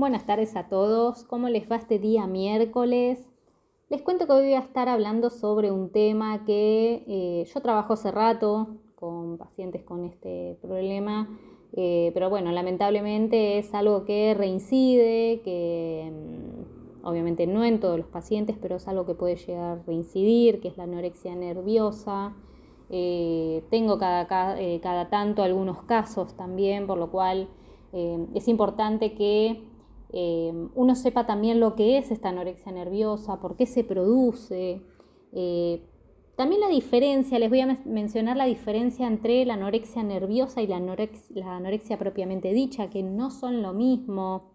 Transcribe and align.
Buenas 0.00 0.24
tardes 0.24 0.56
a 0.56 0.66
todos, 0.66 1.24
¿cómo 1.24 1.50
les 1.50 1.70
va 1.70 1.76
este 1.76 1.98
día 1.98 2.26
miércoles? 2.26 3.30
Les 3.90 4.00
cuento 4.00 4.26
que 4.26 4.32
hoy 4.32 4.44
voy 4.44 4.54
a 4.54 4.60
estar 4.60 4.88
hablando 4.88 5.28
sobre 5.28 5.70
un 5.70 5.90
tema 5.90 6.46
que 6.46 7.04
eh, 7.06 7.44
yo 7.44 7.60
trabajo 7.60 7.92
hace 7.92 8.10
rato 8.10 8.78
con 8.94 9.36
pacientes 9.36 9.82
con 9.82 10.06
este 10.06 10.56
problema, 10.62 11.28
eh, 11.74 12.12
pero 12.14 12.30
bueno, 12.30 12.50
lamentablemente 12.50 13.58
es 13.58 13.74
algo 13.74 14.06
que 14.06 14.32
reincide, 14.32 15.42
que 15.44 16.10
mm, 16.10 17.06
obviamente 17.06 17.46
no 17.46 17.62
en 17.62 17.78
todos 17.78 17.98
los 17.98 18.06
pacientes, 18.06 18.56
pero 18.58 18.76
es 18.76 18.88
algo 18.88 19.04
que 19.04 19.12
puede 19.12 19.36
llegar 19.36 19.80
a 19.80 19.82
reincidir, 19.82 20.62
que 20.62 20.68
es 20.68 20.78
la 20.78 20.84
anorexia 20.84 21.34
nerviosa. 21.34 22.34
Eh, 22.88 23.64
tengo 23.68 23.98
cada, 23.98 24.26
cada, 24.26 25.10
tanto 25.10 25.42
algunos 25.42 25.82
casos 25.82 26.32
también, 26.38 26.86
por 26.86 26.96
lo 26.96 27.10
cual 27.10 27.50
es 27.92 28.46
importante 28.46 29.14
que 29.14 29.68
eh, 30.12 30.52
uno 30.74 30.94
sepa 30.94 31.26
también 31.26 31.60
lo 31.60 31.74
que 31.76 31.98
es 31.98 32.10
esta 32.10 32.30
anorexia 32.30 32.72
nerviosa, 32.72 33.40
por 33.40 33.56
qué 33.56 33.66
se 33.66 33.84
produce. 33.84 34.82
Eh, 35.32 35.82
también 36.36 36.62
la 36.62 36.68
diferencia, 36.68 37.38
les 37.38 37.50
voy 37.50 37.60
a 37.60 37.78
mencionar 37.84 38.36
la 38.36 38.46
diferencia 38.46 39.06
entre 39.06 39.44
la 39.44 39.54
anorexia 39.54 40.02
nerviosa 40.02 40.62
y 40.62 40.66
la 40.66 40.76
anorexia, 40.76 41.98
propiamente 41.98 42.52
dicha, 42.52 42.88
que 42.88 43.02
no 43.02 43.30
son 43.30 43.62
lo 43.62 43.72
mismo. 43.72 44.50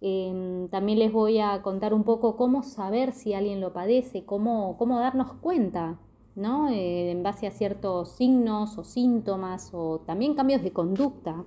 Em, 0.00 0.68
también 0.68 0.98
les 0.98 1.12
voy 1.12 1.40
a 1.40 1.60
contar 1.62 1.92
un 1.92 2.04
poco 2.04 2.36
cómo 2.36 2.62
saber 2.62 3.12
si 3.12 3.34
alguien 3.34 3.60
lo 3.60 3.72
padece, 3.72 4.24
cómo, 4.24 4.76
cómo 4.78 5.00
darnos 5.00 5.32
cuenta, 5.40 5.98
¿no? 6.36 6.68
Eh, 6.68 7.10
en 7.10 7.22
base 7.22 7.46
a 7.46 7.50
ciertos 7.50 8.10
signos 8.10 8.78
o 8.78 8.84
síntomas 8.84 9.70
o 9.72 10.00
también 10.06 10.34
cambios 10.34 10.62
de 10.62 10.72
conducta. 10.72 11.44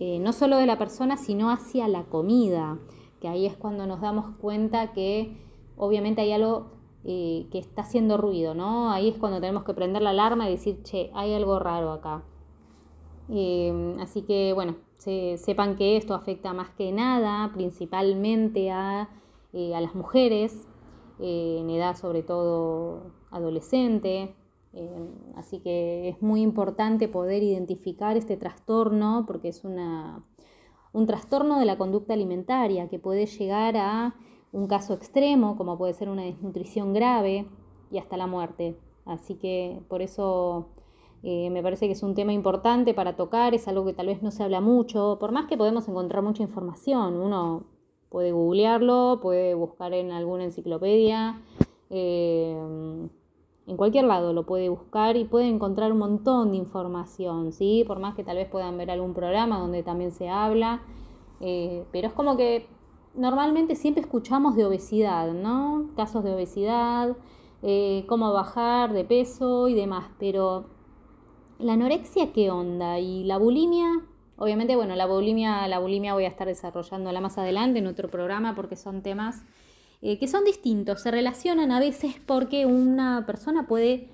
Eh, 0.00 0.20
no 0.20 0.32
solo 0.32 0.58
de 0.58 0.66
la 0.66 0.78
persona, 0.78 1.16
sino 1.16 1.50
hacia 1.50 1.88
la 1.88 2.04
comida, 2.04 2.78
que 3.20 3.26
ahí 3.26 3.46
es 3.46 3.56
cuando 3.56 3.84
nos 3.84 4.00
damos 4.00 4.36
cuenta 4.36 4.92
que 4.92 5.36
obviamente 5.76 6.20
hay 6.20 6.30
algo 6.30 6.70
eh, 7.04 7.48
que 7.50 7.58
está 7.58 7.82
haciendo 7.82 8.16
ruido, 8.16 8.54
¿no? 8.54 8.92
Ahí 8.92 9.08
es 9.08 9.18
cuando 9.18 9.40
tenemos 9.40 9.64
que 9.64 9.74
prender 9.74 10.02
la 10.02 10.10
alarma 10.10 10.48
y 10.48 10.52
decir, 10.52 10.84
che, 10.84 11.10
hay 11.14 11.34
algo 11.34 11.58
raro 11.58 11.90
acá. 11.90 12.22
Eh, 13.28 13.96
así 14.00 14.22
que 14.22 14.52
bueno, 14.52 14.76
sepan 14.98 15.74
que 15.76 15.96
esto 15.96 16.14
afecta 16.14 16.52
más 16.52 16.70
que 16.70 16.92
nada, 16.92 17.50
principalmente 17.52 18.70
a, 18.70 19.02
a 19.02 19.80
las 19.80 19.96
mujeres, 19.96 20.68
en 21.18 21.68
edad 21.70 21.96
sobre 21.96 22.22
todo 22.22 23.02
adolescente, 23.32 24.32
Em, 24.72 25.08
así 25.34 25.60
que 25.60 26.10
es 26.10 26.22
muy 26.22 26.42
importante 26.42 27.08
poder 27.08 27.42
identificar 27.42 28.16
este 28.16 28.36
trastorno 28.36 29.24
porque 29.26 29.48
es 29.48 29.64
un 29.64 31.06
trastorno 31.06 31.58
de 31.58 31.64
la 31.64 31.78
conducta 31.78 32.14
alimentaria 32.14 32.88
que 32.88 32.98
puede 32.98 33.26
llegar 33.26 33.76
a 33.76 34.14
un 34.52 34.66
caso 34.66 34.94
extremo 34.94 35.56
como 35.56 35.78
puede 35.78 35.94
ser 35.94 36.08
una 36.08 36.22
desnutrición 36.22 36.92
grave 36.92 37.46
y 37.90 37.98
hasta 37.98 38.16
la 38.16 38.26
muerte. 38.26 38.76
Así 39.06 39.36
que 39.36 39.80
por 39.88 40.02
eso 40.02 40.68
eh, 41.22 41.50
me 41.50 41.62
parece 41.62 41.86
que 41.86 41.92
es 41.92 42.02
un 42.02 42.14
tema 42.14 42.32
importante 42.32 42.94
para 42.94 43.16
tocar, 43.16 43.54
es 43.54 43.68
algo 43.68 43.86
que 43.86 43.94
tal 43.94 44.06
vez 44.06 44.22
no 44.22 44.30
se 44.30 44.42
habla 44.42 44.60
mucho, 44.60 45.16
por 45.18 45.32
más 45.32 45.46
que 45.46 45.56
podemos 45.56 45.88
encontrar 45.88 46.22
mucha 46.22 46.42
información, 46.42 47.16
uno 47.16 47.64
puede 48.10 48.32
googlearlo, 48.32 49.20
puede 49.22 49.54
buscar 49.54 49.92
en 49.94 50.12
alguna 50.12 50.44
enciclopedia. 50.44 51.40
Eh, 51.90 53.08
en 53.68 53.76
cualquier 53.76 54.06
lado 54.06 54.32
lo 54.32 54.44
puede 54.46 54.70
buscar 54.70 55.18
y 55.18 55.24
puede 55.24 55.46
encontrar 55.46 55.92
un 55.92 55.98
montón 55.98 56.52
de 56.52 56.56
información, 56.56 57.52
¿sí? 57.52 57.84
Por 57.86 57.98
más 57.98 58.14
que 58.14 58.24
tal 58.24 58.36
vez 58.36 58.48
puedan 58.48 58.78
ver 58.78 58.90
algún 58.90 59.12
programa 59.12 59.58
donde 59.58 59.82
también 59.82 60.10
se 60.10 60.30
habla, 60.30 60.80
eh, 61.40 61.84
pero 61.92 62.08
es 62.08 62.14
como 62.14 62.38
que 62.38 62.66
normalmente 63.14 63.76
siempre 63.76 64.00
escuchamos 64.00 64.56
de 64.56 64.64
obesidad, 64.64 65.34
¿no? 65.34 65.90
Casos 65.96 66.24
de 66.24 66.34
obesidad, 66.34 67.14
eh, 67.62 68.06
cómo 68.08 68.32
bajar 68.32 68.94
de 68.94 69.04
peso 69.04 69.68
y 69.68 69.74
demás, 69.74 70.06
pero 70.18 70.64
la 71.58 71.74
anorexia, 71.74 72.32
¿qué 72.32 72.50
onda? 72.50 72.98
Y 73.00 73.24
la 73.24 73.36
bulimia, 73.36 74.00
obviamente, 74.38 74.76
bueno, 74.76 74.96
la 74.96 75.04
bulimia, 75.04 75.68
la 75.68 75.78
bulimia 75.78 76.14
voy 76.14 76.24
a 76.24 76.28
estar 76.28 76.46
desarrollándola 76.46 77.20
más 77.20 77.36
adelante 77.36 77.80
en 77.80 77.86
otro 77.86 78.08
programa 78.08 78.54
porque 78.54 78.76
son 78.76 79.02
temas 79.02 79.44
eh, 80.00 80.18
que 80.18 80.28
son 80.28 80.44
distintos, 80.44 81.02
se 81.02 81.10
relacionan 81.10 81.72
a 81.72 81.80
veces 81.80 82.14
porque 82.24 82.66
una 82.66 83.24
persona 83.26 83.66
puede 83.66 84.10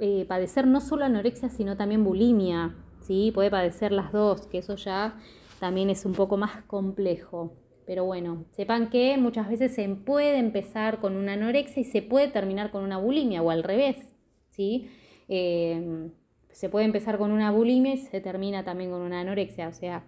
eh, 0.00 0.24
padecer 0.26 0.66
no 0.66 0.80
solo 0.80 1.04
anorexia, 1.04 1.48
sino 1.48 1.76
también 1.76 2.04
bulimia, 2.04 2.74
¿sí? 3.00 3.30
puede 3.34 3.50
padecer 3.50 3.92
las 3.92 4.12
dos, 4.12 4.46
que 4.46 4.58
eso 4.58 4.76
ya 4.76 5.16
también 5.60 5.90
es 5.90 6.04
un 6.04 6.12
poco 6.12 6.36
más 6.36 6.62
complejo. 6.64 7.52
Pero 7.86 8.04
bueno, 8.04 8.44
sepan 8.50 8.90
que 8.90 9.16
muchas 9.16 9.48
veces 9.48 9.74
se 9.74 9.88
puede 9.88 10.38
empezar 10.38 11.00
con 11.00 11.16
una 11.16 11.32
anorexia 11.32 11.80
y 11.80 11.84
se 11.84 12.02
puede 12.02 12.28
terminar 12.28 12.70
con 12.70 12.84
una 12.84 12.98
bulimia 12.98 13.42
o 13.42 13.50
al 13.50 13.62
revés, 13.62 14.14
¿sí? 14.50 14.90
Eh, 15.28 16.10
se 16.52 16.68
puede 16.68 16.84
empezar 16.84 17.18
con 17.18 17.30
una 17.30 17.50
bulimia 17.50 17.94
y 17.94 17.98
se 17.98 18.20
termina 18.20 18.64
también 18.64 18.90
con 18.90 19.00
una 19.00 19.20
anorexia. 19.20 19.68
O 19.68 19.72
sea, 19.72 20.04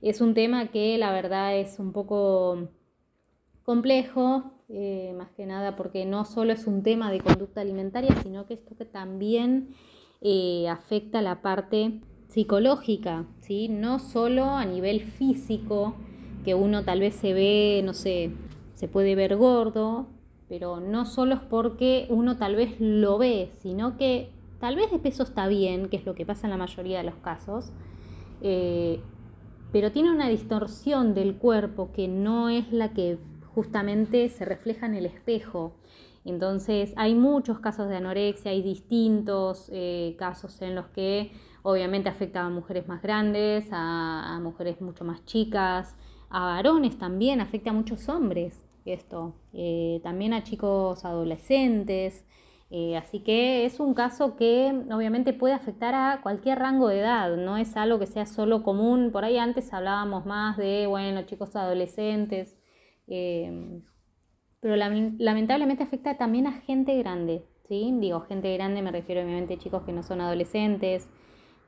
es 0.00 0.20
un 0.20 0.32
tema 0.32 0.68
que 0.68 0.96
la 0.96 1.12
verdad 1.12 1.56
es 1.56 1.78
un 1.78 1.92
poco 1.92 2.68
complejo, 3.68 4.44
eh, 4.70 5.12
más 5.18 5.28
que 5.32 5.44
nada 5.44 5.76
porque 5.76 6.06
no 6.06 6.24
solo 6.24 6.54
es 6.54 6.66
un 6.66 6.82
tema 6.82 7.10
de 7.10 7.20
conducta 7.20 7.60
alimentaria, 7.60 8.16
sino 8.22 8.46
que 8.46 8.54
esto 8.54 8.74
que 8.74 8.86
también 8.86 9.74
eh, 10.22 10.66
afecta 10.70 11.20
la 11.20 11.42
parte 11.42 12.00
psicológica, 12.28 13.26
¿sí? 13.40 13.68
no 13.68 13.98
solo 13.98 14.44
a 14.44 14.64
nivel 14.64 15.02
físico, 15.02 15.96
que 16.46 16.54
uno 16.54 16.82
tal 16.82 17.00
vez 17.00 17.14
se 17.14 17.34
ve, 17.34 17.82
no 17.84 17.92
sé, 17.92 18.30
se 18.72 18.88
puede 18.88 19.14
ver 19.14 19.36
gordo, 19.36 20.06
pero 20.48 20.80
no 20.80 21.04
solo 21.04 21.34
es 21.34 21.42
porque 21.42 22.06
uno 22.08 22.38
tal 22.38 22.56
vez 22.56 22.74
lo 22.78 23.18
ve, 23.18 23.50
sino 23.60 23.98
que 23.98 24.30
tal 24.60 24.76
vez 24.76 24.90
de 24.90 24.98
peso 24.98 25.24
está 25.24 25.46
bien, 25.46 25.90
que 25.90 25.98
es 25.98 26.06
lo 26.06 26.14
que 26.14 26.24
pasa 26.24 26.46
en 26.46 26.52
la 26.52 26.56
mayoría 26.56 26.96
de 26.96 27.04
los 27.04 27.16
casos, 27.16 27.70
eh, 28.40 29.02
pero 29.72 29.92
tiene 29.92 30.10
una 30.10 30.26
distorsión 30.26 31.12
del 31.12 31.34
cuerpo 31.34 31.90
que 31.92 32.08
no 32.08 32.48
es 32.48 32.72
la 32.72 32.94
que 32.94 33.18
justamente 33.54 34.28
se 34.28 34.44
refleja 34.44 34.86
en 34.86 34.94
el 34.94 35.06
espejo. 35.06 35.74
Entonces 36.24 36.92
hay 36.96 37.14
muchos 37.14 37.60
casos 37.60 37.88
de 37.88 37.96
anorexia, 37.96 38.50
hay 38.50 38.62
distintos 38.62 39.70
eh, 39.72 40.14
casos 40.18 40.60
en 40.62 40.74
los 40.74 40.86
que 40.88 41.32
obviamente 41.62 42.08
afecta 42.08 42.44
a 42.44 42.50
mujeres 42.50 42.86
más 42.88 43.02
grandes, 43.02 43.68
a, 43.72 44.38
mujeres 44.42 44.80
mucho 44.80 45.04
más 45.04 45.24
chicas, 45.24 45.96
a 46.30 46.40
varones 46.44 46.98
también, 46.98 47.40
afecta 47.40 47.70
a 47.70 47.72
muchos 47.72 48.08
hombres 48.08 48.64
esto, 48.84 49.34
eh, 49.52 50.00
también 50.02 50.32
a 50.32 50.42
chicos 50.44 51.04
adolescentes. 51.04 52.24
Eh, 52.70 52.98
así 52.98 53.20
que 53.20 53.64
es 53.64 53.80
un 53.80 53.94
caso 53.94 54.36
que 54.36 54.84
obviamente 54.92 55.32
puede 55.32 55.54
afectar 55.54 55.94
a 55.94 56.20
cualquier 56.22 56.58
rango 56.58 56.88
de 56.88 57.00
edad, 57.00 57.34
no 57.36 57.56
es 57.56 57.76
algo 57.78 57.98
que 57.98 58.06
sea 58.06 58.26
solo 58.26 58.62
común. 58.62 59.10
Por 59.10 59.24
ahí 59.24 59.38
antes 59.38 59.72
hablábamos 59.72 60.26
más 60.26 60.58
de, 60.58 60.86
bueno, 60.86 61.22
chicos 61.22 61.56
adolescentes, 61.56 62.57
Em, 63.08 63.82
pero 64.60 64.76
lamentablemente 64.76 65.82
afecta 65.84 66.16
también 66.16 66.46
a 66.46 66.52
gente 66.52 66.96
grande, 66.98 67.44
¿sí? 67.68 67.94
Digo, 68.00 68.20
gente 68.22 68.52
grande 68.54 68.82
me 68.82 68.90
refiero 68.90 69.22
obviamente 69.22 69.54
a 69.54 69.58
chicos 69.58 69.82
que 69.84 69.92
no 69.92 70.02
son 70.02 70.20
adolescentes 70.20 71.08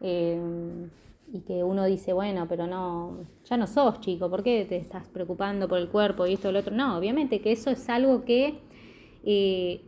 em, 0.01 0.91
y 1.33 1.41
que 1.43 1.63
uno 1.65 1.85
dice, 1.85 2.13
bueno, 2.13 2.47
pero 2.49 2.67
no, 2.67 3.19
ya 3.45 3.57
no 3.57 3.67
sos 3.67 4.01
chico, 4.01 4.29
¿por 4.29 4.43
qué 4.43 4.67
te 4.69 4.77
estás 4.77 5.09
preocupando 5.09 5.69
por 5.69 5.79
el 5.79 5.89
cuerpo 5.89 6.27
y 6.27 6.35
esto 6.35 6.51
y 6.51 6.53
lo 6.53 6.61
otro? 6.61 6.75
No, 6.75 6.99
obviamente 6.99 7.41
que 7.41 7.53
eso 7.53 7.71
es 7.71 7.89
algo 7.89 8.25
que 8.25 8.59
eh, 9.25 9.83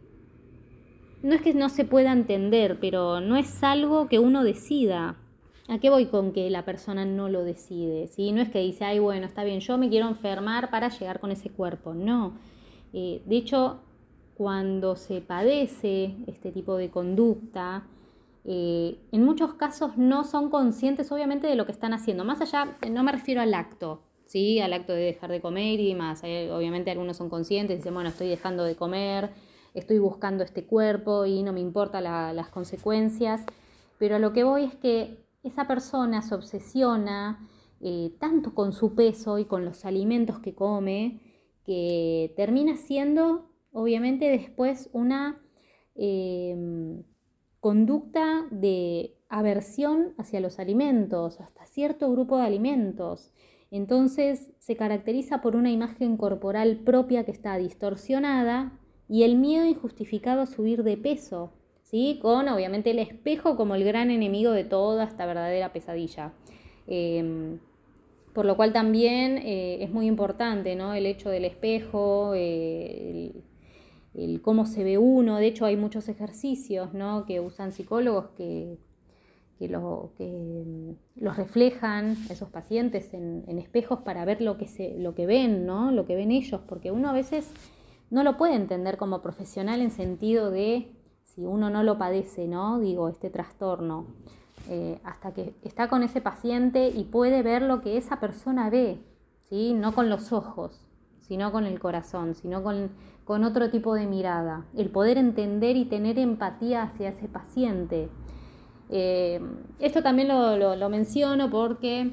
no 1.22 1.34
es 1.34 1.42
que 1.42 1.54
no 1.54 1.69
se 1.69 1.84
pueda 1.84 2.12
entender, 2.12 2.78
pero 2.80 3.20
no 3.20 3.36
es 3.36 3.62
algo 3.62 4.08
que 4.08 4.19
uno 4.19 4.44
decida. 4.44 5.16
¿A 5.68 5.78
qué 5.78 5.90
voy 5.90 6.06
con 6.06 6.32
que 6.32 6.50
la 6.50 6.64
persona 6.64 7.04
no 7.04 7.28
lo 7.28 7.44
decide? 7.44 8.08
¿sí? 8.08 8.32
No 8.32 8.42
es 8.42 8.50
que 8.50 8.60
dice, 8.60 8.84
ay, 8.84 8.98
bueno, 8.98 9.26
está 9.26 9.44
bien, 9.44 9.60
yo 9.60 9.78
me 9.78 9.88
quiero 9.88 10.08
enfermar 10.08 10.70
para 10.70 10.88
llegar 10.88 11.20
con 11.20 11.30
ese 11.30 11.50
cuerpo. 11.50 11.94
No. 11.94 12.32
Eh, 12.92 13.22
de 13.26 13.37
hecho, 13.37 13.81
cuando 14.34 14.96
se 14.96 15.20
padece 15.20 16.16
este 16.26 16.50
tipo 16.50 16.76
de 16.76 16.90
conducta, 16.90 17.87
eh, 18.44 18.98
en 19.12 19.25
muchos 19.25 19.54
casos 19.54 19.96
no 19.96 20.25
son 20.25 20.50
conscientes, 20.50 21.12
obviamente, 21.12 21.46
de 21.46 21.54
lo 21.54 21.64
que 21.64 21.72
están 21.72 21.94
haciendo. 21.94 22.25
Más 22.25 22.40
allá, 22.40 22.76
no 22.90 23.04
me 23.04 23.12
refiero 23.12 23.40
al 23.40 23.54
acto, 23.54 24.02
¿sí? 24.26 24.58
Al 24.60 24.72
acto 24.72 24.92
de 24.92 25.02
dejar 25.02 25.31
de 25.31 25.40
comer 25.40 25.78
y 25.78 25.88
demás. 25.90 26.22
obviamente, 26.25 26.90
algunos 26.90 27.16
son 27.16 27.31
conscientes, 27.31 27.78
dicen, 27.78 27.94
bueno, 27.94 28.08
estoy 28.08 28.28
dejando 28.28 28.64
de 28.64 28.75
comer, 28.75 29.31
estoy 29.75 30.00
buscando 30.00 30.42
este 30.42 30.64
cuerpo 30.64 31.25
y 31.25 31.44
no 31.44 31.52
me 31.52 31.60
importan 31.60 32.02
las 32.02 32.48
consecuencias. 32.48 33.44
Pero 33.98 34.16
a 34.16 34.19
lo 34.19 34.32
que 34.32 34.42
voy 34.42 34.64
es 34.64 34.75
que 34.75 35.21
esa 35.42 35.66
persona 35.66 36.22
se 36.22 36.34
obsesiona 36.34 37.48
eh, 37.80 38.14
tanto 38.20 38.54
con 38.54 38.72
su 38.72 38.94
peso 38.94 39.38
y 39.38 39.44
con 39.44 39.64
los 39.64 39.84
alimentos 39.84 40.38
que 40.38 40.54
come, 40.54 41.20
que 41.64 42.32
termina 42.36 42.76
siendo, 42.76 43.50
obviamente, 43.72 44.28
después 44.28 44.88
una 44.92 45.42
em, 45.94 47.02
conducta 47.60 48.46
de 48.50 49.16
aversión 49.28 50.14
hacia 50.18 50.40
los 50.40 50.58
alimentos, 50.58 51.40
hasta 51.40 51.66
cierto 51.66 52.10
grupo 52.12 52.36
de 52.38 52.44
alimentos. 52.44 53.32
Entonces 53.70 54.50
se 54.58 54.76
caracteriza 54.76 55.40
por 55.40 55.56
una 55.56 55.70
imagen 55.70 56.16
corporal 56.16 56.80
propia 56.84 57.24
que 57.24 57.30
está 57.32 57.56
distorsionada 57.56 58.78
y 59.08 59.22
el 59.22 59.36
miedo 59.36 59.64
injustificado 59.64 60.42
a 60.42 60.46
subir 60.46 60.84
de 60.84 60.96
peso, 60.96 61.54
¿sí? 61.92 62.18
con 62.20 62.48
obviamente 62.48 62.90
el 62.90 62.98
espejo 62.98 63.56
como 63.56 63.76
el 63.76 63.84
gran 63.84 64.10
enemigo 64.10 64.50
de 64.50 64.64
toda 64.64 65.04
esta 65.04 65.26
verdadera 65.26 65.72
pesadilla. 65.72 66.32
Em, 66.88 67.60
por 68.32 68.46
lo 68.46 68.56
cual 68.56 68.72
también 68.72 69.38
eh, 69.38 69.84
es 69.84 69.90
muy 69.90 70.06
importante 70.06 70.74
¿no? 70.74 70.94
el 70.94 71.06
hecho 71.06 71.28
del 71.28 71.44
espejo, 71.44 72.32
eh, 72.34 73.32
el, 74.14 74.40
cómo 74.40 74.64
se 74.66 74.84
ve 74.84 74.98
uno. 74.98 75.36
De 75.36 75.46
hecho, 75.46 75.66
hay 75.66 75.76
muchos 75.76 76.08
ejercicios 76.08 76.94
¿no? 76.94 77.26
que 77.26 77.40
usan 77.40 77.72
psicólogos 77.72 78.30
que 78.36 78.78
que, 79.58 79.68
que 80.18 80.96
los 81.14 81.36
reflejan 81.36 82.16
esos 82.30 82.48
pacientes 82.48 83.14
en, 83.14 83.58
espejos 83.58 84.00
para 84.00 84.24
ver 84.24 84.40
lo 84.40 84.58
que, 84.58 84.66
se, 84.66 84.98
lo 84.98 85.14
que 85.14 85.24
ven, 85.26 85.66
¿no? 85.66 85.92
lo 85.92 86.04
que 86.04 86.16
ven 86.16 86.32
ellos, 86.32 86.60
porque 86.66 86.90
uno 86.90 87.10
a 87.10 87.12
veces 87.12 87.52
no 88.10 88.24
lo 88.24 88.36
puede 88.36 88.56
entender 88.56 88.96
como 88.96 89.22
profesional 89.22 89.80
en 89.80 89.92
sentido 89.92 90.50
de 90.50 90.88
si 91.34 91.44
uno 91.46 91.70
no 91.70 91.82
lo 91.82 91.99
padece, 91.99 92.49
¿no? 92.49 92.79
Digo, 92.79 93.08
este 93.08 93.31
trastorno, 93.31 94.06
eh, 94.69 95.00
hasta 95.05 95.32
que 95.32 95.55
está 95.62 95.88
con 95.88 96.02
ese 96.02 96.20
paciente 96.20 96.88
y 96.88 97.05
puede 97.05 97.43
ver 97.43 97.62
lo 97.62 97.81
que 97.81 97.96
esa 97.96 98.20
persona 98.20 98.70
ve, 98.70 99.02
¿sí? 99.49 99.75
No 99.75 99.94
con 99.94 100.08
los 100.11 100.32
ojos, 100.32 100.87
sino 101.20 101.52
con 101.52 101.64
el 101.64 101.79
corazón, 101.81 102.34
sino 102.34 102.62
con, 102.62 102.90
con 103.25 103.44
otro 103.44 103.70
tipo 103.70 103.94
de 103.94 104.06
mirada. 104.06 104.67
El 104.76 104.90
poder 104.90 105.19
entender 105.19 105.76
y 105.76 105.84
tener 105.84 106.19
empatía 106.19 106.82
hacia 106.82 107.08
ese 107.08 107.29
paciente 107.29 108.08
eh, 108.94 109.40
esto 109.78 110.02
también 110.02 110.28
lo, 110.28 110.88
menciono 110.90 111.49
porque 111.49 112.12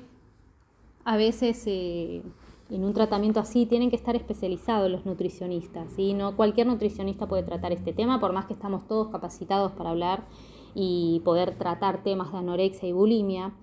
a 1.03 1.17
veces 1.17 1.61
eh, 1.67 2.23
en 2.69 2.83
un 2.83 2.93
tratamiento 2.93 3.39
así 3.39 3.65
tienen 3.65 3.89
que 3.89 3.95
estar 3.95 4.15
especializados 4.15 4.89
los 4.89 5.05
nutricionistas. 5.05 5.91
¿sí? 5.93 6.13
No 6.13 6.35
cualquier 6.35 6.67
nutricionista 6.67 7.27
puede 7.27 7.43
tratar 7.43 7.71
este 7.71 7.93
tema, 7.93 8.19
por 8.19 8.33
más 8.33 8.45
que 8.45 8.53
estamos 8.53 8.87
todos 8.87 9.09
capacitados 9.09 9.71
para 9.73 9.89
hablar 9.89 10.27
y 10.75 11.21
poder 11.25 11.57
tratar 11.57 12.03
temas 12.03 12.31
de 12.31 12.37
anorexia 12.37 12.87
y 12.87 12.93
bulimia. 12.93 13.53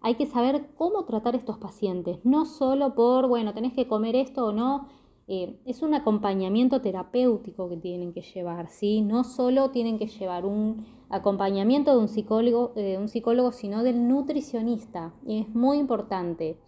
Hay 0.00 0.14
que 0.14 0.26
saber 0.26 0.70
cómo 0.76 1.04
tratar 1.04 1.34
estos 1.34 1.58
pacientes, 1.58 2.18
no 2.24 2.44
solo 2.44 2.94
por, 2.94 3.26
bueno, 3.26 3.52
tenés 3.52 3.72
que 3.72 3.88
comer 3.88 4.14
esto 4.14 4.46
o 4.46 4.52
no, 4.52 4.86
eh, 5.30 5.60
es 5.66 5.82
un 5.82 5.92
acompañamiento 5.92 6.80
terapéutico 6.80 7.68
que 7.68 7.76
tienen 7.76 8.14
que 8.14 8.22
llevar, 8.22 8.70
¿sí? 8.70 9.02
No 9.02 9.24
solo 9.24 9.70
tienen 9.70 9.98
que 9.98 10.06
llevar 10.06 10.46
un 10.46 10.86
acompañamiento 11.10 11.90
de 11.92 11.98
un 11.98 12.08
psicólogo, 12.08 12.72
eh, 12.76 12.96
un 12.98 13.08
psicólogo, 13.08 13.52
sino 13.52 13.82
del 13.82 14.08
nutricionista. 14.08 15.12
Y 15.26 15.40
es 15.40 15.54
muy 15.54 15.78
importante, 15.78 16.58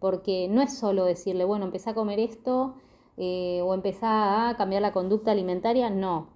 porque 0.00 0.48
no 0.48 0.62
es 0.62 0.76
solo 0.76 1.04
decirle, 1.04 1.44
bueno, 1.44 1.66
empezá 1.66 1.90
a 1.90 1.94
comer 1.94 2.20
esto 2.20 2.74
eh, 3.16 3.60
o 3.62 3.74
empezá 3.74 4.48
a 4.48 4.56
cambiar 4.56 4.82
la 4.82 4.92
conducta 4.92 5.32
alimentaria, 5.32 5.90
no. 5.90 6.28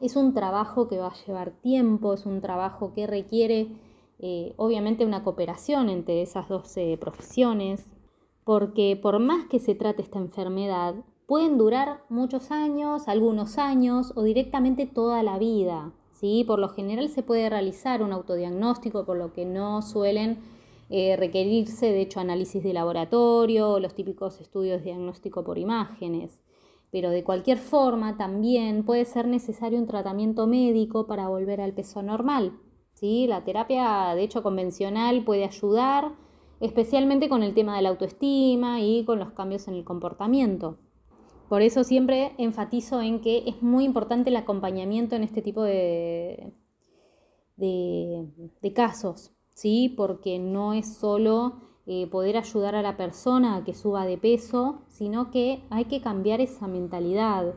Es 0.00 0.16
un 0.16 0.34
trabajo 0.34 0.88
que 0.88 0.98
va 0.98 1.08
a 1.08 1.24
llevar 1.26 1.52
tiempo, 1.62 2.12
es 2.12 2.26
un 2.26 2.40
trabajo 2.40 2.92
que 2.94 3.06
requiere 3.06 3.68
obviamente 4.56 5.04
una 5.04 5.22
cooperación 5.22 5.90
entre 5.90 6.22
esas 6.22 6.48
dos 6.48 6.74
profesiones, 6.98 7.86
porque 8.44 8.98
por 9.00 9.18
más 9.18 9.46
que 9.46 9.58
se 9.58 9.74
trate 9.74 10.00
esta 10.00 10.18
enfermedad, 10.18 10.94
pueden 11.26 11.58
durar 11.58 12.04
muchos 12.08 12.50
años, 12.50 13.08
algunos 13.08 13.58
años 13.58 14.12
o 14.14 14.22
directamente 14.22 14.86
toda 14.86 15.22
la 15.22 15.38
vida. 15.38 15.92
¿sí? 16.12 16.44
Por 16.46 16.58
lo 16.58 16.68
general 16.68 17.08
se 17.08 17.22
puede 17.22 17.50
realizar 17.50 18.02
un 18.02 18.12
autodiagnóstico, 18.12 19.04
por 19.04 19.16
lo 19.16 19.32
que 19.32 19.44
no 19.44 19.82
suelen 19.82 20.38
eh, 20.88 21.16
requerirse, 21.16 21.86
de 21.86 22.00
hecho, 22.02 22.20
análisis 22.20 22.62
de 22.62 22.72
laboratorio 22.72 23.80
los 23.80 23.94
típicos 23.94 24.40
estudios 24.40 24.78
de 24.78 24.92
diagnóstico 24.92 25.44
por 25.44 25.58
imágenes. 25.58 26.42
Pero 26.90 27.10
de 27.10 27.24
cualquier 27.24 27.58
forma, 27.58 28.16
también 28.16 28.84
puede 28.84 29.04
ser 29.04 29.26
necesario 29.26 29.78
un 29.78 29.86
tratamiento 29.86 30.46
médico 30.46 31.06
para 31.06 31.28
volver 31.28 31.60
al 31.60 31.72
peso 31.72 32.02
normal. 32.02 32.58
¿sí? 32.94 33.26
La 33.26 33.44
terapia, 33.44 34.14
de 34.14 34.22
hecho, 34.22 34.42
convencional 34.42 35.24
puede 35.24 35.44
ayudar 35.44 36.12
especialmente 36.60 37.28
con 37.28 37.42
el 37.42 37.54
tema 37.54 37.76
de 37.76 37.82
la 37.82 37.90
autoestima 37.90 38.80
y 38.80 39.04
con 39.04 39.18
los 39.18 39.32
cambios 39.32 39.68
en 39.68 39.74
el 39.74 39.84
comportamiento. 39.84 40.78
Por 41.48 41.62
eso 41.62 41.84
siempre 41.84 42.32
enfatizo 42.38 43.00
en 43.02 43.20
que 43.20 43.44
es 43.46 43.62
muy 43.62 43.84
importante 43.84 44.30
el 44.30 44.36
acompañamiento 44.36 45.14
en 45.14 45.22
este 45.22 45.42
tipo 45.42 45.62
de, 45.62 46.52
de, 47.56 48.72
casos, 48.74 49.32
¿sí? 49.56 49.88
porque 49.96 50.38
no 50.38 50.74
es 50.74 50.98
solo 50.98 51.54
eh, 51.86 52.06
poder 52.08 52.36
ayudar 52.36 52.74
a 52.74 52.82
la 52.82 52.98
persona 52.98 53.56
a 53.56 53.64
que 53.64 53.72
suba 53.72 54.04
de 54.04 54.18
peso, 54.18 54.82
sino 54.88 55.30
que 55.30 55.64
hay 55.70 55.86
que 55.86 56.02
cambiar 56.02 56.40
esa 56.40 56.68
mentalidad, 56.68 57.54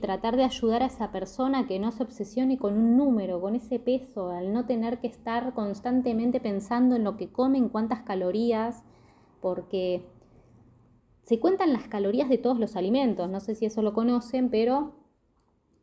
Tratar 0.00 0.36
de 0.36 0.42
ayudar 0.42 0.82
a 0.82 0.86
esa 0.86 1.12
persona 1.12 1.68
que 1.68 1.78
no 1.78 1.92
se 1.92 2.02
obsesione 2.02 2.58
con 2.58 2.76
un 2.76 2.96
número, 2.96 3.40
con 3.40 3.54
ese 3.54 3.78
peso, 3.78 4.30
al 4.30 4.52
no 4.52 4.66
tener 4.66 4.98
que 4.98 5.06
estar 5.06 5.54
constantemente 5.54 6.40
pensando 6.40 6.96
en 6.96 7.04
lo 7.04 7.16
que 7.16 7.30
come, 7.30 7.58
en 7.58 7.68
cuántas 7.68 8.00
calorías, 8.00 8.82
porque 9.40 10.04
se 11.22 11.38
cuentan 11.38 11.72
las 11.72 11.86
calorías 11.86 12.28
de 12.28 12.38
todos 12.38 12.58
los 12.58 12.74
alimentos, 12.74 13.30
no 13.30 13.38
sé 13.38 13.54
si 13.54 13.64
eso 13.64 13.80
lo 13.80 13.94
conocen, 13.94 14.50
pero 14.50 14.90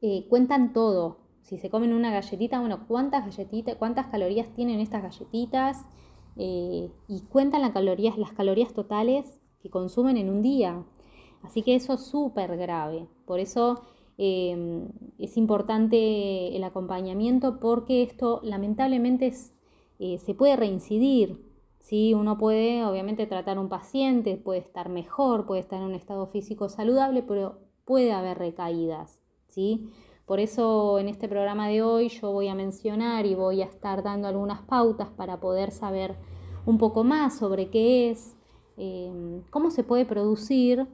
eh, 0.01 0.27
cuentan 0.27 0.73
todo. 0.73 1.26
Si 1.47 1.57
se 1.57 1.69
comen 1.69 1.93
una 1.93 2.11
galletita, 2.11 2.59
bueno, 2.59 2.85
cuántas 2.89 3.23
galletitas, 3.23 3.75
cuántas 3.75 4.07
calorías 4.07 4.53
tienen 4.53 4.81
estas 4.81 5.01
galletitas 5.01 5.85
eh, 6.35 6.91
y 7.07 7.21
cuentan 7.21 7.61
las 7.61 7.71
calorías, 7.71 8.17
las 8.17 8.33
calorías 8.33 8.73
totales 8.73 9.39
que 9.61 9.69
consumen 9.69 10.17
en 10.17 10.29
un 10.29 10.41
día. 10.41 10.83
Así 11.43 11.61
que 11.61 11.75
eso 11.75 11.93
es 11.93 12.01
súper 12.01 12.57
grave. 12.57 13.07
Por 13.25 13.39
eso 13.39 13.81
em, 14.17 14.89
es 15.17 15.37
importante 15.37 16.53
el 16.53 16.65
acompañamiento 16.65 17.61
porque 17.61 18.03
esto 18.03 18.41
lamentablemente 18.43 19.33
eh, 19.99 20.17
se 20.17 20.33
puede 20.33 20.57
reincidir. 20.57 21.45
¿sí? 21.79 22.13
Uno 22.13 22.37
puede 22.37 22.83
obviamente 22.83 23.25
tratar 23.25 23.55
a 23.55 23.61
un 23.61 23.69
paciente, 23.69 24.35
puede 24.35 24.59
estar 24.59 24.89
mejor, 24.89 25.45
puede 25.45 25.61
estar 25.61 25.79
en 25.79 25.87
un 25.87 25.95
estado 25.95 26.27
físico 26.27 26.67
saludable, 26.67 27.23
pero 27.23 27.59
puede 27.85 28.11
haber 28.11 28.37
recaídas. 28.37 29.21
¿sí? 29.47 29.89
Por 30.27 30.41
eso 30.41 30.99
en 30.99 31.07
este 31.07 31.29
programa 31.29 31.69
de 31.69 31.81
hoy 31.81 32.09
yo 32.09 32.33
voy 32.33 32.49
a 32.49 32.53
mencionar 32.53 33.25
y 33.25 33.33
voy 33.33 33.61
a 33.61 33.65
estar 33.65 34.03
dando 34.03 34.27
algunas 34.27 34.61
pautas 34.61 35.07
para 35.07 35.39
poder 35.39 35.71
saber 35.71 36.17
un 36.65 36.77
poco 36.77 37.05
más 37.05 37.37
sobre 37.37 37.69
qué 37.69 38.11
es, 38.11 38.35
em, 38.75 39.41
cómo 39.49 39.71
se 39.71 39.85
puede 39.85 40.05
producir 40.05 40.85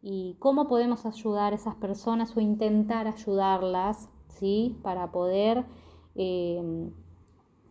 y 0.00 0.34
cómo 0.38 0.66
podemos 0.66 1.04
ayudar 1.04 1.52
a 1.52 1.56
esas 1.56 1.74
personas 1.74 2.34
o 2.38 2.40
intentar 2.40 3.06
ayudarlas, 3.06 4.08
¿sí? 4.28 4.78
Para 4.82 5.12
poder 5.12 5.66
eh, 6.14 6.90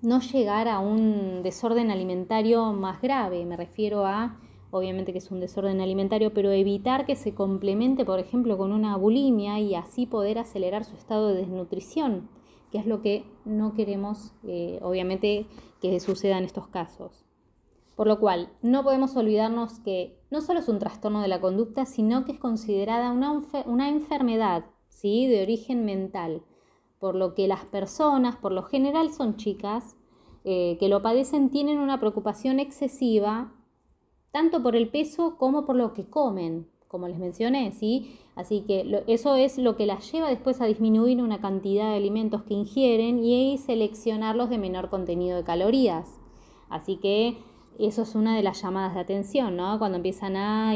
no 0.03 0.19
llegar 0.19 0.67
a 0.67 0.77
un 0.77 1.41
desorden 1.41 1.89
alimentario 1.89 2.71
más 2.71 3.01
grave. 3.01 3.47
Me 3.47 3.57
refiero 3.57 4.05
a, 4.05 4.39
obviamente 4.71 5.11
que 5.11 5.17
es 5.17 5.31
un 5.31 5.39
desorden 5.39 5.81
alimentario, 5.81 6.33
pero 6.33 6.51
evitar 6.51 7.05
que 7.05 7.15
se 7.15 7.33
complemente, 7.33 8.05
por 8.05 8.19
ejemplo, 8.19 8.57
con 8.57 8.71
una 8.71 8.95
bulimia 8.97 9.59
y 9.59 9.75
así 9.75 10.05
poder 10.05 10.38
acelerar 10.38 10.85
su 10.85 10.95
estado 10.95 11.29
de 11.29 11.35
desnutrición, 11.35 12.29
que 12.71 12.77
es 12.77 12.85
lo 12.85 13.01
que 13.01 13.25
no 13.45 13.73
queremos, 13.73 14.33
eh, 14.43 14.79
obviamente, 14.81 15.47
que 15.81 15.99
suceda 15.99 16.38
en 16.38 16.43
estos 16.43 16.67
casos. 16.67 17.25
Por 17.95 18.07
lo 18.07 18.19
cual, 18.19 18.49
no 18.61 18.83
podemos 18.83 19.15
olvidarnos 19.17 19.79
que 19.79 20.17
no 20.31 20.41
solo 20.41 20.59
es 20.59 20.69
un 20.69 20.79
trastorno 20.79 21.21
de 21.21 21.27
la 21.27 21.41
conducta, 21.41 21.85
sino 21.85 22.23
que 22.23 22.31
es 22.31 22.39
considerada 22.39 23.11
una, 23.11 23.89
enfermedad 23.89 24.65
¿sí? 24.88 25.27
de 25.27 25.41
origen 25.41 25.83
mental, 25.83 26.43
por 26.99 27.15
lo 27.15 27.33
que 27.33 27.47
las 27.47 27.65
personas, 27.65 28.38
por 28.38 28.51
lo 28.51 28.63
general 28.63 29.11
son 29.11 29.35
chicas, 29.35 29.97
eh, 30.45 30.77
que 30.79 30.88
lo 30.88 31.01
padecen 31.01 31.49
tienen 31.49 31.79
una 31.79 31.99
preocupación 31.99 32.59
excesiva, 32.59 33.51
tanto 34.31 34.62
por 34.62 34.75
el 34.75 34.89
peso 34.89 35.38
como 35.38 35.65
por 35.65 35.75
lo 35.75 35.93
que 35.93 36.05
comen, 36.05 36.67
como 36.88 37.07
les 37.07 37.19
mencioné, 37.19 37.71
¿sí? 37.71 38.17
Así 38.36 38.62
que 38.62 39.03
eso 39.07 39.36
es 39.36 39.57
lo 39.57 39.75
que 39.75 39.86
las 39.86 40.12
lleva 40.12 40.29
después 40.29 40.59
a 40.59 40.65
disminuir 40.65 41.21
una 41.21 41.39
cantidad 41.39 41.89
de 41.89 41.98
alimentos 41.98 42.43
que 42.43 42.53
ingieren 42.55 43.24
y 43.24 43.57
seleccionarlos 43.57 44.50
de 44.50 44.57
menor 44.57 44.89
contenido 44.89 45.38
de 45.38 45.43
calorías. 45.43 46.19
Así 46.69 46.98
que 46.98 47.38
eso 47.79 48.01
es 48.01 48.15
una 48.15 48.36
de 48.36 48.43
las 48.43 48.62
llamadas 48.62 48.93
de 48.93 49.00
atención, 49.00 49.55
¿no? 49.55 49.77
Cuando 49.79 49.98
empiezan 49.98 50.36
a 50.36 50.74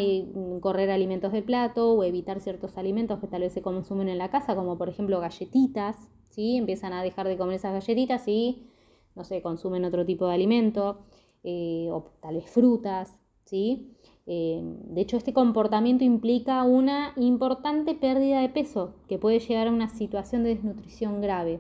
correr 0.61 0.89
alimentos 0.89 1.31
del 1.31 1.43
plato 1.43 1.93
o 1.93 2.03
evitar 2.03 2.39
ciertos 2.39 2.77
alimentos 2.77 3.19
que 3.19 3.27
tal 3.27 3.41
vez 3.41 3.53
se 3.53 3.61
consumen 3.61 4.07
en 4.07 4.17
la 4.17 4.29
casa, 4.29 4.55
como 4.55 4.77
por 4.77 4.89
ejemplo 4.89 5.19
galletitas, 5.19 6.09
¿sí? 6.29 6.57
Empiezan 6.57 6.93
a 6.93 7.03
dejar 7.03 7.27
de 7.27 7.37
comer 7.37 7.55
esas 7.55 7.73
galletitas 7.73 8.27
y, 8.27 8.67
no 9.15 9.23
sé, 9.23 9.41
consumen 9.41 9.83
otro 9.83 10.05
tipo 10.05 10.27
de 10.27 10.33
alimento, 10.35 10.99
eh, 11.43 11.89
o 11.91 12.11
tal 12.21 12.35
vez 12.35 12.49
frutas, 12.49 13.19
¿sí? 13.53 13.87
Eh, 14.25 14.61
de 14.63 15.01
hecho, 15.01 15.15
este 15.15 15.31
comportamiento 15.31 16.03
implica 16.03 16.63
una 16.63 17.13
importante 17.17 17.93
pérdida 17.93 18.41
de 18.41 18.49
peso 18.49 18.95
que 19.07 19.19
puede 19.19 19.39
llegar 19.39 19.67
a 19.67 19.71
una 19.71 19.89
situación 19.89 20.43
de 20.43 20.55
desnutrición 20.55 21.21
grave. 21.21 21.59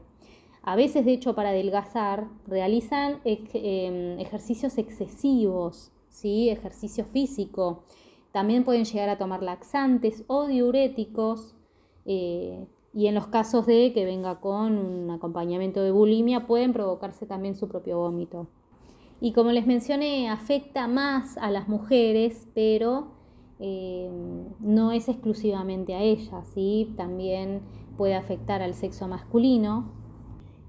A 0.63 0.75
veces, 0.75 1.05
de 1.05 1.13
hecho, 1.13 1.35
para 1.35 1.49
adelgazar, 1.49 2.29
realizan 2.47 3.19
em, 3.25 4.19
ejercicios 4.19 4.79
excesivos, 4.79 5.91
¿sí? 6.09 6.49
ejercicio 6.49 7.05
físico. 7.05 7.83
También 8.31 8.63
pueden 8.63 8.85
llegar 8.85 9.09
a 9.09 9.19
tomar 9.19 9.43
laxantes 9.43 10.23
o 10.25 10.47
diuréticos. 10.47 11.55
Eh, 12.05 12.65
y 12.95 13.05
en 13.05 13.13
los 13.13 13.27
casos 13.27 13.67
de 13.67 13.93
que 13.93 14.03
venga 14.05 14.39
con 14.39 14.79
un 14.79 15.11
acompañamiento 15.11 15.83
de 15.83 15.91
bulimia, 15.91 16.47
pueden 16.47 16.73
provocarse 16.73 17.27
también 17.27 17.55
su 17.55 17.67
propio 17.67 17.99
vómito. 17.99 18.47
Y 19.23 19.31
como 19.31 19.53
les 19.53 19.65
mencioné, 19.65 20.27
afecta 20.27 20.85
más 20.85 21.37
a 21.37 21.49
las 21.49 21.69
mujeres, 21.69 22.45
pero 22.53 23.13
eh, 23.57 24.11
no 24.59 24.91
es 24.91 25.07
exclusivamente 25.07 25.95
a 25.95 26.01
ellas, 26.01 26.45
¿sí? 26.53 26.93
también 26.97 27.61
puede 27.95 28.15
afectar 28.15 28.61
al 28.61 28.73
sexo 28.73 29.07
masculino. 29.07 29.93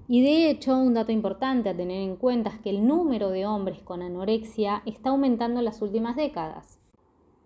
Y 0.07 0.23
de 0.23 0.51
hecho, 0.51 0.79
un 0.79 0.95
dato 0.95 1.11
importante 1.11 1.69
a 1.69 1.77
tener 1.77 2.01
en 2.03 2.15
cuenta 2.15 2.51
es 2.51 2.61
que 2.61 2.71
el 2.71 2.87
número 2.87 3.31
de 3.31 3.45
hombres 3.45 3.81
con 3.83 4.03
anorexia 4.03 4.83
está 4.87 5.11
aumentando 5.11 5.59
en 5.59 5.65
las 5.65 5.83
últimas 5.83 6.15
décadas. 6.15 6.79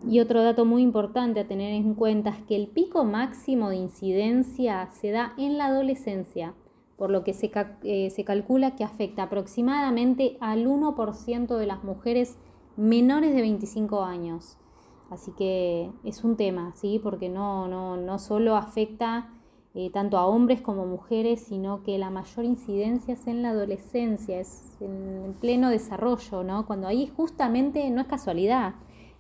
Y 0.07 0.21
otro 0.21 0.43
dato 0.43 0.67
muy 0.67 0.83
importante 0.83 1.41
a 1.41 1.49
tener 1.49 1.73
en 1.73 1.95
cuenta 1.95 2.29
es 2.29 2.43
que 2.45 2.55
el 2.55 2.67
pico 2.67 3.05
máximo 3.05 3.71
de 3.71 3.77
incidencia 3.77 4.91
se 4.93 5.11
da 5.11 5.33
en 5.39 5.57
la 5.57 5.69
adolescencia, 5.69 6.53
por 6.99 7.11
lo 7.11 7.25
que 7.25 7.33
se, 7.33 7.51
eh, 7.85 8.11
se 8.11 8.25
calcula 8.25 8.75
que 8.75 8.85
afecta 8.85 9.23
aproximadamente 9.23 10.37
al 10.41 10.67
1% 10.67 11.57
de 11.57 11.67
las 11.67 11.85
mujeres 11.85 12.37
menores 12.77 13.35
de 13.35 13.41
25 13.41 14.03
años. 14.03 14.59
Así 15.09 15.33
que 15.33 15.91
es 16.05 16.25
un 16.25 16.37
tema, 16.37 16.73
¿sí? 16.75 17.01
Porque 17.03 17.29
no, 17.29 17.69
no, 17.69 17.97
no 17.97 18.19
solo 18.19 18.57
afecta 18.57 19.31
eh, 19.75 19.91
tanto 19.91 20.19
a 20.19 20.27
hombres 20.27 20.61
como 20.61 20.87
mujeres, 20.87 21.41
sino 21.41 21.83
que 21.85 21.99
la 21.99 22.11
mayor 22.11 22.45
incidencia 22.45 23.15
es 23.15 23.27
en 23.29 23.43
la 23.43 23.51
adolescencia, 23.51 24.41
es 24.41 24.77
en 24.81 25.35
pleno 25.41 25.71
desarrollo, 25.71 26.43
¿no? 26.43 26.67
Cuando 26.67 26.89
ahí 26.89 27.07
justamente 27.17 27.89
no 27.91 28.01
es 28.01 28.09
casualidad, 28.09 28.75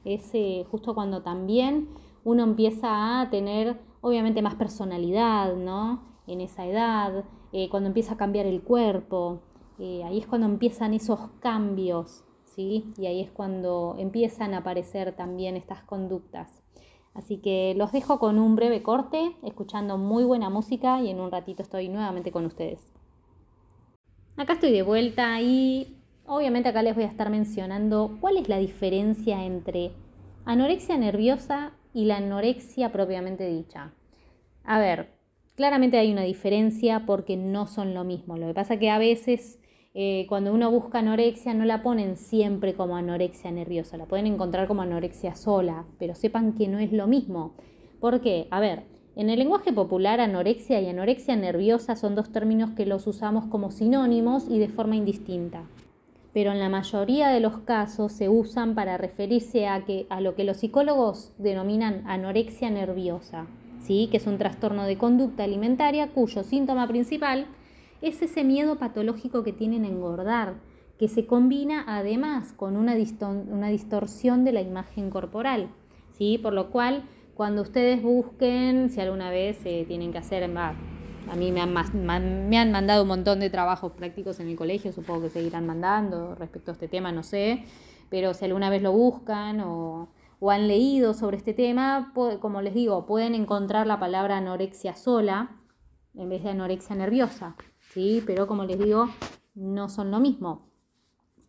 es 0.04 0.28
eh, 0.32 0.66
justo 0.70 0.94
cuando 0.94 1.22
también 1.22 1.88
uno 2.24 2.42
empieza 2.42 3.20
a 3.20 3.30
tener 3.30 3.80
obviamente 4.00 4.42
más 4.42 4.56
personalidad, 4.56 5.54
¿no? 5.54 6.02
En 6.26 6.40
esa 6.40 6.66
edad, 6.66 7.24
eh, 7.52 7.68
cuando 7.68 7.88
empieza 7.88 8.14
a 8.14 8.16
cambiar 8.16 8.46
el 8.46 8.62
cuerpo, 8.62 9.40
eh, 9.78 10.02
ahí 10.04 10.18
es 10.18 10.26
cuando 10.26 10.46
empiezan 10.46 10.94
esos 10.94 11.20
cambios, 11.40 12.24
¿sí? 12.44 12.92
Y 12.96 13.06
ahí 13.06 13.20
es 13.20 13.30
cuando 13.30 13.96
empiezan 13.98 14.54
a 14.54 14.58
aparecer 14.58 15.12
también 15.12 15.56
estas 15.56 15.82
conductas. 15.82 16.62
Así 17.14 17.38
que 17.38 17.74
los 17.76 17.92
dejo 17.92 18.18
con 18.18 18.38
un 18.38 18.54
breve 18.54 18.82
corte, 18.82 19.36
escuchando 19.42 19.98
muy 19.98 20.24
buena 20.24 20.50
música 20.50 21.00
y 21.00 21.10
en 21.10 21.20
un 21.20 21.30
ratito 21.30 21.62
estoy 21.62 21.88
nuevamente 21.88 22.30
con 22.30 22.46
ustedes. 22.46 22.92
Acá 24.36 24.52
estoy 24.52 24.70
de 24.70 24.82
vuelta 24.82 25.40
y 25.40 25.98
Obviamente 26.30 26.68
acá 26.68 26.82
les 26.82 26.94
voy 26.94 27.04
a 27.04 27.08
estar 27.08 27.30
mencionando 27.30 28.18
cuál 28.20 28.36
es 28.36 28.50
la 28.50 28.58
diferencia 28.58 29.46
entre 29.46 29.92
anorexia 30.44 30.98
nerviosa 30.98 31.72
y 31.94 32.04
la 32.04 32.18
anorexia 32.18 32.92
propiamente 32.92 33.46
dicha. 33.46 33.92
A 34.62 34.78
ver, 34.78 35.08
claramente 35.58 35.98
hay 35.98 36.12
una 36.12 36.22
diferencia 36.22 37.02
porque 37.04 37.36
no 37.36 37.66
son 37.66 37.92
lo 37.92 38.04
mismo. 38.04 38.38
Lo 38.38 38.46
que 38.46 38.54
pasa 38.54 38.74
es 38.74 38.80
que 38.80 38.90
a 38.90 38.98
veces 38.98 39.58
eh, 39.92 40.24
cuando 40.28 40.54
uno 40.54 40.70
busca 40.70 41.00
anorexia 41.00 41.52
no 41.52 41.64
la 41.64 41.82
ponen 41.82 42.16
siempre 42.16 42.74
como 42.74 42.96
anorexia 42.96 43.50
nerviosa, 43.50 43.96
la 43.96 44.06
pueden 44.06 44.28
encontrar 44.28 44.68
como 44.68 44.82
anorexia 44.82 45.34
sola, 45.34 45.84
pero 45.98 46.14
sepan 46.14 46.52
que 46.52 46.68
no 46.68 46.78
es 46.78 46.92
lo 46.92 47.08
mismo. 47.08 47.54
¿Por 47.98 48.20
qué? 48.20 48.46
A 48.52 48.60
ver, 48.60 48.84
en 49.16 49.30
el 49.30 49.40
lenguaje 49.40 49.72
popular 49.72 50.20
anorexia 50.20 50.80
y 50.80 50.88
anorexia 50.88 51.34
nerviosa 51.34 51.96
son 51.96 52.14
dos 52.14 52.30
términos 52.30 52.70
que 52.76 52.86
los 52.86 53.08
usamos 53.08 53.46
como 53.46 53.72
sinónimos 53.72 54.46
y 54.48 54.60
de 54.60 54.68
forma 54.68 54.94
indistinta 54.94 55.64
pero 56.32 56.52
en 56.52 56.60
la 56.60 56.68
mayoría 56.68 57.30
de 57.30 57.40
los 57.40 57.58
casos 57.58 58.12
se 58.12 58.28
usan 58.28 58.76
para 58.76 58.96
referirse 58.96 59.66
a, 59.66 59.84
que, 59.84 60.06
a 60.08 60.20
lo 60.20 60.36
que 60.36 60.44
los 60.44 60.58
psicólogos 60.58 61.32
denominan 61.38 62.04
anorexia 62.06 62.70
nerviosa, 62.70 63.46
¿sí? 63.80 64.08
que 64.10 64.16
es 64.18 64.26
un 64.26 64.38
trastorno 64.38 64.84
de 64.84 64.98
conducta 64.98 65.44
alimentaria 65.44 66.08
cuyo 66.08 66.44
síntoma 66.44 66.86
principal 66.86 67.46
es 68.02 68.22
ese 68.22 68.44
miedo 68.44 68.76
patológico 68.76 69.42
que 69.42 69.52
tienen 69.52 69.84
a 69.84 69.88
engordar, 69.88 70.54
que 70.98 71.08
se 71.08 71.26
combina 71.26 71.84
además 71.86 72.52
con 72.52 72.76
una, 72.76 72.94
una 73.50 73.68
distorsión 73.68 74.44
de 74.44 74.52
la 74.52 74.60
imagen 74.60 75.10
corporal. 75.10 75.68
¿sí? 76.16 76.38
Por 76.38 76.52
lo 76.52 76.70
cual, 76.70 77.04
cuando 77.34 77.62
ustedes 77.62 78.02
busquen, 78.02 78.90
si 78.90 79.00
alguna 79.00 79.30
vez 79.30 79.58
tienen 79.60 80.12
que 80.12 80.18
hacer, 80.18 80.44
a 80.44 81.36
mí 81.36 81.52
me 81.52 81.60
han, 81.60 82.48
me 82.48 82.58
han 82.58 82.72
mandado 82.72 83.02
un 83.02 83.08
montón 83.08 83.40
de 83.40 83.50
trabajos 83.50 83.92
prácticos 83.92 84.40
en 84.40 84.48
el 84.48 84.56
colegio, 84.56 84.92
supongo 84.92 85.22
que 85.22 85.30
seguirán 85.30 85.66
mandando 85.66 86.34
respecto 86.34 86.70
a 86.70 86.74
este 86.74 86.88
tema, 86.88 87.12
no 87.12 87.22
sé, 87.22 87.64
pero 88.10 88.34
si 88.34 88.44
alguna 88.44 88.70
vez 88.70 88.82
lo 88.82 88.92
buscan 88.92 89.60
o, 89.60 90.08
han 90.46 90.68
leído 90.68 91.14
sobre 91.14 91.36
este 91.36 91.52
tema, 91.52 92.12
como 92.40 92.62
les 92.62 92.74
digo, 92.74 93.06
pueden 93.06 93.34
encontrar 93.34 93.86
la 93.86 93.98
palabra 93.98 94.38
anorexia 94.38 94.94
sola 94.94 95.50
en 96.14 96.28
vez 96.28 96.42
de 96.42 96.50
anorexia 96.50 96.96
nerviosa, 96.96 97.56
¿sí? 97.92 98.22
Pero 98.26 98.46
como 98.46 98.64
les 98.64 98.78
digo, 98.78 99.08
no 99.54 99.88
son 99.88 100.10
lo 100.10 100.20
mismo, 100.20 100.70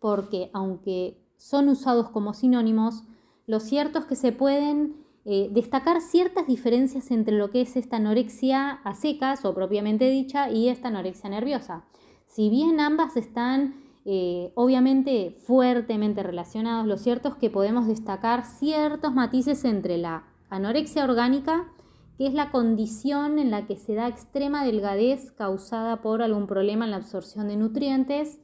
porque 0.00 0.50
aunque 0.52 1.22
son 1.36 1.68
usados 1.68 2.10
como 2.10 2.34
sinónimos, 2.34 3.04
lo 3.46 3.60
cierto 3.60 4.00
es 4.00 4.04
que 4.04 4.16
se 4.16 4.32
pueden 4.32 4.96
eh, 5.24 5.48
destacar 5.52 6.00
ciertas 6.00 6.46
diferencias 6.46 7.10
entre 7.10 7.36
lo 7.36 7.50
que 7.50 7.62
es 7.62 7.76
esta 7.76 7.96
anorexia 7.96 8.80
a 8.84 8.94
secas 8.94 9.44
o 9.44 9.54
propiamente 9.54 10.08
dicha 10.08 10.50
y 10.50 10.68
esta 10.68 10.88
anorexia 10.88 11.30
nerviosa. 11.30 11.84
Si 12.26 12.48
bien 12.48 12.80
ambas 12.80 13.16
están 13.16 13.74
eh, 14.04 14.52
obviamente 14.54 15.36
fuertemente 15.46 16.22
relacionados, 16.22 16.86
lo 16.86 16.96
cierto 16.96 17.28
es 17.28 17.34
que 17.34 17.50
podemos 17.50 17.86
destacar 17.86 18.44
ciertos 18.44 19.12
matices 19.12 19.64
entre 19.64 19.98
la 19.98 20.24
anorexia 20.48 21.04
orgánica, 21.04 21.68
que 22.16 22.26
es 22.26 22.34
la 22.34 22.50
condición 22.50 23.38
en 23.38 23.50
la 23.50 23.66
que 23.66 23.76
se 23.76 23.94
da 23.94 24.08
extrema 24.08 24.64
delgadez 24.64 25.32
causada 25.32 26.02
por 26.02 26.22
algún 26.22 26.46
problema 26.46 26.84
en 26.84 26.90
la 26.90 26.98
absorción 26.98 27.48
de 27.48 27.56
nutrientes 27.56 28.40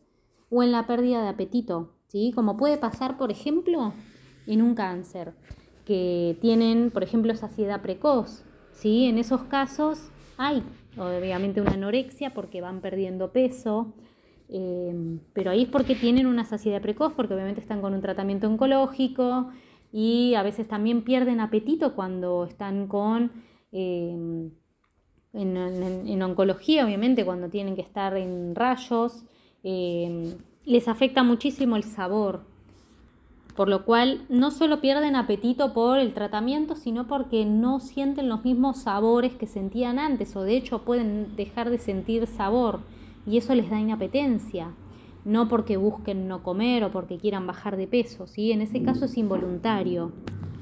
o 0.50 0.62
en 0.62 0.72
la 0.72 0.86
pérdida 0.86 1.22
de 1.22 1.28
apetito, 1.28 1.94
¿sí? 2.06 2.32
como 2.34 2.56
puede 2.56 2.78
pasar, 2.78 3.18
por 3.18 3.30
ejemplo, 3.30 3.92
en 4.46 4.62
un 4.62 4.74
cáncer 4.74 5.34
que 5.84 6.36
tienen, 6.40 6.90
por 6.90 7.02
ejemplo, 7.02 7.34
saciedad 7.34 7.82
precoz. 7.82 8.44
¿sí? 8.72 9.06
En 9.06 9.18
esos 9.18 9.42
casos 9.44 10.10
hay 10.36 10.62
obviamente 10.96 11.60
una 11.60 11.72
anorexia 11.72 12.32
porque 12.34 12.60
van 12.60 12.80
perdiendo 12.80 13.32
peso, 13.32 13.94
em, 14.48 15.20
pero 15.32 15.50
ahí 15.50 15.62
es 15.62 15.68
porque 15.68 15.94
tienen 15.94 16.26
una 16.26 16.44
saciedad 16.44 16.82
precoz, 16.82 17.12
porque 17.14 17.34
obviamente 17.34 17.60
están 17.60 17.80
con 17.80 17.94
un 17.94 18.00
tratamiento 18.00 18.48
oncológico 18.48 19.50
y 19.92 20.34
a 20.34 20.42
veces 20.42 20.68
también 20.68 21.02
pierden 21.02 21.40
apetito 21.40 21.94
cuando 21.94 22.44
están 22.44 22.86
con... 22.86 23.32
Em, 23.72 24.50
en, 25.36 26.22
oncología, 26.22 26.84
obviamente, 26.84 27.24
cuando 27.24 27.48
tienen 27.48 27.76
que 27.76 27.82
estar 27.82 28.16
en 28.16 28.54
rayos, 28.54 29.24
em, 29.62 30.34
les 30.64 30.88
afecta 30.88 31.22
muchísimo 31.22 31.76
el 31.76 31.84
sabor, 31.84 32.44
por 33.54 33.68
lo 33.68 33.84
cual 33.84 34.22
no 34.28 34.50
solo 34.50 34.80
pierden 34.80 35.16
apetito 35.16 35.72
por 35.72 35.98
el 35.98 36.12
tratamiento, 36.12 36.74
sino 36.74 37.06
porque 37.06 37.44
no 37.44 37.80
sienten 37.80 38.28
los 38.28 38.44
mismos 38.44 38.78
sabores 38.78 39.34
que 39.34 39.46
sentían 39.46 39.98
antes 39.98 40.36
o 40.36 40.42
de 40.42 40.56
hecho 40.56 40.82
pueden 40.82 41.36
dejar 41.36 41.70
de 41.70 41.78
sentir 41.78 42.26
sabor 42.26 42.80
y 43.26 43.36
eso 43.36 43.54
les 43.54 43.68
da 43.68 43.80
inapetencia, 43.80 44.74
no 45.24 45.48
porque 45.48 45.76
busquen 45.76 46.28
no 46.28 46.42
comer 46.42 46.84
o 46.84 46.92
porque 46.92 47.18
quieran 47.18 47.46
bajar 47.46 47.76
de 47.76 47.88
peso, 47.88 48.26
¿sí? 48.26 48.52
en 48.52 48.60
ese 48.60 48.82
caso 48.82 49.06
es 49.06 49.16
involuntario. 49.16 50.12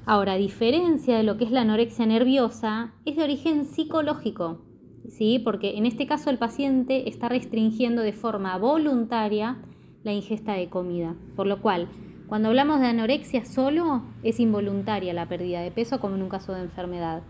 Ahora, 0.07 0.33
a 0.33 0.37
diferencia 0.37 1.17
de 1.17 1.23
lo 1.23 1.37
que 1.37 1.45
es 1.45 1.51
la 1.51 1.63
anorexia 1.63 2.07
nerviosa, 2.07 2.93
es 3.05 3.17
de 3.17 3.25
origen 3.25 3.67
psicológico, 3.67 4.63
¿sí? 5.09 5.39
porque 5.39 5.77
en 5.77 5.87
este 5.87 6.07
caso 6.07 6.31
el 6.31 6.39
paciente 6.39 7.09
está 7.09 7.29
restringiendo 7.29 8.03
de 8.03 8.13
forma 8.13 8.57
voluntaria 8.59 9.59
la 10.03 10.13
ingesta 10.13 10.55
de 10.55 10.69
comida, 10.69 11.15
por 11.37 11.47
lo 11.47 11.61
cual 11.61 11.89
cuando 12.27 12.49
hablamos 12.49 12.81
de 12.81 12.87
anorexia 12.87 13.45
solo, 13.45 14.03
es 14.23 14.41
involuntaria 14.41 15.13
la 15.13 15.29
pérdida 15.29 15.61
de 15.61 15.71
peso 15.71 16.01
como 16.01 16.17
en 16.17 16.23
un 16.23 16.29
caso 16.29 16.53
de 16.53 16.63
enfermedad. 16.63 17.23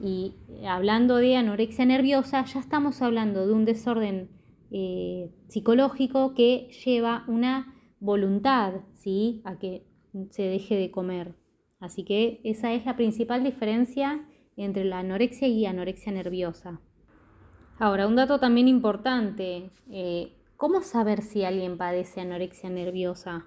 Y 0.00 0.34
hablando 0.68 1.16
de 1.16 1.36
anorexia 1.36 1.86
nerviosa, 1.86 2.44
ya 2.44 2.60
estamos 2.60 3.00
hablando 3.00 3.46
de 3.46 3.52
un 3.52 3.64
desorden 3.64 4.28
eh, 4.70 5.30
psicológico 5.48 6.34
que 6.34 6.70
lleva 6.84 7.24
una 7.28 7.74
voluntad 8.00 8.74
¿sí? 8.94 9.42
a 9.44 9.58
que 9.58 9.86
se 10.30 10.42
deje 10.42 10.76
de 10.76 10.90
comer. 10.90 11.34
Así 11.80 12.04
que 12.04 12.40
esa 12.44 12.72
es 12.72 12.84
la 12.84 12.96
principal 12.96 13.44
diferencia 13.44 14.26
entre 14.56 14.84
la 14.84 14.98
anorexia 14.98 15.48
y 15.48 15.66
anorexia 15.66 16.12
nerviosa. 16.12 16.80
Ahora, 17.78 18.08
un 18.08 18.16
dato 18.16 18.40
también 18.40 18.66
importante, 18.66 19.70
eh, 19.88 20.32
¿cómo 20.56 20.82
saber 20.82 21.22
si 21.22 21.44
alguien 21.44 21.78
padece 21.78 22.20
anorexia 22.20 22.68
nerviosa? 22.68 23.46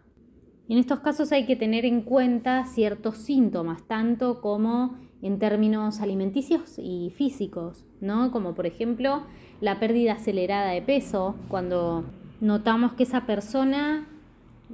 En 0.70 0.78
estos 0.78 1.02
casos 1.02 1.34
hay 1.34 1.46
que 1.46 1.58
tener 1.58 1.84
en 1.84 2.02
cuenta 2.02 2.66
ciertos 2.66 3.18
síntomas, 3.18 3.86
tanto 3.88 4.40
como 4.40 4.98
en 5.22 5.40
términos 5.40 6.02
alimenticios 6.02 6.78
y 6.78 7.12
físicos, 7.16 7.86
¿no? 8.00 8.32
Como 8.32 8.54
por 8.54 8.66
ejemplo 8.66 9.24
la 9.60 9.80
pérdida 9.80 10.14
acelerada 10.14 10.72
de 10.72 10.82
peso, 10.82 11.36
cuando 11.48 12.06
notamos 12.40 12.94
que 12.94 13.04
esa 13.04 13.26
persona 13.26 14.08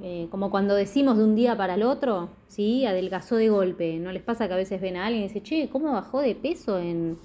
eh, 0.00 0.28
como 0.30 0.50
cuando 0.50 0.74
decimos 0.76 1.16
de 1.16 1.24
un 1.24 1.34
día 1.34 1.56
para 1.56 1.74
el 1.74 1.82
otro, 1.82 2.30
¿sí? 2.46 2.86
Adelgazó 2.86 3.36
de 3.36 3.48
golpe. 3.48 3.98
¿No 3.98 4.12
les 4.12 4.22
pasa 4.22 4.46
que 4.46 4.54
a 4.54 4.56
veces 4.56 4.80
ven 4.80 4.96
a 4.96 5.06
alguien 5.06 5.24
y 5.24 5.28
dicen, 5.28 5.42
che, 5.42 5.68
¿cómo 5.68 5.92
bajó 5.92 6.20
de 6.20 6.34
peso 6.34 6.78
en... 6.78 7.18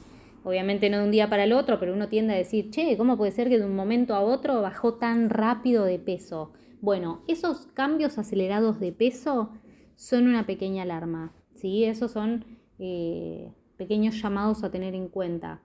Obviamente 0.45 0.89
no 0.89 0.97
de 0.97 1.05
un 1.05 1.11
día 1.11 1.29
para 1.29 1.45
el 1.45 1.53
otro, 1.53 1.79
pero 1.79 1.93
uno 1.93 2.09
tiende 2.09 2.33
a 2.33 2.37
decir, 2.37 2.69
che, 2.69 2.97
¿cómo 2.97 3.15
puede 3.15 3.31
ser 3.31 3.47
que 3.47 3.59
de 3.59 3.65
un 3.65 3.75
momento 3.75 4.13
a 4.13 4.19
otro 4.21 4.61
bajó 4.61 4.95
tan 4.95 5.29
rápido 5.29 5.85
de 5.85 5.99
peso? 5.99 6.51
Bueno, 6.81 7.21
esos 7.29 7.67
cambios 7.67 8.17
acelerados 8.17 8.79
de 8.81 8.91
peso 8.91 9.51
son 9.95 10.27
una 10.27 10.45
pequeña 10.45 10.83
alarma, 10.83 11.31
¿sí? 11.55 11.85
Esos 11.85 12.11
son 12.11 12.43
eh, 12.85 13.49
pequeños 13.77 14.21
llamados 14.21 14.61
a 14.65 14.69
tener 14.69 14.93
en 14.93 15.07
cuenta. 15.07 15.61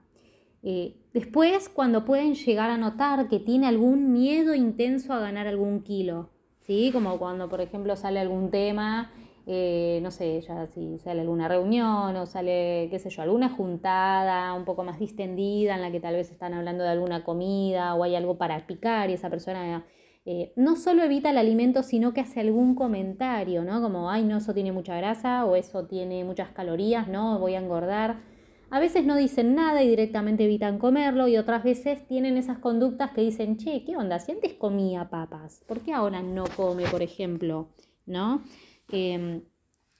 Eh, 0.63 0.95
después, 1.13 1.67
cuando 1.67 2.05
pueden 2.05 2.33
llegar 2.33 2.69
a 2.69 2.77
notar 2.77 3.27
que 3.27 3.39
tiene 3.39 3.67
algún 3.67 4.13
miedo 4.13 4.55
intenso 4.55 5.11
a 5.11 5.19
ganar 5.19 5.45
algún 5.45 5.81
kilo, 5.83 6.29
¿sí? 6.59 6.91
Como 6.93 7.19
cuando, 7.19 7.49
por 7.49 7.59
ejemplo, 7.59 7.97
sale 7.97 8.21
algún 8.21 8.51
tema, 8.51 9.11
eh, 9.45 9.99
no 10.01 10.11
sé, 10.11 10.39
ya 10.39 10.67
si 10.67 10.97
sale 10.99 11.19
alguna 11.21 11.49
reunión 11.49 12.15
o 12.15 12.25
sale, 12.25 12.87
qué 12.89 12.99
sé 12.99 13.09
yo, 13.09 13.21
alguna 13.21 13.49
juntada 13.49 14.53
un 14.53 14.63
poco 14.63 14.85
más 14.85 14.97
distendida 14.97 15.75
en 15.75 15.81
la 15.81 15.91
que 15.91 15.99
tal 15.99 16.15
vez 16.15 16.31
están 16.31 16.53
hablando 16.53 16.85
de 16.85 16.91
alguna 16.91 17.25
comida 17.25 17.95
o 17.95 18.03
hay 18.03 18.15
algo 18.15 18.37
para 18.37 18.65
picar 18.65 19.09
y 19.09 19.13
esa 19.13 19.29
persona 19.29 19.85
eh, 20.31 20.53
no 20.55 20.75
solo 20.75 21.01
evita 21.01 21.31
el 21.31 21.39
alimento, 21.39 21.81
sino 21.81 22.13
que 22.13 22.21
hace 22.21 22.39
algún 22.39 22.75
comentario, 22.75 23.63
¿no? 23.63 23.81
Como, 23.81 24.11
ay, 24.11 24.23
no, 24.23 24.37
eso 24.37 24.53
tiene 24.53 24.71
mucha 24.71 24.95
grasa 24.95 25.43
o 25.43 25.55
eso 25.55 25.87
tiene 25.87 26.23
muchas 26.23 26.51
calorías, 26.51 27.07
no, 27.07 27.39
voy 27.39 27.55
a 27.55 27.57
engordar. 27.57 28.21
A 28.69 28.79
veces 28.79 29.03
no 29.05 29.15
dicen 29.15 29.55
nada 29.55 29.81
y 29.81 29.89
directamente 29.89 30.43
evitan 30.43 30.77
comerlo 30.77 31.27
y 31.27 31.37
otras 31.37 31.63
veces 31.63 32.05
tienen 32.05 32.37
esas 32.37 32.59
conductas 32.59 33.09
que 33.09 33.21
dicen, 33.21 33.57
che, 33.57 33.83
¿qué 33.83 33.97
onda? 33.97 34.19
Si 34.19 34.31
antes 34.31 34.53
comía 34.53 35.09
papas, 35.09 35.63
¿por 35.67 35.79
qué 35.79 35.93
ahora 35.93 36.21
no 36.21 36.43
come, 36.55 36.85
por 36.85 37.01
ejemplo? 37.01 37.69
¿No? 38.05 38.43
Em, 38.91 39.41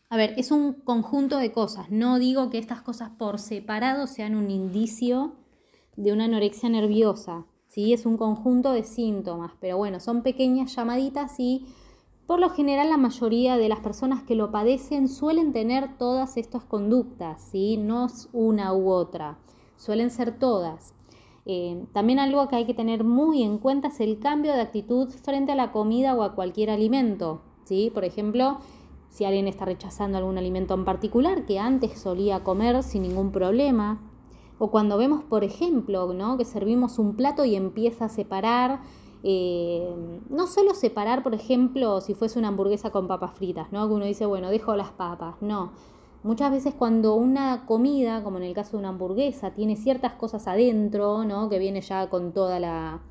a 0.09 0.15
ver, 0.17 0.35
es 0.37 0.51
un 0.51 0.73
conjunto 0.73 1.39
de 1.39 1.51
cosas. 1.51 1.89
No 1.89 2.19
digo 2.19 2.51
que 2.51 2.59
estas 2.59 2.83
cosas 2.83 3.09
por 3.17 3.39
separado 3.39 4.05
sean 4.05 4.35
un 4.35 4.51
indicio 4.51 5.37
de 5.95 6.13
una 6.13 6.25
anorexia 6.25 6.69
nerviosa. 6.69 7.47
¿Sí? 7.69 7.93
Es 7.93 8.05
un 8.05 8.17
conjunto 8.17 8.73
de 8.73 8.83
síntomas, 8.83 9.53
pero 9.61 9.77
bueno, 9.77 10.01
son 10.01 10.21
pequeñas 10.23 10.75
llamaditas 10.75 11.39
y 11.39 11.65
por 12.27 12.39
lo 12.39 12.49
general 12.49 12.89
la 12.89 12.97
mayoría 12.97 13.57
de 13.57 13.69
las 13.69 13.79
personas 13.79 14.23
que 14.23 14.35
lo 14.35 14.51
padecen 14.51 15.07
suelen 15.07 15.53
tener 15.53 15.97
todas 15.97 16.35
estas 16.35 16.63
conductas, 16.63 17.41
¿sí? 17.51 17.77
no 17.77 18.07
es 18.07 18.29
una 18.33 18.73
u 18.73 18.89
otra, 18.89 19.37
suelen 19.77 20.11
ser 20.11 20.37
todas. 20.37 20.93
Eh, 21.45 21.85
también 21.93 22.19
algo 22.19 22.47
que 22.47 22.57
hay 22.57 22.65
que 22.65 22.73
tener 22.73 23.03
muy 23.03 23.41
en 23.41 23.57
cuenta 23.57 23.87
es 23.87 23.99
el 24.01 24.19
cambio 24.19 24.53
de 24.53 24.61
actitud 24.61 25.09
frente 25.09 25.53
a 25.53 25.55
la 25.55 25.71
comida 25.71 26.13
o 26.15 26.21
a 26.21 26.35
cualquier 26.35 26.69
alimento. 26.69 27.41
¿sí? 27.63 27.89
Por 27.91 28.03
ejemplo, 28.03 28.59
si 29.09 29.25
alguien 29.25 29.47
está 29.47 29.65
rechazando 29.65 30.17
algún 30.17 30.37
alimento 30.37 30.75
en 30.75 30.85
particular 30.85 31.45
que 31.45 31.57
antes 31.57 31.99
solía 31.99 32.43
comer 32.43 32.83
sin 32.83 33.01
ningún 33.01 33.31
problema, 33.31 33.99
o 34.59 34.69
cuando 34.69 34.97
vemos, 34.97 35.23
por 35.23 35.43
ejemplo, 35.43 36.13
¿no? 36.13 36.37
que 36.37 36.45
servimos 36.45 36.99
un 36.99 37.15
plato 37.15 37.45
y 37.45 37.55
empieza 37.55 38.05
a 38.05 38.09
separar 38.09 38.81
eh, 39.23 39.93
no 40.29 40.47
solo 40.47 40.73
separar, 40.73 41.23
por 41.23 41.33
ejemplo, 41.33 41.99
si 42.01 42.13
fuese 42.13 42.39
una 42.39 42.49
hamburguesa 42.49 42.91
con 42.91 43.07
papas 43.07 43.33
fritas, 43.33 43.71
¿no? 43.71 43.87
Que 43.87 43.93
uno 43.93 44.05
dice, 44.05 44.25
bueno, 44.25 44.49
dejo 44.49 44.75
las 44.75 44.91
papas. 44.91 45.35
No. 45.41 45.71
Muchas 46.23 46.51
veces 46.51 46.73
cuando 46.73 47.15
una 47.15 47.65
comida, 47.65 48.23
como 48.23 48.37
en 48.37 48.43
el 48.43 48.53
caso 48.53 48.71
de 48.71 48.77
una 48.77 48.89
hamburguesa, 48.89 49.51
tiene 49.51 49.75
ciertas 49.75 50.13
cosas 50.13 50.47
adentro, 50.47 51.23
¿no? 51.25 51.49
Que 51.49 51.59
viene 51.59 51.81
ya 51.81 52.09
con 52.09 52.33
toda 52.33 52.59
la... 52.59 53.01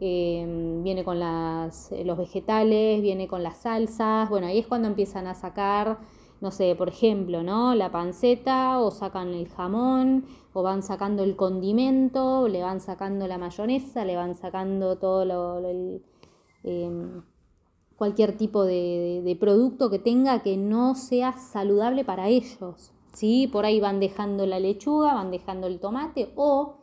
Eh, 0.00 0.80
viene 0.84 1.02
con 1.02 1.18
las, 1.18 1.90
los 2.04 2.16
vegetales, 2.16 3.02
viene 3.02 3.26
con 3.26 3.42
las 3.42 3.58
salsas, 3.62 4.30
bueno, 4.30 4.46
ahí 4.46 4.60
es 4.60 4.66
cuando 4.68 4.86
empiezan 4.86 5.26
a 5.26 5.34
sacar 5.34 5.98
no 6.40 6.50
sé, 6.52 6.74
por 6.76 6.88
ejemplo, 6.88 7.42
¿no? 7.42 7.74
La 7.74 7.90
panceta 7.90 8.78
o 8.78 8.90
sacan 8.90 9.34
el 9.34 9.48
jamón 9.48 10.24
o 10.58 10.62
van 10.62 10.82
sacando 10.82 11.22
el 11.22 11.36
condimento, 11.36 12.48
le 12.48 12.62
van 12.62 12.80
sacando 12.80 13.28
la 13.28 13.38
mayonesa, 13.38 14.04
le 14.04 14.16
van 14.16 14.34
sacando 14.34 14.96
todo 14.98 15.24
lo, 15.24 15.60
em, 16.64 17.22
cualquier 17.96 18.36
tipo 18.36 18.64
de, 18.64 19.36
producto 19.38 19.88
que 19.88 20.00
tenga 20.00 20.42
que 20.42 20.56
no 20.56 20.96
sea 20.96 21.32
saludable 21.32 22.04
para 22.04 22.28
ellos. 22.28 22.92
¿sí? 23.12 23.48
Por 23.52 23.64
ahí 23.66 23.78
van 23.78 24.00
dejando 24.00 24.46
la 24.46 24.58
lechuga, 24.58 25.14
van 25.14 25.30
dejando 25.30 25.68
el 25.68 25.78
tomate 25.78 26.32
o 26.34 26.78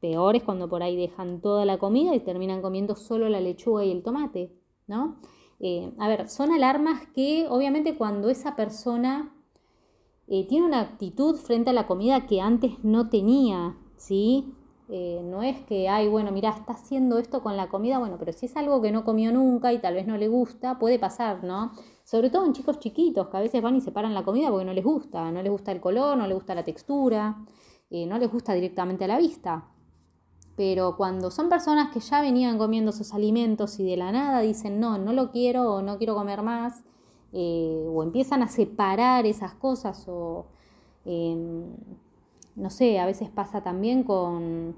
peor 0.00 0.36
es 0.36 0.42
cuando 0.42 0.68
por 0.68 0.82
ahí 0.82 0.96
dejan 0.96 1.40
toda 1.40 1.64
la 1.64 1.78
comida 1.78 2.14
y 2.14 2.20
terminan 2.20 2.60
comiendo 2.60 2.94
solo 2.94 3.28
la 3.30 3.40
lechuga 3.40 3.84
y 3.84 3.90
el 3.90 4.02
tomate, 4.02 4.52
¿no? 4.86 5.16
Eh, 5.60 5.92
a 5.98 6.08
ver, 6.08 6.28
son 6.28 6.52
alarmas 6.52 7.06
que 7.14 7.46
obviamente 7.48 7.96
cuando 7.96 8.30
esa 8.30 8.56
persona 8.56 9.34
eh, 10.32 10.46
tiene 10.46 10.64
una 10.64 10.80
actitud 10.80 11.34
frente 11.34 11.70
a 11.70 11.72
la 11.72 11.88
comida 11.88 12.26
que 12.28 12.40
antes 12.40 12.82
no 12.84 13.08
tenía, 13.10 13.76
¿sí? 13.96 14.54
Eh, 14.88 15.20
no 15.24 15.42
es 15.42 15.58
que, 15.62 15.88
ay, 15.88 16.08
bueno, 16.08 16.30
mira, 16.30 16.50
está 16.50 16.74
haciendo 16.74 17.18
esto 17.18 17.42
con 17.42 17.56
la 17.56 17.68
comida, 17.68 17.98
bueno, 17.98 18.16
pero 18.16 18.32
si 18.32 18.46
es 18.46 18.56
algo 18.56 18.80
que 18.80 18.92
no 18.92 19.04
comió 19.04 19.32
nunca 19.32 19.72
y 19.72 19.80
tal 19.80 19.94
vez 19.94 20.06
no 20.06 20.16
le 20.16 20.28
gusta, 20.28 20.78
puede 20.78 21.00
pasar, 21.00 21.42
¿no? 21.42 21.72
Sobre 22.04 22.30
todo 22.30 22.46
en 22.46 22.52
chicos 22.52 22.78
chiquitos 22.78 23.28
que 23.28 23.36
a 23.36 23.40
veces 23.40 23.60
van 23.60 23.74
y 23.74 23.80
separan 23.80 24.14
la 24.14 24.24
comida 24.24 24.50
porque 24.50 24.64
no 24.64 24.72
les 24.72 24.84
gusta, 24.84 25.32
no 25.32 25.42
les 25.42 25.50
gusta 25.50 25.72
el 25.72 25.80
color, 25.80 26.16
no 26.16 26.26
les 26.28 26.34
gusta 26.34 26.54
la 26.54 26.64
textura, 26.64 27.44
no 27.90 28.18
les 28.18 28.30
gusta 28.30 28.54
directamente 28.54 29.04
a 29.04 29.08
la 29.08 29.18
vista. 29.18 29.68
Pero 30.56 30.96
cuando 30.96 31.30
son 31.32 31.48
personas 31.48 31.90
que 31.90 32.00
ya 32.00 32.20
venían 32.20 32.58
comiendo 32.58 32.90
esos 32.90 33.14
alimentos 33.14 33.80
y 33.80 33.84
de 33.84 33.96
la 33.96 34.12
nada 34.12 34.40
dicen, 34.40 34.78
no, 34.78 34.98
no 34.98 35.12
lo 35.12 35.30
quiero 35.30 35.74
o 35.74 35.82
no 35.82 35.98
quiero 35.98 36.14
comer 36.14 36.42
más, 36.42 36.84
eh, 37.32 37.86
o 37.88 38.02
empiezan 38.02 38.42
a 38.42 38.48
separar 38.48 39.26
esas 39.26 39.54
cosas, 39.54 40.04
o 40.08 40.46
em, 41.04 41.64
no 42.56 42.70
sé, 42.70 42.98
a 42.98 43.06
veces 43.06 43.30
pasa 43.30 43.62
también 43.62 44.02
con, 44.02 44.76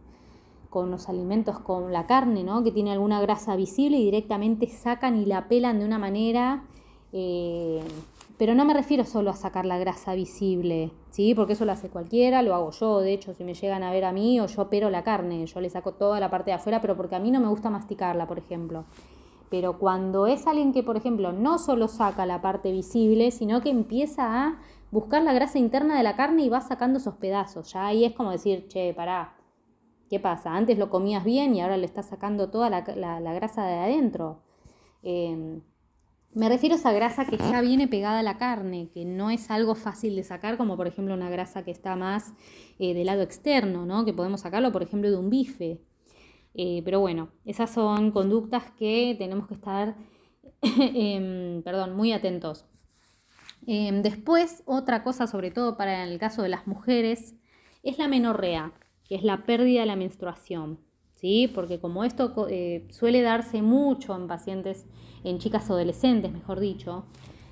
con 0.71 0.91
los 0.91 1.09
alimentos, 1.09 1.59
con 1.61 1.93
la 1.93 2.07
carne, 2.07 2.45
¿no? 2.45 2.62
que 2.62 2.73
tiene 2.73 2.93
alguna 2.93 3.21
grasa 3.21 3.57
visible 3.57 3.99
y 3.99 4.05
directamente 4.05 4.69
sacan 4.69 5.17
y 5.17 5.27
la 5.27 5.49
pelan 5.49 5.79
de 5.79 5.85
una 5.87 5.99
manera 5.99 6.65
eh, 7.12 7.83
pero 8.38 8.55
no 8.55 8.65
me 8.65 8.75
refiero 8.75 9.05
solo 9.05 9.31
a 9.31 9.37
sacar 9.37 9.67
la 9.67 9.79
grasa 9.79 10.15
visible, 10.15 10.91
¿sí? 11.11 11.35
Porque 11.35 11.53
eso 11.53 11.65
lo 11.65 11.73
hace 11.73 11.91
cualquiera, 11.91 12.43
lo 12.43 12.55
hago 12.55 12.71
yo, 12.71 13.01
de 13.01 13.12
hecho, 13.12 13.35
si 13.35 13.45
me 13.45 13.55
llegan 13.55 13.83
a 13.83 13.93
ver 13.93 14.05
a 14.05 14.12
mí 14.12 14.41
o 14.41 14.47
yo 14.47 14.69
pero 14.69 14.91
la 14.91 15.05
carne, 15.05 15.47
yo 15.47 15.61
le 15.61 15.71
saco 15.71 15.93
toda 15.93 16.19
la 16.19 16.31
parte 16.31 16.51
de 16.51 16.55
afuera, 16.55 16.81
pero 16.81 16.97
porque 16.97 17.15
a 17.15 17.21
mí 17.21 17.31
no 17.31 17.41
me 17.41 17.49
gusta 17.49 17.71
masticarla, 17.71 18.27
por 18.27 18.38
ejemplo. 18.38 18.85
Pero 19.53 19.79
cuando 19.79 20.27
es 20.27 20.47
alguien 20.47 20.73
que, 20.73 20.83
por 20.83 20.97
ejemplo, 20.97 21.31
no 21.31 21.59
solo 21.59 21.87
saca 21.87 22.25
la 22.25 22.41
parte 22.41 22.73
visible, 22.73 23.31
sino 23.31 23.61
que 23.61 23.69
empieza 23.69 24.47
a 24.47 24.59
buscar 24.91 25.23
la 25.23 25.35
grasa 25.35 25.59
interna 25.59 25.95
de 25.95 26.03
la 26.03 26.17
carne 26.17 26.43
y 26.43 26.49
va 26.49 26.62
sacando 26.62 26.99
esos 26.99 27.17
pedazos, 27.17 27.71
ya 27.71 27.85
ahí 27.85 28.07
es 28.07 28.15
como 28.15 28.31
decir, 28.31 28.67
che, 28.69 28.95
pará, 28.95 29.37
¿qué 30.09 30.19
pasa? 30.19 30.57
Antes 30.57 30.79
lo 30.79 30.88
comías 30.88 31.23
bien 31.23 31.55
y 31.55 31.61
ahora 31.61 31.77
le 31.77 31.85
estás 31.85 32.07
sacando 32.07 32.49
toda 32.49 32.71
la, 32.71 32.81
grasa 33.35 33.67
de 33.67 33.75
adentro. 33.75 34.41
Eh, 35.03 35.61
me 36.33 36.49
refiero 36.49 36.75
a 36.75 36.79
esa 36.79 36.93
grasa 36.95 37.27
que 37.27 37.37
ya 37.37 37.61
viene 37.61 37.88
pegada 37.88 38.21
a 38.21 38.23
la 38.23 38.38
carne, 38.38 38.88
que 38.95 39.05
no 39.05 39.29
es 39.29 39.51
algo 39.51 39.75
fácil 39.75 40.17
de 40.17 40.25
sacar, 40.25 40.57
como 40.57 40.79
por 40.79 40.87
ejemplo 40.87 41.12
una 41.12 41.29
grasa 41.29 41.62
que 41.62 41.73
está 41.73 41.95
más 41.95 42.33
eh, 42.79 42.95
del 42.95 43.05
lado 43.05 43.21
externo, 43.21 43.85
¿no? 43.85 44.07
que 44.07 44.15
podemos 44.15 44.41
sacarlo 44.41 44.73
por 44.73 44.83
ejemplo 44.83 45.11
de 45.11 45.19
un 45.19 45.29
bife. 45.29 45.83
Eh, 46.55 46.83
pero 46.85 47.01
bueno, 47.01 47.31
esas 47.45 47.71
son 47.71 48.11
conductas 48.11 48.65
que 48.79 49.15
tenemos 49.19 49.47
que 49.49 49.55
estar 49.55 49.97
em, 50.62 51.62
perdón, 51.62 51.97
muy 51.97 52.12
atentos. 52.12 52.65
Em, 53.67 54.03
después, 54.03 54.62
otra 54.67 55.03
cosa, 55.03 55.27
sobre 55.27 55.51
todo 55.51 55.77
para 55.77 56.05
el 56.05 56.19
caso 56.19 56.43
de 56.43 56.49
las 56.49 56.67
mujeres, 56.67 57.35
es 57.83 57.99
la 57.99 58.09
menorrea, 58.09 58.73
que 59.05 59.15
es 59.15 59.25
la 59.25 59.45
pérdida 59.45 59.81
de 59.81 59.87
la 59.87 59.97
menstruación. 59.97 60.79
¿sí? 61.15 61.51
Porque 61.55 61.79
como 61.81 62.05
esto 62.05 62.47
eh, 62.49 62.87
suele 62.91 63.23
darse 63.23 63.62
mucho 63.62 64.15
en 64.17 64.27
pacientes 64.27 64.87
en 65.25 65.38
chicas 65.38 65.71
adolescentes, 65.71 66.33
mejor 66.33 66.59
dicho, 66.59 67.05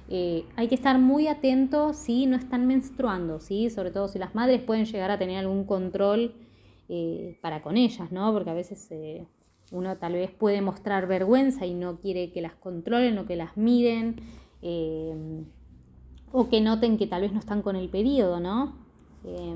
eh, 0.09 0.45
hay 0.57 0.67
que 0.67 0.75
estar 0.75 0.99
muy 0.99 1.29
atentos 1.29 1.97
si 1.97 2.27
no 2.27 2.37
están 2.37 2.67
menstruando, 2.67 3.39
¿sí? 3.39 3.71
sobre 3.71 3.93
todo 3.93 4.09
si 4.09 4.19
las 4.19 4.35
madres 4.35 4.61
pueden 4.61 4.87
llegar 4.87 5.13
a 5.13 5.19
tener 5.19 5.39
algún 5.39 5.65
control 5.65 6.35
eh, 6.91 7.39
para 7.41 7.63
con 7.63 7.77
ellas, 7.77 8.13
¿no? 8.13 8.33
porque 8.33 8.51
a 8.51 8.55
veces 8.55 8.87
eh, 8.91 9.25
uno 9.71 9.97
tal 9.97 10.15
vez 10.15 10.31
puede 10.31 10.61
mostrar 10.61 11.07
vergüenza 11.07 11.65
y 11.65 11.75
no 11.75 12.01
quiere 12.01 12.33
que 12.33 12.43
las 12.43 12.55
controlen 12.55 13.17
o 13.19 13.27
que 13.27 13.37
las 13.37 13.57
miren, 13.57 14.17
o 16.33 16.49
que 16.51 16.61
noten 16.61 16.99
que 16.99 17.07
tal 17.07 17.23
vez 17.23 17.33
no 17.33 17.39
están 17.39 17.63
con 17.63 17.77
el 17.77 17.89
periodo, 17.89 18.41
¿no? 18.41 18.75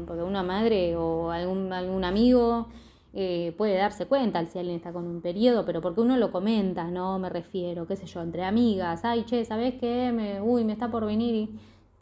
porque 0.07 0.23
una 0.23 0.43
madre 0.43 0.97
o 0.97 1.31
algún, 1.31 2.05
amigo 2.05 2.69
eh, 3.13 3.55
puede 3.57 3.77
darse 3.77 4.07
cuenta 4.07 4.45
si 4.47 4.59
alguien 4.59 4.77
está 4.77 4.93
con 4.93 5.07
un 5.07 5.21
periodo, 5.21 5.65
pero 5.65 5.81
porque 5.81 6.01
uno 6.01 6.17
lo 6.17 6.31
comenta, 6.33 6.85
no 6.91 7.19
me 7.19 7.31
refiero, 7.31 7.87
qué 7.87 7.97
sé 7.97 8.07
yo, 8.07 8.21
entre 8.23 8.45
amigas, 8.45 9.05
ay, 9.05 9.25
che, 9.25 9.45
¿sabes 9.45 9.75
qué? 9.75 10.13
Me, 10.13 10.41
uy, 10.41 10.65
me 10.65 10.73
está 10.73 10.91
por 10.91 11.07
venir. 11.07 11.51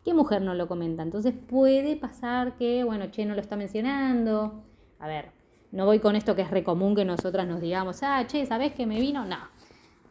¿Qué 0.05 0.15
mujer 0.15 0.43
no 0.43 0.55
lo 0.55 0.67
comenta? 0.67 1.03
Entonces 1.03 1.35
puede 1.35 1.97
pasar 1.97 2.57
que, 2.57 2.83
bueno, 2.83 3.07
che, 3.11 3.25
no 3.25 3.35
lo 3.35 3.41
está 3.41 3.57
mencionando. 3.57 4.65
A 5.03 5.09
ver, 5.09 5.33
no 5.73 5.85
voy 5.85 5.99
con 5.99 6.15
esto 6.15 6.37
que 6.37 6.43
es 6.43 6.51
recomún 6.51 6.95
que 6.95 7.05
nosotras 7.05 7.45
nos 7.49 7.61
digamos, 7.61 8.05
ah, 8.05 8.25
che, 8.29 8.47
¿sabes 8.47 8.73
que 8.73 8.87
me 8.87 9.01
vino? 9.01 9.25
No. 9.25 9.37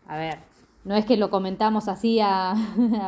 A 0.06 0.18
ver, 0.18 0.40
no 0.84 0.96
es 0.96 1.06
que 1.06 1.16
lo 1.16 1.30
comentamos 1.30 1.88
así 1.88 2.20
a, 2.22 2.54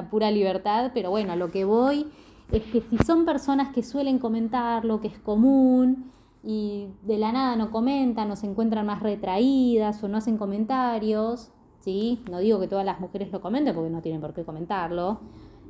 pura 0.10 0.32
libertad, 0.32 0.92
pero 0.94 1.10
bueno, 1.10 1.34
a 1.34 1.36
lo 1.36 1.52
que 1.52 1.66
voy 1.66 2.08
es 2.54 2.64
que 2.64 2.80
si 2.80 2.98
son 3.00 3.26
personas 3.26 3.74
que 3.74 3.84
suelen 3.84 4.18
comentar 4.18 4.86
lo 4.86 5.02
que 5.02 5.10
es 5.10 5.20
común 5.20 6.10
y 6.42 6.88
de 7.02 7.18
la 7.18 7.34
nada 7.34 7.58
no 7.58 7.70
comentan 7.70 8.32
o 8.32 8.38
se 8.38 8.46
encuentran 8.46 8.86
más 8.86 9.04
retraídas 9.04 10.02
o 10.06 10.08
no 10.08 10.20
hacen 10.20 10.38
comentarios, 10.38 11.52
¿sí? 11.80 12.24
No 12.32 12.40
digo 12.40 12.62
que 12.62 12.70
todas 12.70 12.86
las 12.86 13.02
mujeres 13.02 13.30
lo 13.34 13.42
comenten 13.42 13.76
porque 13.76 13.90
no 13.90 14.02
tienen 14.02 14.22
por 14.22 14.34
qué 14.34 14.46
comentarlo, 14.46 15.20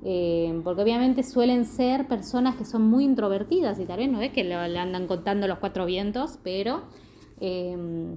eh, 0.04 0.62
porque 0.64 0.82
obviamente 0.82 1.24
suelen 1.24 1.66
ser 1.66 2.08
personas 2.08 2.56
que 2.56 2.66
son 2.66 2.84
muy 2.84 3.04
introvertidas 3.04 3.80
y 3.80 3.86
tal 3.86 3.98
vez 3.98 4.10
no 4.10 4.22
es 4.22 4.32
que 4.32 4.44
le 4.44 4.56
andan 4.56 5.08
contando 5.08 5.48
los 5.48 5.60
cuatro 5.60 5.86
vientos, 5.86 6.40
pero 6.44 6.84
eh, 7.40 8.16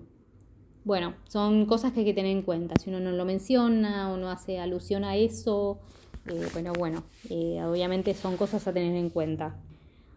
bueno, 0.86 1.14
son 1.26 1.66
cosas 1.66 1.92
que 1.92 2.00
hay 2.00 2.06
que 2.06 2.14
tener 2.14 2.30
en 2.30 2.42
cuenta. 2.42 2.76
Si 2.80 2.90
uno 2.90 3.00
no 3.00 3.10
lo 3.10 3.24
menciona 3.24 4.12
o 4.12 4.16
no 4.16 4.30
hace 4.30 4.60
alusión 4.60 5.02
a 5.02 5.16
eso, 5.16 5.80
eh, 6.28 6.46
bueno, 6.52 6.72
bueno, 6.78 7.02
eh, 7.28 7.60
obviamente 7.64 8.14
son 8.14 8.36
cosas 8.36 8.68
a 8.68 8.72
tener 8.72 8.94
en 8.94 9.10
cuenta. 9.10 9.56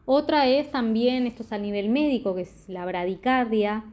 Otra 0.06 0.48
es 0.48 0.70
también, 0.70 1.26
esto 1.26 1.42
es 1.42 1.52
a 1.54 1.58
nivel 1.58 1.90
médico, 1.90 2.36
que 2.36 2.42
es 2.42 2.70
la 2.70 2.86
bradicardia, 2.86 3.84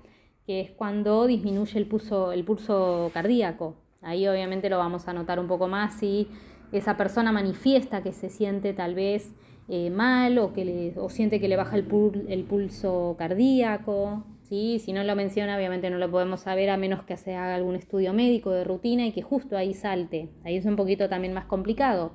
que 0.46 0.60
es 0.60 0.70
cuando 0.70 1.26
disminuye 1.26 1.78
el 1.78 1.86
pulso, 1.86 2.32
el 2.32 2.44
pulso 2.44 3.10
cardíaco. 3.14 3.76
Ahí 4.02 4.28
obviamente 4.28 4.68
lo 4.68 4.76
vamos 4.76 5.08
a 5.08 5.14
notar 5.14 5.40
un 5.40 5.46
poco 5.46 5.68
más 5.68 5.98
si 5.98 6.28
esa 6.72 6.96
persona 6.96 7.32
manifiesta 7.32 8.02
que 8.02 8.12
se 8.12 8.28
siente 8.28 8.72
tal 8.72 8.94
vez 8.94 9.32
eh, 9.68 9.90
mal 9.90 10.38
o, 10.38 10.52
que 10.52 10.64
le, 10.64 10.98
o 10.98 11.10
siente 11.10 11.40
que 11.40 11.48
le 11.48 11.56
baja 11.56 11.76
el, 11.76 11.86
el 12.28 12.44
pulso 12.44 13.16
cardíaco, 13.18 14.24
¿sí? 14.42 14.78
Si 14.78 14.92
no 14.92 15.02
lo 15.04 15.16
menciona, 15.16 15.56
obviamente 15.56 15.90
no 15.90 15.98
lo 15.98 16.10
podemos 16.10 16.40
saber 16.40 16.70
a 16.70 16.76
menos 16.76 17.02
que 17.04 17.16
se 17.16 17.34
haga 17.34 17.56
algún 17.56 17.74
estudio 17.74 18.12
médico 18.12 18.52
de 18.52 18.64
rutina 18.64 19.06
y 19.06 19.12
que 19.12 19.22
justo 19.22 19.56
ahí 19.56 19.74
salte. 19.74 20.30
Ahí 20.44 20.56
es 20.56 20.66
un 20.66 20.76
poquito 20.76 21.08
también 21.08 21.34
más 21.34 21.46
complicado. 21.46 22.12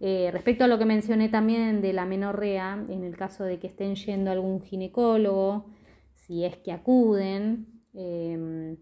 Eh, 0.00 0.30
respecto 0.32 0.64
a 0.64 0.68
lo 0.68 0.78
que 0.78 0.84
mencioné 0.84 1.28
también 1.28 1.80
de 1.80 1.92
la 1.92 2.04
menorrea, 2.04 2.84
en 2.88 3.02
el 3.02 3.16
caso 3.16 3.44
de 3.44 3.58
que 3.58 3.66
estén 3.66 3.94
yendo 3.96 4.30
algún 4.30 4.60
ginecólogo, 4.60 5.66
si 6.14 6.44
es 6.44 6.56
que 6.58 6.72
acuden, 6.72 7.82
em, 7.94 8.76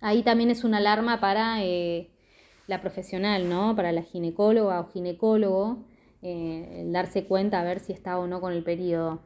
ahí 0.00 0.22
también 0.22 0.50
es 0.50 0.62
una 0.64 0.76
alarma 0.76 1.20
para 1.20 1.64
eh, 1.64 2.10
la 2.66 2.80
profesional, 2.80 3.48
¿no? 3.48 3.76
Para 3.76 3.92
la 3.92 4.02
ginecóloga 4.02 4.80
o 4.80 4.88
ginecólogo, 4.88 5.84
eh, 6.22 6.84
darse 6.86 7.24
cuenta 7.24 7.60
a 7.60 7.64
ver 7.64 7.80
si 7.80 7.92
está 7.92 8.18
o 8.18 8.26
no 8.26 8.40
con 8.40 8.52
el 8.52 8.64
periodo. 8.64 9.20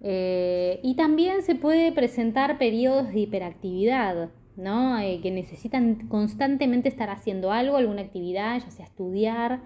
Eh, 0.00 0.80
y 0.82 0.94
también 0.94 1.42
se 1.42 1.54
puede 1.54 1.90
presentar 1.92 2.58
periodos 2.58 3.12
de 3.12 3.20
hiperactividad, 3.20 4.30
¿no? 4.56 4.98
Eh, 4.98 5.20
que 5.22 5.30
necesitan 5.30 6.06
constantemente 6.08 6.88
estar 6.88 7.10
haciendo 7.10 7.50
algo, 7.50 7.76
alguna 7.76 8.02
actividad, 8.02 8.60
ya 8.60 8.70
sea 8.70 8.84
estudiar 8.84 9.62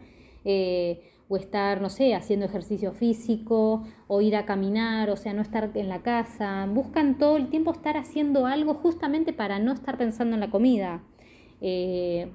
o 1.29 1.37
estar, 1.37 1.81
no 1.81 1.91
sé, 1.91 2.15
haciendo 2.15 2.47
ejercicio 2.47 2.93
físico 2.93 3.85
o 4.09 4.21
ir 4.21 4.35
a 4.35 4.47
caminar, 4.47 5.11
o 5.11 5.17
sea, 5.17 5.33
no 5.33 5.43
estar 5.43 5.71
en 5.75 5.89
la 5.89 6.03
casa. 6.03 6.67
Buscan 6.73 7.19
todo 7.19 7.37
el 7.37 7.51
tiempo 7.51 7.71
estar 7.71 7.97
haciendo 7.97 8.47
algo 8.47 8.75
justamente 8.75 9.33
para 9.33 9.59
no 9.61 9.73
estar 9.73 9.97
pensando 9.97 10.35
en 10.35 10.41
la 10.41 10.51
comida. 10.51 11.03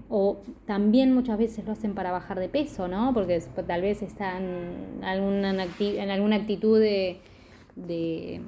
O 0.09 0.37
también 0.65 1.13
muchas 1.13 1.37
veces 1.37 1.65
lo 1.65 1.71
hacen 1.71 1.95
para 1.95 2.11
bajar 2.11 2.39
de 2.39 2.49
peso, 2.49 2.87
¿no? 2.87 3.13
Porque 3.13 3.41
tal 3.65 3.81
vez 3.81 4.01
están 4.01 4.43
en 5.01 6.09
alguna 6.09 6.35
actitud 6.35 6.79
de 6.79 7.19
de, 7.75 8.41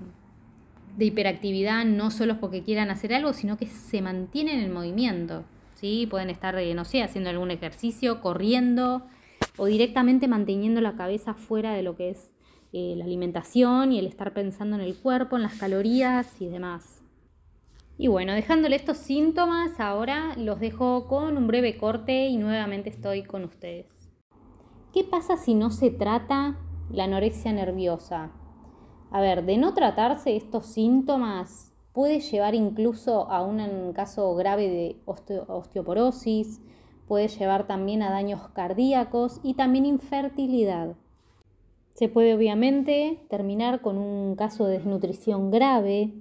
hiperactividad 0.99 1.85
no 1.85 2.11
solo 2.11 2.39
porque 2.39 2.63
quieran 2.63 2.89
hacer 2.89 3.13
algo, 3.13 3.33
sino 3.33 3.57
que 3.57 3.67
se 3.67 4.01
mantienen 4.01 4.59
en 4.59 4.73
movimiento. 4.73 5.43
¿sí? 5.75 6.07
Pueden 6.09 6.29
estar, 6.29 6.57
eh, 6.57 6.73
no 6.73 6.85
sé, 6.85 7.03
haciendo 7.03 7.29
algún 7.29 7.51
ejercicio, 7.51 8.21
corriendo 8.21 9.03
o 9.57 9.65
directamente 9.65 10.27
manteniendo 10.27 10.81
la 10.81 10.95
cabeza 10.95 11.33
fuera 11.33 11.73
de 11.73 11.83
lo 11.83 11.95
que 11.95 12.11
es 12.11 12.31
eh, 12.73 12.93
la 12.97 13.05
alimentación 13.05 13.91
y 13.91 13.99
el 13.99 14.07
estar 14.07 14.33
pensando 14.33 14.75
en 14.75 14.81
el 14.81 14.95
cuerpo, 14.95 15.35
en 15.35 15.43
las 15.43 15.55
calorías 15.55 16.41
y 16.41 16.47
demás. 16.47 16.96
Y 17.99 18.07
bueno, 18.09 18.33
dejándole 18.33 18.75
estos 18.75 18.97
síntomas, 18.97 19.79
ahora 19.79 20.35
los 20.37 20.59
dejo 20.59 21.07
con 21.07 21.35
un 21.35 21.47
breve 21.47 21.77
corte 21.77 22.27
y 22.27 22.37
nuevamente 22.37 22.89
estoy 22.89 23.23
con 23.23 23.43
ustedes. 23.43 23.87
¿Qué 24.93 25.03
pasa 25.03 25.35
si 25.37 25.55
no 25.55 25.71
se 25.71 25.89
trata 25.89 26.59
la 26.91 27.05
anorexia 27.05 27.51
nerviosa? 27.53 28.31
A 29.09 29.21
ver, 29.21 29.45
de 29.45 29.57
no 29.57 29.73
tratarse 29.73 30.35
estos 30.35 30.67
síntomas 30.67 31.73
puede 31.91 32.19
llevar 32.19 32.53
incluso 32.53 33.31
a 33.31 33.43
un 33.43 33.93
caso 33.93 34.35
grave 34.35 34.69
de 34.69 35.01
osteoporosis, 35.05 36.61
puede 37.07 37.27
llevar 37.29 37.65
también 37.65 38.03
a 38.03 38.11
daños 38.11 38.49
cardíacos 38.49 39.39
y 39.41 39.55
también 39.55 39.87
infertilidad. 39.87 40.95
Se 41.95 42.09
puede 42.09 42.35
obviamente 42.35 43.25
terminar 43.29 43.81
con 43.81 43.97
un 43.97 44.35
caso 44.35 44.67
de 44.67 44.77
desnutrición 44.77 45.49
grave, 45.49 46.13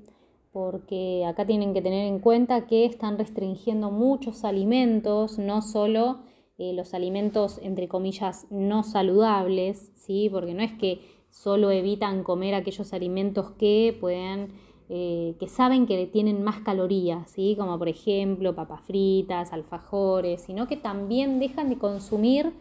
porque 0.56 1.26
acá 1.26 1.44
tienen 1.44 1.74
que 1.74 1.82
tener 1.82 2.06
en 2.06 2.18
cuenta 2.18 2.66
que 2.66 2.86
están 2.86 3.18
restringiendo 3.18 3.90
muchos 3.90 4.42
alimentos, 4.42 5.38
no 5.38 5.60
solo 5.60 6.20
eh, 6.56 6.72
los 6.72 6.94
alimentos 6.94 7.60
entre 7.62 7.88
comillas 7.88 8.46
no 8.48 8.82
saludables, 8.82 9.92
¿sí? 9.96 10.30
porque 10.32 10.54
no 10.54 10.62
es 10.62 10.72
que 10.72 11.02
solo 11.28 11.70
evitan 11.70 12.22
comer 12.22 12.54
aquellos 12.54 12.94
alimentos 12.94 13.50
que 13.50 13.94
puedan, 14.00 14.48
eh, 14.88 15.34
que 15.38 15.46
saben 15.46 15.86
que 15.86 16.06
tienen 16.06 16.42
más 16.42 16.60
calorías, 16.60 17.30
¿sí? 17.32 17.54
como 17.58 17.76
por 17.78 17.90
ejemplo 17.90 18.54
papas 18.54 18.80
fritas, 18.80 19.52
alfajores, 19.52 20.40
sino 20.40 20.66
que 20.66 20.78
también 20.78 21.38
dejan 21.38 21.68
de 21.68 21.76
consumir 21.76 22.54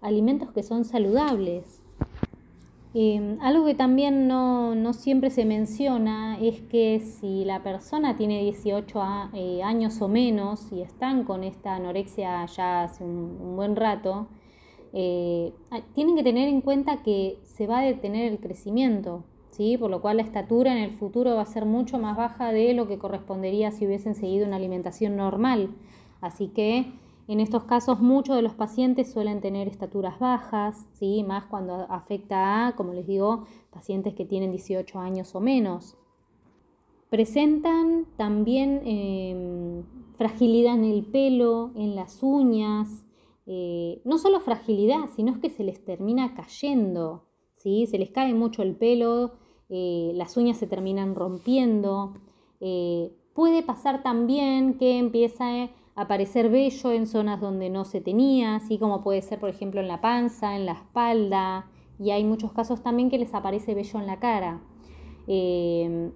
alimentos 0.00 0.52
que 0.52 0.62
son 0.62 0.84
saludables. 0.84 1.79
Em, 2.92 3.38
algo 3.40 3.64
que 3.66 3.74
también 3.74 4.26
no, 4.26 4.92
siempre 4.92 5.30
se 5.30 5.44
menciona 5.44 6.38
es 6.40 6.60
que 6.62 6.98
si 6.98 7.44
la 7.44 7.62
persona 7.62 8.16
tiene 8.16 8.42
18 8.42 9.00
eh, 9.32 9.62
años 9.62 10.02
o 10.02 10.08
menos 10.08 10.72
y 10.72 10.80
están 10.82 11.22
con 11.22 11.44
esta 11.44 11.76
anorexia 11.76 12.44
ya 12.46 12.82
hace 12.82 13.04
un 13.04 13.54
buen 13.54 13.76
rato, 13.76 14.26
eh, 14.92 15.52
tienen 15.94 16.16
que 16.16 16.24
tener 16.24 16.48
en 16.48 16.60
cuenta 16.62 17.02
que 17.04 17.38
se 17.44 17.68
va 17.68 17.78
a 17.78 17.82
detener 17.82 18.32
el 18.32 18.40
crecimiento, 18.40 19.22
¿sí? 19.50 19.76
por 19.78 19.88
lo 19.88 20.00
cual 20.00 20.16
la 20.16 20.24
estatura 20.24 20.72
en 20.72 20.78
el 20.78 20.90
futuro 20.90 21.36
va 21.36 21.42
a 21.42 21.46
ser 21.46 21.66
mucho 21.66 21.98
más 21.98 22.16
baja 22.16 22.52
de 22.52 22.74
lo 22.74 22.88
que 22.88 22.98
correspondería 22.98 23.70
si 23.70 23.86
hubiesen 23.86 24.16
seguido 24.16 24.46
una 24.46 24.56
alimentación 24.56 25.16
normal. 25.16 25.70
Así 26.20 26.48
que 26.48 26.92
en 27.30 27.38
estos 27.38 27.62
casos 27.62 28.00
muchos 28.00 28.34
de 28.34 28.42
los 28.42 28.54
pacientes 28.54 29.12
suelen 29.12 29.40
tener 29.40 29.68
estaturas 29.68 30.18
bajas, 30.18 30.88
¿sí? 30.94 31.22
más 31.22 31.44
cuando 31.44 31.86
afecta 31.88 32.66
a, 32.66 32.74
como 32.74 32.92
les 32.92 33.06
digo, 33.06 33.44
pacientes 33.70 34.14
que 34.14 34.24
tienen 34.24 34.50
18 34.50 34.98
años 34.98 35.32
o 35.36 35.40
menos. 35.40 35.96
Presentan 37.08 38.06
también 38.16 38.82
em, 38.84 39.84
fragilidad 40.16 40.74
en 40.74 40.84
el 40.84 41.04
pelo, 41.04 41.70
en 41.76 41.94
las 41.94 42.20
uñas, 42.24 43.06
eh, 43.46 44.00
no 44.04 44.18
solo 44.18 44.40
fragilidad, 44.40 45.08
sino 45.14 45.30
es 45.30 45.38
que 45.38 45.50
se 45.50 45.62
les 45.62 45.84
termina 45.84 46.34
cayendo, 46.34 47.26
¿sí? 47.52 47.86
se 47.86 47.98
les 47.98 48.10
cae 48.10 48.34
mucho 48.34 48.62
el 48.62 48.74
pelo, 48.74 49.34
eh, 49.68 50.10
las 50.16 50.36
uñas 50.36 50.56
se 50.56 50.66
terminan 50.66 51.14
rompiendo. 51.14 52.14
Eh, 52.60 53.12
puede 53.34 53.62
pasar 53.62 54.02
también 54.02 54.78
que 54.78 54.98
empieza 54.98 55.44
a 55.44 55.70
aparecer 55.94 56.48
vello 56.48 56.92
en 56.92 57.06
zonas 57.06 57.40
donde 57.40 57.70
no 57.70 57.84
se 57.84 58.00
tenía, 58.00 58.56
así 58.56 58.78
como 58.78 59.02
puede 59.02 59.22
ser, 59.22 59.38
por 59.38 59.50
ejemplo, 59.50 59.80
en 59.80 59.88
la 59.88 60.00
panza, 60.00 60.56
en 60.56 60.66
la 60.66 60.72
espalda, 60.72 61.66
y 61.98 62.10
hay 62.10 62.24
muchos 62.24 62.52
casos 62.52 62.82
también 62.82 63.10
que 63.10 63.18
les 63.18 63.34
aparece 63.34 63.74
vello 63.74 63.98
en 64.00 64.06
la 64.06 64.18
cara. 64.18 64.60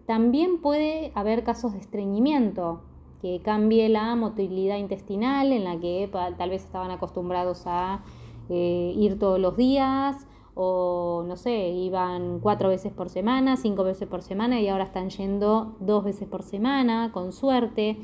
también 0.06 0.60
puede 0.60 1.12
haber 1.14 1.44
casos 1.44 1.72
de 1.72 1.78
estreñimiento, 1.78 2.82
que 3.20 3.40
cambie 3.40 3.88
la 3.88 4.14
motilidad 4.16 4.76
intestinal 4.76 5.52
en 5.52 5.64
la 5.64 5.80
que 5.80 6.10
tal 6.12 6.50
vez 6.50 6.62
estaban 6.64 6.90
acostumbrados 6.90 7.62
a 7.66 8.02
eh, 8.50 8.92
ir 8.94 9.18
todos 9.18 9.40
los 9.40 9.56
días 9.56 10.26
o 10.54 11.24
no 11.26 11.36
sé, 11.36 11.70
iban 11.70 12.40
cuatro 12.40 12.68
veces 12.68 12.92
por 12.92 13.08
semana, 13.08 13.56
cinco 13.56 13.82
veces 13.82 14.08
por 14.08 14.20
semana 14.20 14.60
y 14.60 14.68
ahora 14.68 14.84
están 14.84 15.08
yendo 15.08 15.74
dos 15.80 16.04
veces 16.04 16.28
por 16.28 16.42
semana, 16.42 17.12
con 17.12 17.32
suerte, 17.32 17.96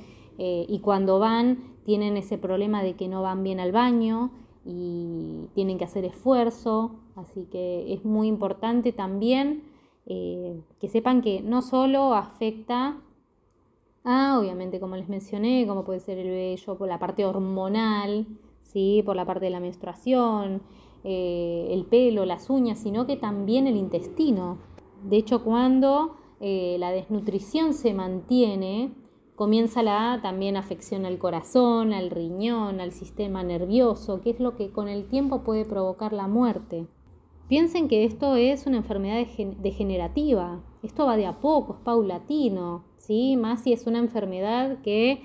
eh, 0.42 0.64
y 0.70 0.78
cuando 0.78 1.18
van 1.18 1.58
tienen 1.84 2.16
ese 2.16 2.38
problema 2.38 2.82
de 2.82 2.94
que 2.94 3.08
no 3.08 3.20
van 3.20 3.44
bien 3.44 3.60
al 3.60 3.72
baño 3.72 4.30
y 4.64 5.48
tienen 5.52 5.76
que 5.76 5.84
hacer 5.84 6.06
esfuerzo, 6.06 6.92
así 7.14 7.44
que 7.52 7.92
es 7.92 8.06
muy 8.06 8.26
importante 8.26 8.92
también 8.92 9.64
eh, 10.06 10.58
que 10.80 10.88
sepan 10.88 11.20
que 11.20 11.42
no 11.42 11.60
solo 11.60 12.14
afecta 12.14 12.96
Ah, 14.02 14.38
obviamente, 14.40 14.80
como 14.80 14.96
les 14.96 15.10
mencioné, 15.10 15.66
como 15.66 15.84
puede 15.84 16.00
ser 16.00 16.16
el 16.16 16.30
vello 16.30 16.78
por 16.78 16.88
la 16.88 16.98
parte 16.98 17.26
hormonal, 17.26 18.26
¿sí? 18.62 19.02
por 19.04 19.14
la 19.14 19.26
parte 19.26 19.44
de 19.44 19.50
la 19.50 19.60
menstruación, 19.60 20.62
eh, 21.04 21.68
el 21.70 21.84
pelo, 21.84 22.24
las 22.24 22.48
uñas, 22.48 22.78
sino 22.78 23.06
que 23.06 23.18
también 23.18 23.66
el 23.66 23.76
intestino. 23.76 24.56
De 25.02 25.18
hecho, 25.18 25.44
cuando 25.44 26.16
la 26.40 26.90
desnutrición 26.92 27.74
se 27.74 27.92
mantiene, 27.92 28.94
comienza 29.40 29.82
la 29.82 30.20
también 30.20 30.58
afección 30.58 31.06
al 31.06 31.16
corazón, 31.16 31.94
al 31.94 32.10
riñón, 32.10 32.78
al 32.78 32.92
sistema 32.92 33.42
nervioso, 33.42 34.20
que 34.20 34.28
es 34.28 34.38
lo 34.38 34.54
que 34.54 34.70
con 34.70 34.86
el 34.86 35.08
tiempo 35.08 35.44
puede 35.44 35.64
provocar 35.64 36.12
la 36.12 36.28
muerte. 36.28 36.84
Piensen 37.48 37.88
que 37.88 38.04
esto 38.04 38.36
es 38.36 38.66
una 38.66 38.76
enfermedad 38.76 39.26
degenerativa, 39.62 40.60
esto 40.82 41.06
va 41.06 41.16
de 41.16 41.24
a 41.24 41.40
poco, 41.40 41.72
es 41.72 41.78
paulatino, 41.78 42.84
¿sí? 42.98 43.38
Más 43.38 43.62
si 43.62 43.72
es 43.72 43.86
una 43.86 43.98
enfermedad 43.98 44.82
que 44.82 45.22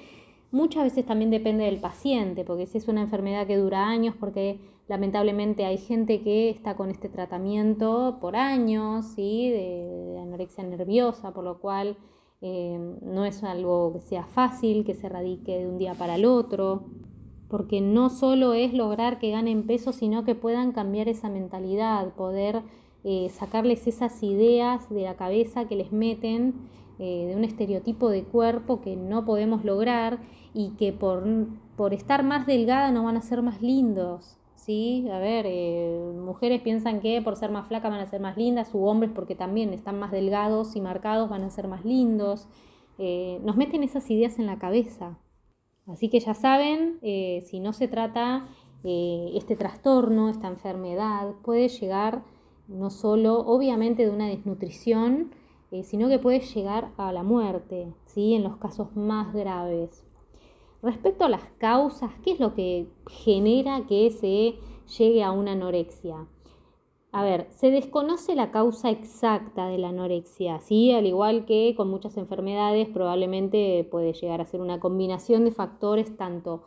muchas 0.50 0.86
veces 0.86 1.06
también 1.06 1.30
depende 1.30 1.66
del 1.66 1.82
paciente, 1.82 2.46
porque 2.46 2.68
si 2.68 2.78
es 2.78 2.88
una 2.88 3.02
enfermedad 3.02 3.46
que 3.46 3.58
dura 3.58 3.86
años, 3.86 4.16
porque 4.18 4.62
lamentablemente 4.88 5.66
hay 5.66 5.78
gente 5.78 6.22
que 6.22 6.50
está 6.52 6.78
con 6.78 6.90
este 6.90 7.10
tratamiento 7.10 8.18
por 8.22 8.38
años, 8.38 9.08
¿sí? 9.14 9.50
de, 9.50 10.20
anorexia 10.22 10.64
nerviosa, 10.64 11.34
por 11.34 11.44
lo 11.44 11.60
cual 11.60 11.98
eh, 12.48 12.78
no 13.02 13.26
es 13.26 13.44
algo 13.44 13.94
que 13.94 14.02
sea 14.02 14.26
fácil, 14.26 14.86
que 14.86 14.94
se 14.94 15.10
radique 15.10 15.58
de 15.58 15.68
un 15.68 15.80
día 15.80 15.96
para 15.96 16.14
el 16.14 16.26
otro 16.26 16.86
porque 17.48 17.82
no 17.82 18.10
solo 18.12 18.54
es 18.54 18.74
lograr 18.74 19.18
que 19.18 19.32
ganen 19.32 19.66
peso, 19.66 19.94
sino 19.94 20.24
que 20.24 20.36
puedan 20.36 20.72
cambiar 20.72 21.08
esa 21.08 21.28
mentalidad, 21.30 22.14
poder 22.14 22.62
eh, 23.04 23.30
sacarles 23.30 23.88
esas 23.88 24.22
ideas 24.22 24.90
de 24.90 25.04
la 25.04 25.16
cabeza 25.16 25.66
que 25.66 25.76
les 25.76 25.92
meten 25.92 26.54
eh, 27.00 27.26
de 27.28 27.36
un 27.36 27.44
estereotipo 27.44 28.10
de 28.10 28.24
cuerpo 28.24 28.82
que 28.82 28.96
no 28.96 29.26
podemos 29.26 29.64
lograr 29.64 30.20
y 30.54 30.72
que 30.72 30.94
por, 30.94 31.24
por 31.76 31.94
estar 31.94 32.24
más 32.24 32.46
delgada 32.46 32.92
no 32.92 33.04
van 33.06 33.18
a 33.18 33.22
ser 33.22 33.42
más 33.42 33.60
lindos. 33.62 34.38
¿Sí? 34.66 35.08
A 35.12 35.20
ver, 35.20 35.46
eh, 35.48 36.12
mujeres 36.16 36.62
piensan 36.62 37.00
que 37.02 37.22
por 37.22 37.36
ser 37.36 37.52
más 37.52 37.68
flacas 37.68 37.92
van 37.92 38.02
a 38.02 38.06
ser 38.06 38.22
más 38.22 38.38
lindas, 38.38 38.74
u 38.74 38.86
hombres 38.86 39.12
porque 39.14 39.36
también 39.36 39.74
están 39.74 40.00
más 40.00 40.12
delgados 40.12 40.76
y 40.76 40.82
marcados 40.82 41.30
van 41.30 41.44
a 41.44 41.50
ser 41.50 41.68
más 41.68 41.86
lindos. 41.86 42.48
nos 42.98 43.58
meten 43.58 43.84
esas 43.84 44.10
ideas 44.10 44.40
en 44.40 44.46
la 44.46 44.58
cabeza. 44.58 45.18
Así 45.88 46.10
que 46.10 46.20
ya 46.20 46.34
saben, 46.34 46.98
eh, 47.02 47.44
si 47.46 47.60
no 47.60 47.74
se 47.74 47.88
trata 47.88 48.48
eh, 48.84 49.32
este 49.36 49.56
trastorno, 49.56 50.30
esta 50.30 50.48
enfermedad, 50.48 51.34
puede 51.44 51.70
llegar 51.70 52.24
no 52.68 52.90
solo 52.90 53.40
obviamente 53.40 54.04
de 54.06 54.12
una 54.12 54.28
desnutrición, 54.28 55.32
eh, 55.72 55.84
sino 55.84 56.08
que 56.08 56.18
puede 56.18 56.40
llegar 56.40 56.90
a 56.98 57.12
la 57.12 57.24
muerte, 57.24 57.94
¿sí? 58.06 58.34
en 58.34 58.44
los 58.44 58.58
casos 58.58 58.96
más 58.96 59.34
graves. 59.34 60.05
Respecto 60.82 61.26
a 61.26 61.30
las 61.30 61.44
causas, 61.58 62.12
¿qué 62.24 62.32
es 62.32 62.40
lo 62.40 62.54
que 62.54 62.88
genera 63.08 63.86
que 63.88 64.12
se 64.12 64.56
llegue 64.98 65.24
a 65.24 65.32
una 65.32 65.54
anorexia? 65.54 66.28
A 67.12 67.24
ver, 67.24 67.48
se 67.50 67.72
desconoce 67.72 68.36
la 68.36 68.52
causa 68.52 68.90
exacta 68.90 69.68
de 69.68 69.78
la 69.78 69.88
anorexia, 69.88 70.60
¿sí? 70.60 70.92
Al 70.92 71.08
igual 71.08 71.46
que 71.46 71.74
con 71.78 71.90
muchas 71.90 72.18
enfermedades, 72.18 72.90
probablemente 72.90 73.88
puede 73.90 74.12
llegar 74.12 74.42
a 74.42 74.46
ser 74.46 74.60
una 74.60 74.82
combinación 74.82 75.46
de 75.46 75.52
factores 75.52 76.18
tanto 76.18 76.64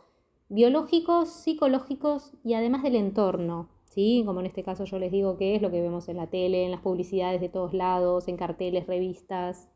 biológicos, 0.49 1.29
psicológicos 1.29 2.33
y 2.44 2.55
además 2.55 2.83
del 2.83 2.97
entorno, 2.97 3.68
¿sí? 3.85 4.23
Como 4.25 4.40
en 4.40 4.47
este 4.47 4.62
caso 4.62 4.85
yo 4.85 4.99
les 4.99 5.12
digo 5.12 5.37
que 5.37 5.55
es 5.55 5.61
lo 5.61 5.71
que 5.71 5.83
vemos 5.83 6.09
en 6.09 6.16
la 6.16 6.29
tele, 6.29 6.64
en 6.64 6.71
las 6.71 6.81
publicidades 6.81 7.42
de 7.42 7.51
todos 7.51 7.75
lados, 7.75 8.27
en 8.27 8.38
carteles, 8.38 8.87
revistas. 8.87 9.68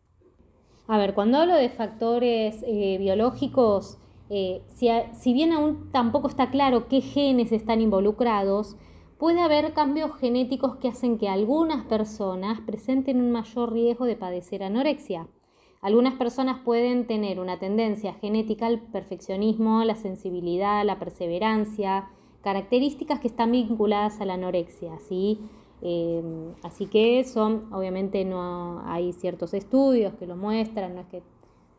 A 0.87 0.97
ver, 0.97 1.12
cuando 1.14 1.37
hablo 1.37 1.55
de 1.55 1.68
factores 1.68 2.64
eh, 2.66 2.97
biológicos, 2.99 3.99
eh, 4.35 4.62
si, 4.68 5.35
bien 5.35 5.53
aún 5.53 5.90
tampoco 5.92 6.27
está 6.27 6.51
claro 6.51 6.88
qué 6.88 7.03
genes 7.03 7.53
están 7.53 7.83
involucrados, 7.83 8.79
puede 9.18 9.42
haber 9.42 9.75
cambios 9.75 10.16
genéticos 10.16 10.77
que 10.77 10.88
hacen 10.88 11.18
que 11.18 11.29
algunas 11.29 11.85
personas 11.85 12.59
presenten 12.62 13.21
un 13.21 13.31
mayor 13.31 13.75
riesgo 13.75 14.07
de 14.07 14.16
padecer 14.16 14.62
anorexia. 14.62 15.29
Algunas 15.83 16.14
personas 16.14 16.61
pueden 16.64 17.07
tener 17.07 17.40
una 17.40 17.59
tendencia 17.59 18.14
genética 18.14 18.64
al 18.64 18.81
perfeccionismo, 18.81 19.85
la 19.85 19.97
sensibilidad, 19.97 20.83
la 20.83 20.99
perseverancia, 20.99 22.09
características 22.40 23.21
que 23.21 23.29
están 23.29 23.53
vinculadas 23.53 24.18
a 24.23 24.25
la 24.25 24.35
anorexia. 24.35 24.97
Em, 25.83 26.53
así 26.62 26.87
que 26.87 27.23
son, 27.25 27.71
obviamente 27.71 28.25
no 28.25 28.81
hay 28.87 29.12
ciertos 29.12 29.53
estudios 29.53 30.14
que 30.14 30.27
lo 30.27 30.37
muestran, 30.37 30.95
no 30.95 31.03
es 31.03 31.09
que 31.09 31.23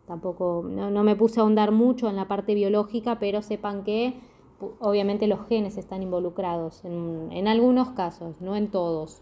tampoco, 0.07 0.65
no, 0.67 0.91
no 0.91 1.03
me 1.03 1.15
puse 1.15 1.39
a 1.39 1.43
ahondar 1.43 1.71
mucho 1.71 2.09
en 2.09 2.15
la 2.15 2.27
parte 2.27 2.55
biológica, 2.55 3.19
pero 3.19 3.41
sepan 3.41 3.83
que 3.83 4.19
obviamente 4.79 5.27
los 5.27 5.47
genes 5.47 5.77
están 5.77 6.03
involucrados 6.03 6.83
en, 6.85 7.47
algunos 7.47 7.91
casos, 7.91 8.41
no 8.41 8.55
en 8.55 8.69
todos. 8.69 9.21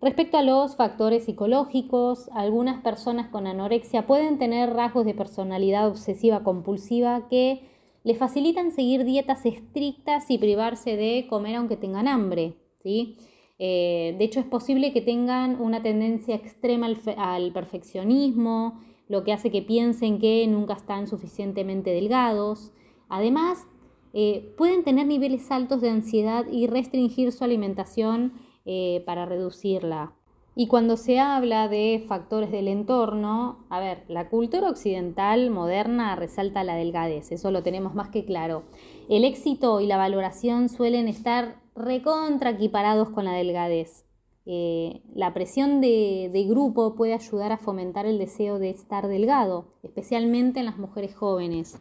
Respecto 0.00 0.36
a 0.36 0.42
los 0.42 0.76
factores 0.76 1.24
psicológicos, 1.24 2.28
algunas 2.34 2.82
personas 2.82 3.28
con 3.28 3.46
anorexia 3.46 4.06
pueden 4.06 4.38
tener 4.38 4.70
rasgos 4.70 5.06
de 5.06 5.14
personalidad 5.14 5.88
obsesiva 5.88 6.42
compulsiva 6.42 7.26
que 7.28 7.62
les 8.02 8.18
facilitan 8.18 8.70
seguir 8.70 9.04
dietas 9.04 9.46
estrictas 9.46 10.30
y 10.30 10.36
privarse 10.36 10.96
de 10.96 11.26
comer 11.28 11.56
aunque 11.56 11.78
tengan 11.78 12.06
hambre. 12.06 12.56
¿sí? 12.82 13.16
Eh, 13.58 14.14
de 14.18 14.24
hecho, 14.24 14.40
es 14.40 14.46
posible 14.46 14.92
que 14.92 15.00
tengan 15.00 15.58
una 15.58 15.82
tendencia 15.82 16.34
extrema 16.34 16.86
al 17.16 17.52
perfeccionismo, 17.52 18.80
lo 19.08 19.24
que 19.24 19.32
hace 19.32 19.50
que 19.50 19.62
piensen 19.62 20.18
que 20.18 20.46
nunca 20.46 20.74
están 20.74 21.06
suficientemente 21.06 21.90
delgados. 21.90 22.72
Además, 23.08 23.66
eh, 24.12 24.54
pueden 24.56 24.84
tener 24.84 25.06
niveles 25.06 25.50
altos 25.50 25.80
de 25.80 25.90
ansiedad 25.90 26.46
y 26.50 26.66
restringir 26.66 27.32
su 27.32 27.44
alimentación 27.44 28.32
eh, 28.64 29.02
para 29.06 29.26
reducirla. 29.26 30.12
Y 30.56 30.68
cuando 30.68 30.96
se 30.96 31.18
habla 31.18 31.66
de 31.68 32.04
factores 32.06 32.52
del 32.52 32.68
entorno, 32.68 33.66
a 33.70 33.80
ver, 33.80 34.04
la 34.06 34.28
cultura 34.28 34.68
occidental 34.68 35.50
moderna 35.50 36.14
resalta 36.14 36.62
la 36.62 36.76
delgadez, 36.76 37.32
eso 37.32 37.50
lo 37.50 37.64
tenemos 37.64 37.96
más 37.96 38.10
que 38.10 38.24
claro. 38.24 38.62
El 39.08 39.24
éxito 39.24 39.80
y 39.80 39.86
la 39.86 39.96
valoración 39.96 40.68
suelen 40.68 41.08
estar 41.08 41.60
recontra 41.74 42.50
equiparados 42.50 43.10
con 43.10 43.24
la 43.24 43.32
delgadez. 43.32 44.04
Eh, 44.46 45.00
la 45.14 45.32
presión 45.32 45.80
de, 45.80 46.46
grupo 46.48 46.94
puede 46.94 47.14
ayudar 47.14 47.52
a 47.52 47.58
fomentar 47.58 48.04
el 48.06 48.18
deseo 48.18 48.58
de 48.58 48.70
estar 48.70 49.08
delgado, 49.08 49.66
especialmente 49.82 50.60
en 50.60 50.66
las 50.66 50.78
mujeres 50.78 51.14
jóvenes. 51.14 51.80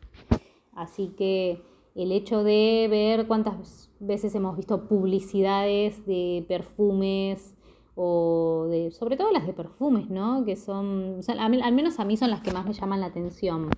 Así 0.74 1.10
que 1.18 1.62
el 1.96 2.12
hecho 2.12 2.44
de 2.44 2.88
ver 2.90 3.28
cuántas 3.28 3.92
veces 4.00 4.34
hemos 4.36 4.56
visto 4.56 4.88
publicidades 4.88 6.06
de 6.06 6.46
perfumes 6.48 7.56
o 7.96 8.68
de, 8.70 8.92
sobre 8.92 9.18
todo 9.18 9.32
las 9.32 9.46
de 9.46 9.54
perfumes, 9.54 10.10
¿no? 10.10 10.46
Que 10.46 10.56
son, 10.56 11.20
al 11.28 11.74
menos 11.74 12.00
a 12.00 12.06
mí 12.06 12.18
son 12.18 12.32
las 12.32 12.42
que 12.42 12.52
más 12.52 12.66
me 12.66 12.74
llaman 12.74 13.02
la 13.02 13.08
atención. 13.08 13.70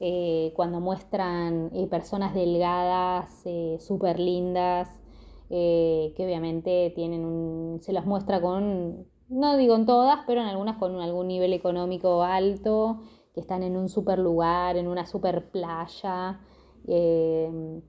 Eh, 0.00 0.52
cuando 0.56 0.80
muestran 0.80 1.70
eh, 1.72 1.86
personas 1.86 2.34
delgadas, 2.34 3.44
súper 3.78 4.18
lindas, 4.18 5.03
que 5.48 6.14
obviamente 6.18 6.92
tienen 6.94 7.24
un, 7.24 7.80
se 7.80 7.92
las 7.92 8.06
muestra 8.06 8.40
con, 8.40 9.06
no 9.28 9.56
digo 9.56 9.76
en 9.76 9.86
todas, 9.86 10.20
pero 10.26 10.40
en 10.40 10.46
algunas 10.46 10.76
con 10.78 11.00
algún 11.00 11.28
nivel 11.28 11.52
económico 11.52 12.22
alto, 12.22 13.00
que 13.34 13.40
están 13.40 13.62
en 13.62 13.76
un 13.76 13.88
super 13.88 14.18
lugar, 14.18 14.76
en 14.76 14.86
una 14.86 15.06
super 15.06 15.50
playa. 15.50 16.40
Em, 16.86 17.82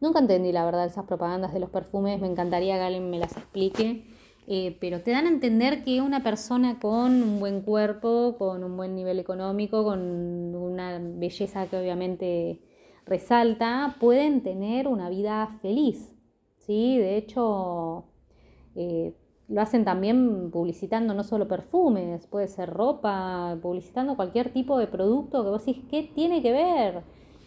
nunca 0.00 0.20
entendí 0.20 0.52
la 0.52 0.64
verdad 0.64 0.86
esas 0.86 1.04
propagandas 1.04 1.52
de 1.52 1.60
los 1.60 1.70
perfumes, 1.70 2.20
me 2.20 2.28
encantaría 2.28 2.76
que 2.76 2.82
alguien 2.82 3.10
me 3.10 3.18
las 3.18 3.36
explique, 3.36 4.04
eh, 4.46 4.76
pero 4.80 5.00
te 5.02 5.12
dan 5.12 5.26
a 5.26 5.30
entender 5.30 5.84
que 5.84 6.00
una 6.00 6.22
persona 6.22 6.78
con 6.80 7.22
un 7.22 7.40
buen 7.40 7.62
cuerpo, 7.62 8.36
con 8.38 8.64
un 8.64 8.76
buen 8.76 8.94
nivel 8.94 9.18
económico, 9.18 9.84
con 9.84 10.00
una 10.54 10.98
belleza 11.00 11.66
que 11.66 11.76
obviamente 11.76 12.60
resalta, 13.06 13.96
pueden 14.00 14.42
tener 14.42 14.88
una 14.88 15.08
vida 15.08 15.58
feliz. 15.60 16.11
¿Sí? 16.66 16.98
De 16.98 17.16
hecho, 17.16 18.04
eh, 18.74 19.14
lo 19.48 19.60
hacen 19.60 19.84
también 19.84 20.50
publicitando 20.50 21.14
no 21.14 21.24
solo 21.24 21.48
perfumes, 21.48 22.26
puede 22.26 22.48
ser 22.48 22.70
ropa, 22.70 23.58
publicitando 23.62 24.16
cualquier 24.16 24.52
tipo 24.52 24.78
de 24.78 24.86
producto 24.86 25.42
que 25.42 25.50
vos 25.50 25.66
decís, 25.66 25.84
¿qué 25.90 26.10
tiene 26.14 26.42
que 26.42 26.52
ver? 26.52 27.02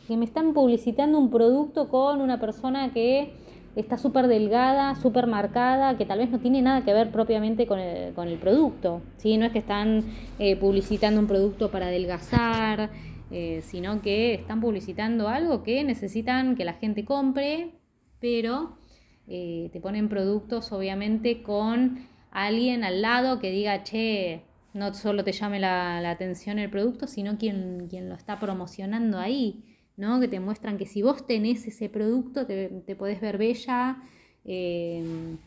que 0.08 0.17
me 0.17 0.25
están 0.25 0.54
publicitando 0.54 1.17
un 1.17 1.30
producto 1.30 1.89
con 1.89 2.21
una 2.21 2.39
persona 2.39 2.93
que 2.93 3.34
está 3.75 3.97
súper 3.97 4.28
delgada, 4.28 4.95
súper 4.95 5.28
marcada, 5.28 5.97
que 5.97 6.06
tal 6.06 6.19
vez 6.19 6.30
no 6.30 6.39
tiene 6.39 6.62
nada 6.62 6.86
que 6.86 6.93
ver 6.93 7.12
propiamente 7.12 7.67
con 7.67 7.80
el, 7.80 8.38
producto. 8.39 9.01
¿sí? 9.17 9.38
No 9.38 9.45
es 9.45 9.51
que 9.51 9.60
están 9.60 10.04
eh, 10.39 10.56
publicitando 10.56 11.19
un 11.19 11.28
producto 11.28 11.71
para 11.71 11.88
adelgazar, 11.88 12.91
eh, 13.32 13.62
sino 13.63 14.01
que 14.01 14.34
están 14.34 14.62
publicitando 14.62 15.28
algo 15.28 15.63
que 15.63 15.84
necesitan 15.84 16.56
que 16.56 16.63
la 16.63 16.73
gente 16.73 17.04
compre, 17.04 17.71
pero 18.19 18.78
eh, 19.27 19.69
te 19.73 19.79
ponen 19.79 20.09
productos 20.09 20.71
obviamente 20.71 21.41
con 21.41 22.07
alguien 22.31 22.83
al 22.83 23.01
lado 23.01 23.39
que 23.39 23.51
diga, 23.51 23.83
che, 23.83 24.41
no 24.73 24.93
solo 24.93 25.23
te 25.23 25.31
llame 25.31 25.59
la, 25.59 26.01
la 26.01 26.11
atención 26.11 26.59
el 26.59 26.69
producto, 26.69 27.07
sino 27.07 27.38
quien, 27.38 27.88
quien 27.89 28.09
lo 28.09 28.15
está 28.15 28.39
promocionando 28.39 29.19
ahí. 29.19 29.63
¿no? 29.97 30.19
que 30.19 30.27
te 30.27 30.39
muestran 30.39 30.77
que 30.77 30.85
si 30.85 31.01
vos 31.01 31.25
tenés 31.25 31.65
ese 31.67 31.89
producto 31.89 32.45
te, 32.45 32.67
te 32.85 32.95
podés 32.95 33.21
ver 33.21 33.38
bella 33.38 33.97
em, 34.43 35.38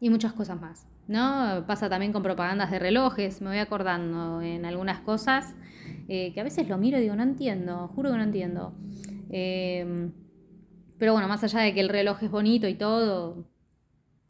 y 0.00 0.10
muchas 0.10 0.32
cosas 0.32 0.60
más. 0.60 0.86
¿no? 1.08 1.64
Pasa 1.66 1.88
también 1.88 2.12
con 2.12 2.22
propagandas 2.22 2.70
de 2.70 2.78
relojes, 2.78 3.40
me 3.40 3.48
voy 3.48 3.58
acordando 3.58 4.40
en 4.40 4.64
algunas 4.64 5.00
cosas. 5.00 5.54
que 6.06 6.34
a 6.38 6.44
veces 6.44 6.68
lo 6.68 6.78
miro 6.78 6.98
y 6.98 7.02
digo, 7.02 7.16
no 7.16 7.22
entiendo, 7.22 7.88
juro 7.88 8.12
que 8.12 8.16
no 8.16 8.22
entiendo. 8.22 8.72
Pero 11.02 11.14
bueno, 11.14 11.26
más 11.26 11.42
allá 11.42 11.62
de 11.62 11.74
que 11.74 11.80
el 11.80 11.88
reloj 11.88 12.22
es 12.22 12.30
bonito 12.30 12.68
y 12.68 12.74
todo, 12.74 13.44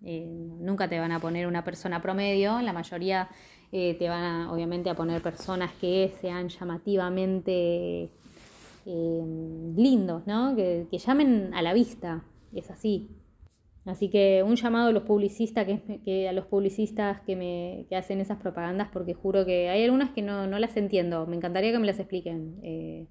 nunca 0.00 0.88
te 0.88 0.98
van 0.98 1.12
a 1.12 1.20
poner 1.20 1.46
una 1.46 1.64
persona 1.64 2.00
promedio, 2.00 2.62
la 2.62 2.72
mayoría 2.72 3.28
te 3.70 4.08
van 4.08 4.24
a, 4.24 4.50
obviamente 4.50 4.88
a 4.88 4.94
poner 4.94 5.20
personas 5.20 5.70
que 5.78 6.14
sean 6.22 6.48
llamativamente 6.48 8.08
lindos, 8.86 10.26
¿no? 10.26 10.56
Que, 10.56 10.86
que 10.90 10.96
llamen 10.96 11.50
a 11.52 11.60
la 11.60 11.74
vista, 11.74 12.24
es 12.54 12.70
así. 12.70 13.10
Así 13.84 14.08
que 14.08 14.42
un 14.42 14.56
llamado 14.56 14.88
a 14.88 14.92
los 14.92 15.02
publicistas, 15.02 15.66
que, 15.66 16.26
a 16.26 16.32
los 16.32 16.46
publicistas 16.46 17.20
que 17.20 17.36
me 17.36 17.84
que 17.90 17.96
hacen 17.96 18.18
esas 18.22 18.38
propagandas, 18.38 18.88
porque 18.90 19.12
juro 19.12 19.44
que 19.44 19.68
hay 19.68 19.84
algunas 19.84 20.12
que 20.12 20.22
no, 20.22 20.46
no 20.46 20.58
las 20.58 20.74
entiendo. 20.78 21.26
Me 21.26 21.36
encantaría 21.36 21.70
que 21.70 21.78
me 21.78 21.86
las 21.86 21.98
expliquen. 21.98 23.08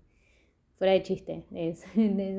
Fuera 0.81 0.93
de 0.93 1.03
chiste. 1.03 1.43
Es, 1.53 1.85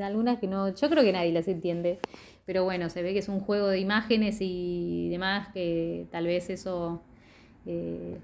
algunas 0.02 0.40
que 0.40 0.48
no. 0.48 0.74
Yo 0.74 0.90
creo 0.90 1.04
que 1.04 1.12
nadie 1.12 1.30
las 1.30 1.46
entiende. 1.46 2.00
Pero 2.44 2.64
bueno, 2.64 2.90
se 2.90 3.00
ve 3.00 3.12
que 3.12 3.20
es 3.20 3.28
un 3.28 3.38
juego 3.38 3.68
de 3.68 3.78
imágenes 3.78 4.38
y 4.40 5.08
demás, 5.10 5.50
que 5.54 6.08
tal 6.10 6.26
vez 6.26 6.50
eso. 6.50 7.04
Eh, 7.66 8.18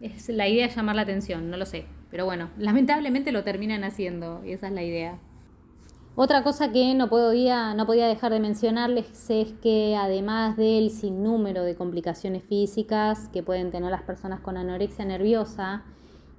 es 0.00 0.30
la 0.30 0.48
idea 0.48 0.68
de 0.68 0.74
llamar 0.74 0.96
la 0.96 1.02
atención, 1.02 1.50
no 1.50 1.58
lo 1.58 1.66
sé. 1.66 1.84
Pero 2.10 2.24
bueno, 2.24 2.48
lamentablemente 2.56 3.30
lo 3.30 3.44
terminan 3.44 3.84
haciendo, 3.84 4.42
y 4.42 4.52
esa 4.52 4.68
es 4.68 4.72
la 4.72 4.84
idea. 4.84 5.18
Otra 6.14 6.42
cosa 6.42 6.72
que 6.72 6.94
no, 6.94 7.10
podía, 7.10 7.74
no 7.74 7.84
podía 7.84 8.06
dejar 8.06 8.32
de 8.32 8.40
mencionarles 8.40 9.28
es 9.28 9.52
que 9.62 9.96
además 9.96 10.56
del 10.56 10.88
sinnúmero 10.88 11.62
de 11.62 11.74
complicaciones 11.74 12.42
físicas 12.42 13.28
que 13.28 13.42
pueden 13.42 13.70
tener 13.70 13.90
las 13.90 14.02
personas 14.02 14.40
con 14.40 14.56
anorexia 14.56 15.04
nerviosa, 15.04 15.84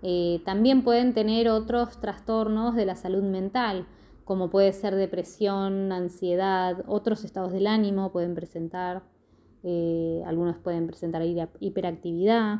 eh, 0.05 0.41
también 0.43 0.83
pueden 0.83 1.13
tener 1.13 1.47
otros 1.47 2.01
trastornos 2.01 2.75
de 2.75 2.85
la 2.85 2.97
salud 2.97 3.23
mental, 3.23 3.87
como 4.25 4.49
puede 4.49 4.73
ser 4.73 4.95
depresión, 4.95 5.93
ansiedad, 5.93 6.83
otros 6.87 7.23
estados 7.23 7.53
del 7.53 7.67
ánimo 7.67 8.11
pueden 8.11 8.35
presentar, 8.35 9.03
eh, 9.63 10.21
algunos 10.25 10.57
pueden 10.57 10.87
presentar 10.87 11.23
hiperactividad, 11.61 12.59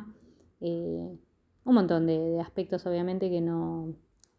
eh, 0.62 1.18
un 1.64 1.74
montón 1.74 2.06
de, 2.06 2.40
aspectos 2.40 2.86
obviamente 2.86 3.28
que 3.28 3.42
no, 3.42 3.94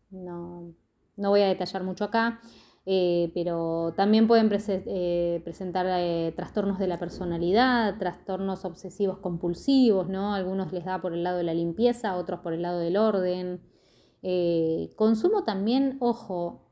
no, 0.09 0.73
no 1.15 1.29
voy 1.29 1.41
a 1.41 1.47
detallar 1.47 1.83
mucho 1.83 2.05
acá. 2.05 2.41
Eh, 2.88 3.32
pero 3.34 3.95
también 3.98 4.28
pueden 4.28 4.48
eh, 4.54 5.41
presentar 5.43 5.88
eh, 5.89 6.32
trastornos 6.36 6.78
de 6.78 6.86
la 6.88 7.00
personalidad, 7.00 7.98
trastornos 7.98 8.63
obsesivos 8.63 9.17
compulsivos, 9.17 10.08
¿no? 10.08 10.36
Algunos 10.36 10.71
les 10.71 10.86
da 10.86 11.02
por 11.02 11.13
el 11.13 11.24
lado 11.24 11.38
de 11.38 11.43
la 11.45 11.56
limpieza, 11.56 12.15
otros 12.15 12.41
por 12.41 12.54
el 12.54 12.62
lado 12.62 12.80
del 12.80 12.98
orden. 12.98 13.62
consumo 14.95 15.43
también, 15.43 15.98
ojo, 16.00 16.69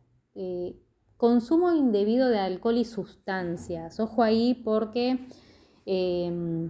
consumo 1.17 1.71
indebido 1.73 2.29
de 2.29 2.39
alcohol 2.39 2.77
y 2.77 2.85
sustancias. 2.85 3.99
Ojo 3.99 4.23
ahí 4.23 4.53
porque 4.63 5.19
em, 5.85 6.69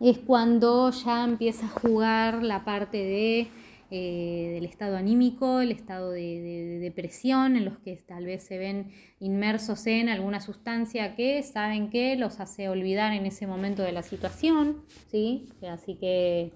es 0.00 0.18
cuando 0.18 0.90
ya 0.90 1.24
empieza 1.24 1.66
a 1.66 1.68
jugar 1.70 2.42
la 2.42 2.64
parte 2.64 2.98
de 2.98 3.48
eh, 3.90 4.50
del 4.54 4.66
estado 4.66 4.96
anímico, 4.96 5.60
el 5.60 5.70
estado 5.70 6.10
de, 6.10 6.78
depresión, 6.80 7.56
en 7.56 7.64
los 7.64 7.78
que 7.78 7.96
tal 7.96 8.26
vez 8.26 8.42
se 8.42 8.58
ven 8.58 8.92
inmersos 9.18 9.86
en 9.86 10.08
alguna 10.08 10.40
sustancia 10.40 11.16
que 11.16 11.42
saben 11.42 11.88
que 11.88 12.16
los 12.16 12.38
hace 12.40 12.68
olvidar 12.68 13.12
en 13.14 13.24
ese 13.24 13.46
momento 13.46 13.82
de 13.82 13.92
la 13.92 14.02
situación, 14.02 14.82
¿sí? 15.10 15.48
Así 15.66 15.94
que 15.94 16.52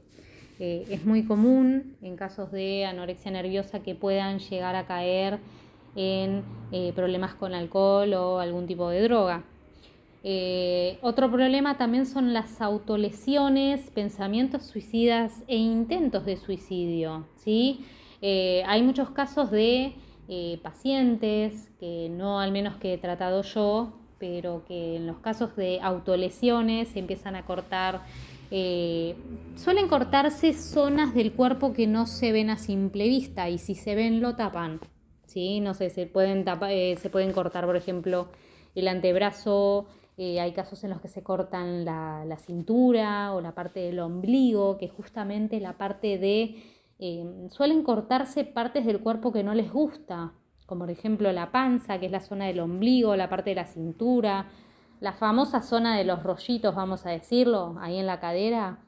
eh, 0.61 0.85
es 0.91 1.07
muy 1.07 1.25
común 1.25 1.97
en 2.03 2.17
casos 2.17 2.53
de 2.53 2.85
anorexia 2.85 3.31
nerviosa 3.31 3.83
que 3.83 3.95
puedan 3.95 4.39
llegar 4.39 4.77
a 4.77 4.87
caer 4.87 5.39
en 5.97 6.45
eh, 6.71 6.93
problemas 6.95 7.35
con 7.35 7.55
alcohol 7.55 8.13
o 8.15 8.39
algún 8.41 8.67
tipo 8.67 8.89
de 8.91 9.03
droga. 9.03 9.45
Eh, 10.25 10.99
otro 11.03 11.31
problema 11.31 11.77
también 11.77 12.07
son 12.07 12.33
las 12.33 12.61
autolesiones, 12.61 13.91
pensamientos 13.91 14.63
suicidas 14.65 15.43
e 15.49 15.57
intentos 15.57 16.25
de 16.25 16.37
suicidio. 16.37 17.27
¿sí? 17.37 17.85
Eh, 18.21 18.63
hay 18.67 18.83
muchos 18.83 19.11
casos 19.11 19.51
de 19.51 19.95
eh, 20.29 20.61
pacientes 20.63 21.71
que 21.81 22.09
no 22.09 22.39
al 22.39 22.53
menos 22.53 22.77
que 22.77 22.95
he 22.95 22.99
tratado 22.99 23.43
yo, 23.43 23.95
pero 24.19 24.65
que 24.67 24.97
en 24.97 25.09
los 25.09 25.19
casos 25.19 25.57
de 25.57 25.81
autolesiones 25.81 26.89
se 26.91 27.01
empiezan 27.01 27.35
a 27.35 27.45
cortar, 27.45 28.03
suelen 29.57 29.89
cortarse 29.89 30.53
zonas 30.53 31.15
del 31.15 31.33
cuerpo 31.33 31.73
que 31.73 31.87
no 31.87 32.07
se 32.07 32.33
ven 32.33 32.51
a 32.51 32.59
simple 32.59 33.09
vista 33.09 33.49
y 33.49 33.57
si 33.57 33.75
se 33.75 33.95
ven 33.95 34.21
lo 34.21 34.37
tapan. 34.37 34.79
¿sí? 35.27 35.59
No 35.61 35.75
sé, 35.75 35.91
se 35.91 36.07
pueden, 36.07 36.45
se 36.45 37.11
pueden 37.11 37.33
cortar, 37.33 37.65
por 37.65 37.77
ejemplo, 37.77 38.29
el 38.77 38.89
antebrazo, 38.89 39.87
eh, 40.25 40.39
hay 40.39 40.53
casos 40.53 40.85
en 40.85 40.91
los 40.91 41.01
que 41.01 41.09
se 41.09 41.25
cortan 41.25 41.85
la, 41.85 42.37
cintura 42.39 43.35
o 43.35 43.41
la 43.41 43.57
parte 43.57 43.81
del 43.81 43.99
ombligo, 43.99 44.79
que 44.79 44.89
justamente 44.89 45.59
la 45.59 45.77
parte 45.79 46.17
de... 46.17 46.63
Eh, 47.01 47.49
suelen 47.49 47.83
cortarse 47.83 48.45
partes 48.45 48.87
del 48.87 49.01
cuerpo 49.01 49.33
que 49.33 49.43
no 49.43 49.53
les 49.53 49.73
gusta, 49.73 50.35
como 50.67 50.83
por 50.83 50.91
ejemplo 50.93 51.33
la 51.33 51.51
panza, 51.51 51.99
que 51.99 52.07
es 52.07 52.13
la 52.13 52.21
zona 52.21 52.47
del 52.47 52.61
ombligo, 52.61 53.17
la 53.17 53.29
parte 53.29 53.51
de 53.51 53.57
la 53.57 53.67
cintura, 53.67 54.49
la 55.01 55.13
famosa 55.13 55.61
zona 55.61 55.97
de 55.99 56.05
los 56.05 56.23
rollitos, 56.23 56.73
vamos 56.73 57.05
a 57.05 57.11
decirlo, 57.11 57.75
ahí 57.81 57.99
en 57.99 58.07
la 58.07 58.21
cadera. 58.21 58.79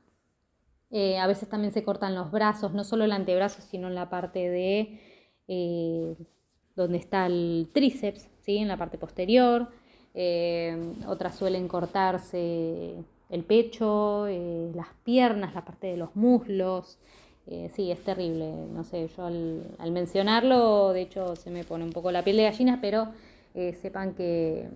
Eh, 0.92 1.18
a 1.18 1.27
veces 1.27 1.49
también 1.49 1.73
se 1.73 1.83
cortan 1.83 2.14
los 2.14 2.31
brazos, 2.31 2.73
no 2.75 2.85
solo 2.85 3.03
el 3.03 3.11
antebrazo, 3.11 3.61
sino 3.61 3.88
en 3.88 3.97
la 3.97 4.09
parte 4.09 4.49
de 4.49 5.01
donde 6.77 6.99
está 6.99 7.27
el 7.27 7.70
tríceps, 7.75 8.31
¿sí? 8.42 8.59
en 8.59 8.68
la 8.68 8.77
parte 8.77 8.99
posterior. 8.99 9.68
Eh, 10.14 10.94
otras 11.09 11.35
suelen 11.37 11.66
cortarse 11.66 12.94
el 13.31 13.42
pecho, 13.42 14.29
eh, 14.29 14.70
las 14.74 14.87
piernas, 15.03 15.55
la 15.55 15.64
parte 15.64 15.88
de 15.88 15.96
los 15.96 16.14
muslos. 16.14 16.98
Eh, 17.46 17.70
sí, 17.74 17.90
es 17.90 18.03
terrible. 18.03 18.50
No 18.72 18.85
sé, 18.85 19.09
yo 19.16 19.27
al, 19.27 19.92
mencionarlo, 19.92 20.92
de 20.92 21.03
hecho, 21.03 21.37
se 21.37 21.50
me 21.50 21.64
pone 21.64 21.85
un 21.85 21.92
poco 21.92 22.12
la 22.12 22.22
piel 22.22 22.37
de 22.37 22.44
gallina, 22.44 22.79
pero 22.81 23.09
sepan 23.83 24.14
que, 24.14 24.68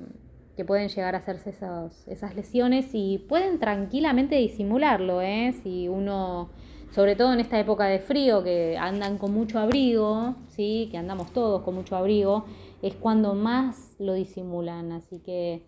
pueden 0.66 0.88
llegar 0.88 1.14
a 1.14 1.18
hacerse 1.18 1.50
esas 1.50 2.34
lesiones 2.36 2.90
y 2.92 3.18
pueden 3.18 3.58
tranquilamente 3.60 4.36
disimularlo, 4.36 5.20
Si 5.62 5.88
uno, 5.88 6.50
sobre 6.90 7.16
todo 7.16 7.32
en 7.32 7.40
esta 7.40 7.58
época 7.58 7.86
de 7.86 8.00
frío, 8.00 8.42
que 8.42 8.76
andan 8.76 9.18
con 9.18 9.32
mucho 9.32 9.58
abrigo, 9.58 10.34
¿sí? 10.50 10.88
Que 10.90 10.98
andamos 10.98 11.32
todos 11.32 11.62
con 11.62 11.74
mucho 11.74 11.96
abrigo, 11.96 12.44
es 12.82 12.94
cuando 12.94 13.34
más 13.34 13.94
lo 13.98 14.14
disimulan. 14.14 14.92
Así 14.92 15.18
que 15.18 15.62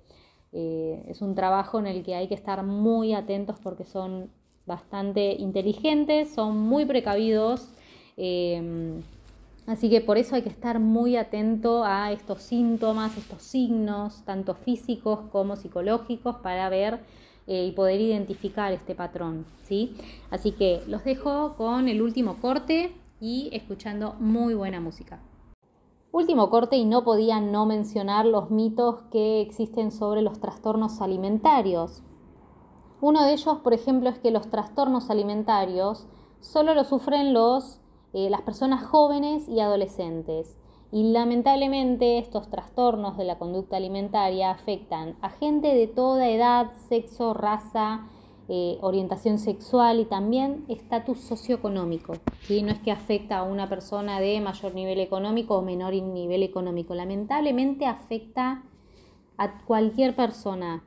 eh, 0.52 1.04
es 1.08 1.22
un 1.22 1.34
trabajo 1.34 1.78
en 1.78 1.86
el 1.86 2.02
que 2.02 2.14
hay 2.14 2.28
que 2.28 2.34
estar 2.34 2.64
muy 2.64 3.14
atentos 3.14 3.56
porque 3.62 3.84
son 3.84 4.30
bastante 4.66 5.32
inteligentes, 5.32 6.32
son 6.32 6.58
muy 6.58 6.84
precavidos. 6.84 7.68
Em, 8.16 9.02
así 9.66 9.88
que 9.88 10.00
por 10.00 10.18
eso 10.18 10.34
hay 10.36 10.42
que 10.42 10.48
estar 10.48 10.78
muy 10.78 11.16
atento 11.16 11.84
a 11.84 12.12
estos 12.12 12.42
síntomas, 12.42 13.16
estos 13.16 13.42
signos, 13.42 14.22
tanto 14.24 14.54
físicos 14.54 15.20
como 15.32 15.56
psicológicos, 15.56 16.36
para 16.36 16.68
ver 16.68 17.00
eh, 17.46 17.66
y 17.66 17.72
poder 17.72 18.00
identificar 18.00 18.72
este 18.72 18.94
patrón. 18.94 19.46
¿sí? 19.64 19.94
Así 20.30 20.52
que 20.52 20.82
los 20.86 21.04
dejo 21.04 21.54
con 21.56 21.88
el 21.88 22.02
último 22.02 22.36
corte 22.40 22.92
y 23.20 23.50
escuchando 23.52 24.14
muy 24.20 24.54
buena 24.54 24.80
música. 24.80 25.20
Último 26.12 26.50
corte 26.50 26.76
y 26.76 26.84
no 26.84 27.04
podía 27.04 27.38
no 27.38 27.66
mencionar 27.66 28.26
los 28.26 28.50
mitos 28.50 29.02
que 29.12 29.40
existen 29.40 29.92
sobre 29.92 30.22
los 30.22 30.40
trastornos 30.40 31.00
alimentarios. 31.00 32.02
Uno 33.00 33.24
de 33.24 33.32
ellos, 33.32 33.58
por 33.58 33.74
ejemplo, 33.74 34.10
es 34.10 34.18
que 34.18 34.32
los 34.32 34.50
trastornos 34.50 35.08
alimentarios 35.08 36.08
solo 36.40 36.74
los 36.74 36.88
sufren 36.88 37.32
los, 37.32 37.80
eh, 38.12 38.28
las 38.28 38.42
personas 38.42 38.84
jóvenes 38.84 39.48
y 39.48 39.60
adolescentes. 39.60 40.58
Y 40.90 41.12
lamentablemente 41.12 42.18
estos 42.18 42.50
trastornos 42.50 43.16
de 43.16 43.24
la 43.24 43.38
conducta 43.38 43.76
alimentaria 43.76 44.50
afectan 44.50 45.16
a 45.22 45.30
gente 45.30 45.76
de 45.76 45.86
toda 45.86 46.28
edad, 46.28 46.72
sexo, 46.88 47.34
raza, 47.34 48.08
eh, 48.52 48.78
orientación 48.80 49.38
sexual 49.38 50.00
y 50.00 50.06
también 50.06 50.64
estatus 50.66 51.20
socioeconómico. 51.20 52.14
¿sí? 52.42 52.62
No 52.62 52.72
es 52.72 52.80
que 52.80 52.90
afecta 52.90 53.38
a 53.38 53.42
una 53.44 53.68
persona 53.68 54.18
de 54.18 54.40
mayor 54.40 54.74
nivel 54.74 54.98
económico 54.98 55.56
o 55.56 55.62
menor 55.62 55.94
nivel 55.94 56.42
económico. 56.42 56.92
Lamentablemente 56.96 57.86
afecta 57.86 58.64
a 59.36 59.60
cualquier 59.64 60.16
persona. 60.16 60.82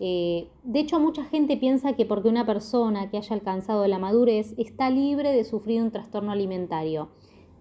Eh, 0.00 0.48
de 0.64 0.80
hecho, 0.80 0.98
mucha 0.98 1.22
gente 1.22 1.56
piensa 1.56 1.92
que 1.92 2.06
porque 2.06 2.28
una 2.28 2.44
persona 2.44 3.08
que 3.08 3.18
haya 3.18 3.36
alcanzado 3.36 3.86
la 3.86 4.00
madurez 4.00 4.54
está 4.58 4.90
libre 4.90 5.30
de 5.30 5.44
sufrir 5.44 5.80
un 5.82 5.92
trastorno 5.92 6.32
alimentario. 6.32 7.10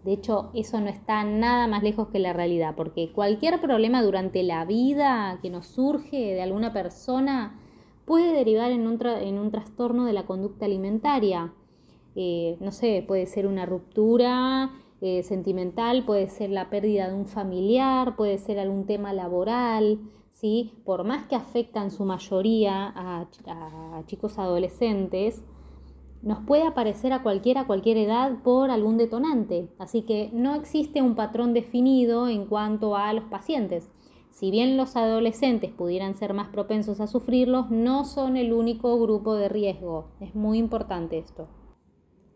De 0.04 0.14
hecho, 0.14 0.50
eso 0.56 0.82
no 0.82 0.90
está 0.90 1.24
nada 1.24 1.68
más 1.68 1.84
lejos 1.84 2.08
que 2.08 2.18
la 2.18 2.34
realidad, 2.34 2.74
porque 2.76 3.12
cualquier 3.12 3.62
problema 3.62 4.02
durante 4.02 4.42
la 4.42 4.66
vida 4.66 5.38
que 5.44 5.52
nos 5.52 5.68
surge 5.68 6.34
de 6.34 6.42
alguna 6.42 6.74
persona 6.74 7.60
puede 8.06 8.34
derivar 8.34 8.72
en 8.72 8.88
un, 8.88 9.00
en 9.06 9.40
un 9.40 9.52
trastorno 9.52 10.06
de 10.06 10.14
la 10.14 10.26
conducta 10.26 10.66
alimentaria. 10.66 11.54
Eh, 12.16 12.58
no 12.62 12.72
sé, 12.72 13.04
puede 13.06 13.26
ser 13.26 13.46
una 13.48 13.66
ruptura 13.66 14.72
eh, 15.02 15.24
sentimental, 15.24 16.06
puede 16.06 16.30
ser 16.30 16.50
la 16.50 16.70
pérdida 16.70 17.10
de 17.10 17.16
un 17.16 17.26
familiar, 17.26 18.16
puede 18.16 18.38
ser 18.38 18.60
algún 18.60 18.86
tema 18.86 19.12
laboral, 19.12 20.00
¿sí? 20.32 20.74
Por 20.86 21.04
más 21.04 21.26
que 21.26 21.36
afecta 21.36 21.84
en 21.84 21.92
su 21.92 22.06
mayoría 22.06 22.94
a, 22.96 23.28
a 23.48 24.04
chicos 24.06 24.40
adolescentes, 24.40 25.44
nos 26.22 26.40
puede 26.40 26.64
aparecer 26.64 27.14
a 27.14 27.22
cualquiera 27.22 27.62
a 27.62 27.68
cualquier 27.68 27.98
edad 27.98 28.42
por 28.44 28.72
algún 28.72 28.98
detonante. 28.98 29.70
Así 29.78 30.02
que 30.04 30.32
no 30.34 30.56
existe 30.56 31.02
un 31.02 31.16
patrón 31.16 31.54
definido 31.54 32.28
en 32.28 32.46
cuanto 32.46 32.96
a 32.96 33.14
los 33.14 33.26
pacientes. 33.26 33.92
Si 34.36 34.52
bien 34.52 34.76
los 34.76 34.98
adolescentes 34.98 35.72
pudieran 35.72 36.14
ser 36.14 36.34
más 36.34 36.50
propensos 36.50 37.00
a 37.00 37.08
sufrirlos, 37.08 37.72
no 37.72 38.04
son 38.04 38.36
el 38.36 38.52
único 38.52 39.00
grupo 39.00 39.34
de 39.36 39.48
riesgo. 39.48 40.10
Es 40.20 40.36
muy 40.36 40.58
importante 40.58 41.18
esto. 41.18 41.48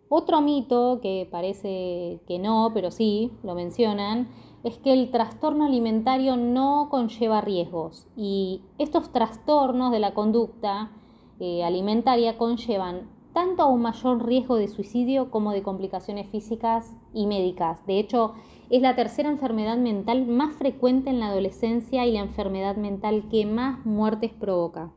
Otro 0.08 0.40
mito, 0.40 1.02
que 1.02 1.28
parece 1.30 2.22
que 2.26 2.40
no, 2.40 2.72
pero 2.74 2.90
sí, 2.90 3.34
lo 3.44 3.54
mencionan, 3.54 4.30
es 4.64 4.78
que 4.78 4.94
el 4.94 5.12
trastorno 5.12 5.66
alimentario 5.66 6.38
no 6.38 6.88
conlleva 6.90 7.42
riesgos 7.42 8.08
y 8.16 8.62
estos 8.78 9.12
trastornos 9.12 9.92
de 9.92 10.00
la 10.00 10.14
conducta 10.14 10.94
eh, 11.42 11.66
alimentaria 11.66 12.38
conllevan 12.38 13.10
tanto 13.34 13.64
a 13.64 13.68
un 13.68 13.82
mayor 13.82 14.26
riesgo 14.26 14.56
de 14.56 14.70
suicidio 14.70 15.30
como 15.30 15.52
de 15.52 15.64
complicaciones 15.64 16.30
físicas 16.30 16.96
y 17.14 17.28
médicas. 17.28 17.86
De 17.86 18.00
hecho, 18.00 18.36
es 18.70 18.82
la 18.82 18.96
tercera 18.96 19.30
enfermedad 19.30 19.78
mental 19.78 20.28
más 20.28 20.54
frecuente 20.54 21.10
en 21.10 21.20
la 21.20 21.28
adolescencia 21.28 22.06
y 22.06 22.12
la 22.12 22.20
enfermedad 22.20 22.76
mental 22.76 23.28
que 23.30 23.46
más 23.46 23.86
muertes 23.86 24.32
provoca. 24.32 24.92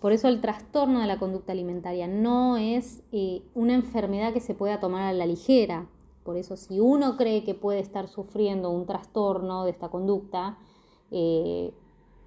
Por 0.00 0.12
eso 0.12 0.28
el 0.28 0.40
trastorno 0.40 1.00
de 1.00 1.06
la 1.06 1.18
conducta 1.18 1.52
alimentaria 1.52 2.06
no 2.06 2.56
es 2.56 3.02
eh, 3.10 3.42
una 3.54 3.74
enfermedad 3.74 4.32
que 4.32 4.40
se 4.40 4.54
pueda 4.54 4.78
tomar 4.78 5.02
a 5.02 5.12
la 5.12 5.26
ligera. 5.26 5.86
Por 6.22 6.36
eso 6.36 6.56
si 6.56 6.78
uno 6.78 7.16
cree 7.16 7.44
que 7.44 7.54
puede 7.54 7.80
estar 7.80 8.08
sufriendo 8.08 8.70
un 8.70 8.86
trastorno 8.86 9.64
de 9.64 9.70
esta 9.70 9.88
conducta, 9.88 10.58
eh, 11.10 11.72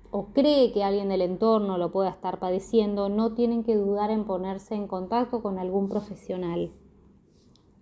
o 0.10 0.26
cree 0.34 0.74
que 0.74 0.84
alguien 0.84 1.08
del 1.08 1.22
entorno 1.22 1.78
lo 1.78 1.92
pueda 1.92 2.10
estar 2.10 2.40
padeciendo, 2.40 3.08
no 3.08 3.34
tienen 3.34 3.64
que 3.64 3.76
dudar 3.76 4.12
en 4.12 4.26
ponerse 4.26 4.76
en 4.76 4.88
contacto 4.88 5.42
con 5.42 5.58
algún 5.58 5.88
profesional. 5.88 6.72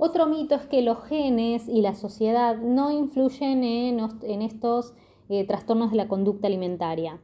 Otro 0.02 0.28
mito 0.28 0.56
es 0.56 0.66
que 0.66 0.82
los 0.82 1.04
genes 1.04 1.68
y 1.68 1.82
la 1.82 1.94
sociedad 1.94 2.56
no 2.56 2.90
influyen 2.90 3.66
en, 3.66 4.42
estos 4.42 4.94
eh, 5.28 5.46
trastornos 5.46 5.92
de 5.92 5.98
la 5.98 6.08
conducta 6.08 6.48
alimentaria. 6.48 7.20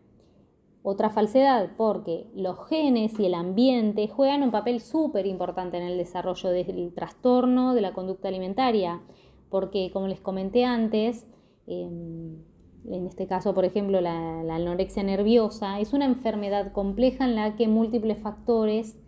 Otra 0.83 1.09
falsedad, 1.09 1.69
porque 1.77 2.27
los 2.35 2.67
genes 2.67 3.17
y 3.17 3.27
el 3.27 3.33
ambiente 3.33 4.09
juegan 4.09 4.43
un 4.43 4.51
papel 4.51 4.81
súper 4.81 5.25
importante 5.25 5.77
en 5.77 5.83
el 5.83 5.97
desarrollo 5.97 6.49
del 6.49 6.93
trastorno 6.93 7.75
de 7.75 7.79
la 7.79 7.93
conducta 7.93 8.27
alimentaria, 8.27 9.01
porque 9.49 9.89
como 9.93 10.09
les 10.09 10.19
comenté 10.19 10.65
antes, 10.65 11.25
em, 11.67 12.43
en 12.89 13.07
este 13.07 13.25
caso, 13.25 13.53
por 13.53 13.63
ejemplo, 13.63 14.01
la, 14.01 14.41
anorexia 14.53 15.01
nerviosa, 15.01 15.79
es 15.79 15.93
una 15.93 16.03
enfermedad 16.03 16.73
compleja 16.73 17.23
en 17.23 17.35
la 17.35 17.55
que 17.55 17.69
múltiples 17.69 18.21
factores 18.21 18.99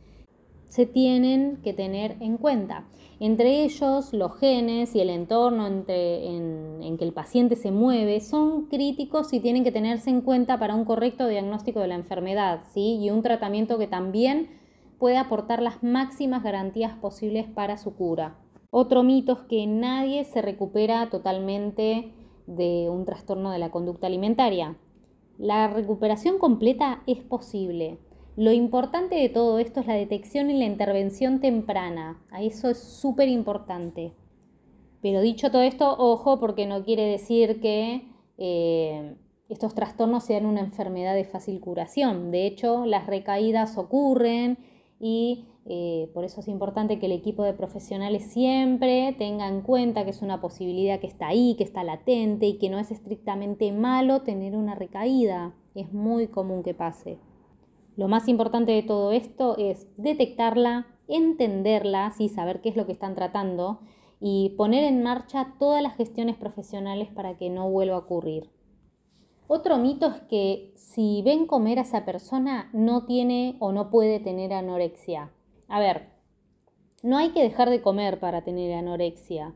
se 0.68 0.86
tienen 0.86 1.58
que 1.64 1.74
tener 1.74 2.18
en 2.20 2.38
cuenta. 2.38 2.88
Entre 3.20 3.64
ellos, 3.64 4.14
los 4.14 4.38
genes 4.38 4.96
y 4.96 5.00
el 5.00 5.10
entorno 5.10 5.66
en, 5.66 5.86
que 5.86 7.04
el 7.04 7.14
paciente 7.14 7.56
se 7.56 7.72
mueve 7.72 8.22
son 8.22 8.68
críticos 8.68 9.34
y 9.34 9.40
tienen 9.40 9.64
que 9.64 9.72
tenerse 9.72 10.10
en 10.10 10.22
cuenta 10.22 10.60
para 10.60 10.76
un 10.76 10.86
correcto 10.86 11.28
diagnóstico 11.28 11.80
de 11.80 11.88
la 11.88 11.96
enfermedad 11.96 12.62
¿sí? 12.74 12.98
y 13.02 13.10
un 13.10 13.24
tratamiento 13.24 13.80
que 13.80 13.88
también 13.88 14.50
puede 15.00 15.18
aportar 15.18 15.62
las 15.62 15.82
máximas 15.84 16.44
garantías 16.44 16.96
posibles 16.98 17.48
para 17.48 17.78
su 17.78 17.96
cura. 17.96 18.38
Otro 18.70 19.02
mito 19.02 19.34
es 19.34 19.40
que 19.50 19.66
nadie 19.66 20.24
se 20.24 20.42
recupera 20.42 21.10
totalmente 21.10 22.14
de 22.46 22.90
un 22.90 23.06
trastorno 23.06 23.52
de 23.52 23.60
la 23.60 23.72
conducta 23.72 24.08
alimentaria. 24.08 24.78
La 25.38 25.68
recuperación 25.68 26.38
completa 26.38 27.02
es 27.08 27.20
posible. 27.20 28.00
Lo 28.38 28.52
importante 28.52 29.16
de 29.16 29.30
todo 29.30 29.58
esto 29.58 29.80
es 29.80 29.88
la 29.88 29.96
detección 29.96 30.52
y 30.52 30.60
la 30.60 30.66
intervención 30.66 31.42
temprana. 31.42 32.22
A 32.30 32.44
eso 32.44 32.70
es 32.70 32.78
súper 32.78 33.30
importante. 33.30 34.14
Pero 35.02 35.22
dicho 35.22 35.50
todo 35.50 35.64
esto, 35.64 35.96
ojo, 35.98 36.40
porque 36.40 36.68
no 36.68 36.84
quiere 36.84 37.06
decir 37.06 37.60
que 37.60 38.04
eh, 38.38 39.16
estos 39.50 39.74
trastornos 39.74 40.24
sean 40.24 40.46
una 40.46 40.60
enfermedad 40.60 41.16
de 41.16 41.24
fácil 41.24 41.60
curación. 41.60 42.30
De 42.30 42.46
hecho, 42.46 42.86
las 42.86 43.08
recaídas 43.08 43.76
ocurren 43.76 44.60
y 45.00 45.46
eh, 45.66 46.12
por 46.14 46.24
eso 46.24 46.42
es 46.42 46.48
importante 46.48 47.00
que 47.00 47.08
el 47.08 47.14
equipo 47.14 47.42
de 47.42 47.54
profesionales 47.54 48.32
siempre 48.32 49.16
tenga 49.18 49.48
en 49.48 49.62
cuenta 49.62 50.04
que 50.04 50.12
es 50.12 50.22
una 50.22 50.42
posibilidad 50.42 51.00
que 51.00 51.08
está 51.08 51.30
ahí, 51.30 51.56
que 51.58 51.64
está 51.64 51.84
latente 51.84 52.46
y 52.46 52.60
que 52.60 52.70
no 52.70 52.78
es 52.78 52.92
estrictamente 52.92 53.72
malo 53.72 54.22
tener 54.22 54.56
una 54.56 54.76
recaída. 54.76 55.56
Es 55.74 55.92
muy 55.92 56.28
común 56.28 56.62
que 56.62 56.76
pase. 56.76 57.18
Lo 57.98 58.08
más 58.08 58.28
importante 58.28 58.72
de 58.72 58.84
todo 58.84 59.12
esto 59.12 59.58
es 59.58 59.88
detectarla, 59.98 60.88
entenderla, 61.08 62.14
y 62.20 62.30
saber 62.30 62.62
qué 62.62 62.70
es 62.70 62.76
lo 62.76 62.86
que 62.86 62.92
están 62.92 63.16
tratando 63.16 63.80
y 64.20 64.54
poner 64.58 64.84
en 64.84 65.04
marcha 65.04 65.56
todas 65.60 65.82
las 65.82 65.96
gestiones 65.96 66.38
profesionales 66.38 67.10
para 67.10 67.38
que 67.38 67.50
no 67.50 67.70
vuelva 67.70 67.96
a 67.96 68.00
ocurrir. 68.00 68.50
Otro 69.48 69.78
mito 69.78 70.08
es 70.08 70.22
que 70.30 70.74
si 70.76 71.22
ven 71.24 71.48
comer 71.48 71.80
a 71.80 71.84
esa 71.84 72.06
persona 72.06 72.70
no 72.74 73.06
tiene 73.06 73.58
o 73.60 73.72
no 73.72 73.90
puede 73.90 74.20
tener 74.20 74.54
anorexia. 74.54 75.32
A 75.68 75.80
ver, 75.80 76.10
no 77.02 77.18
hay 77.18 77.30
que 77.30 77.42
dejar 77.42 77.70
de 77.70 77.82
comer 77.82 78.20
para 78.20 78.44
tener 78.44 78.74
anorexia. 78.74 79.56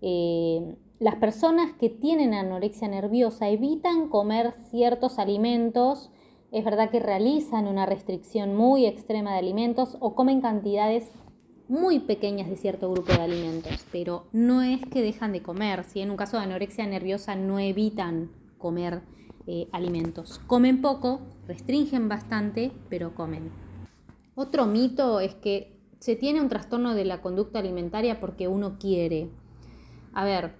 Eh, 0.00 0.76
las 0.98 1.16
personas 1.16 1.72
que 1.74 1.90
tienen 1.90 2.32
anorexia 2.32 2.88
nerviosa 2.88 3.48
evitan 3.48 4.08
comer 4.08 4.54
ciertos 4.70 5.18
alimentos. 5.18 6.10
Es 6.52 6.64
verdad 6.64 6.90
que 6.90 7.00
realizan 7.00 7.66
una 7.66 7.86
restricción 7.86 8.54
muy 8.54 8.86
extrema 8.86 9.32
de 9.32 9.38
alimentos 9.38 9.96
o 10.00 10.14
comen 10.14 10.40
cantidades 10.40 11.10
muy 11.68 11.98
pequeñas 11.98 12.48
de 12.48 12.56
cierto 12.56 12.90
grupo 12.90 13.12
de 13.12 13.22
alimentos, 13.22 13.84
pero 13.90 14.26
no 14.32 14.62
es 14.62 14.80
que 14.86 15.02
dejan 15.02 15.32
de 15.32 15.42
comer. 15.42 15.84
Si 15.84 16.00
en 16.00 16.10
un 16.10 16.16
caso 16.16 16.36
de 16.36 16.44
anorexia 16.44 16.86
nerviosa 16.86 17.34
no 17.34 17.58
evitan 17.58 18.30
comer 18.58 19.02
eh, 19.46 19.68
alimentos. 19.72 20.40
Comen 20.46 20.80
poco, 20.80 21.20
restringen 21.46 22.08
bastante, 22.08 22.72
pero 22.88 23.14
comen. 23.14 23.50
Otro 24.34 24.66
mito 24.66 25.20
es 25.20 25.34
que 25.34 25.76
se 25.98 26.14
tiene 26.14 26.40
un 26.40 26.48
trastorno 26.48 26.94
de 26.94 27.04
la 27.04 27.22
conducta 27.22 27.58
alimentaria 27.58 28.20
porque 28.20 28.48
uno 28.48 28.78
quiere. 28.78 29.30
A 30.12 30.24
ver, 30.24 30.56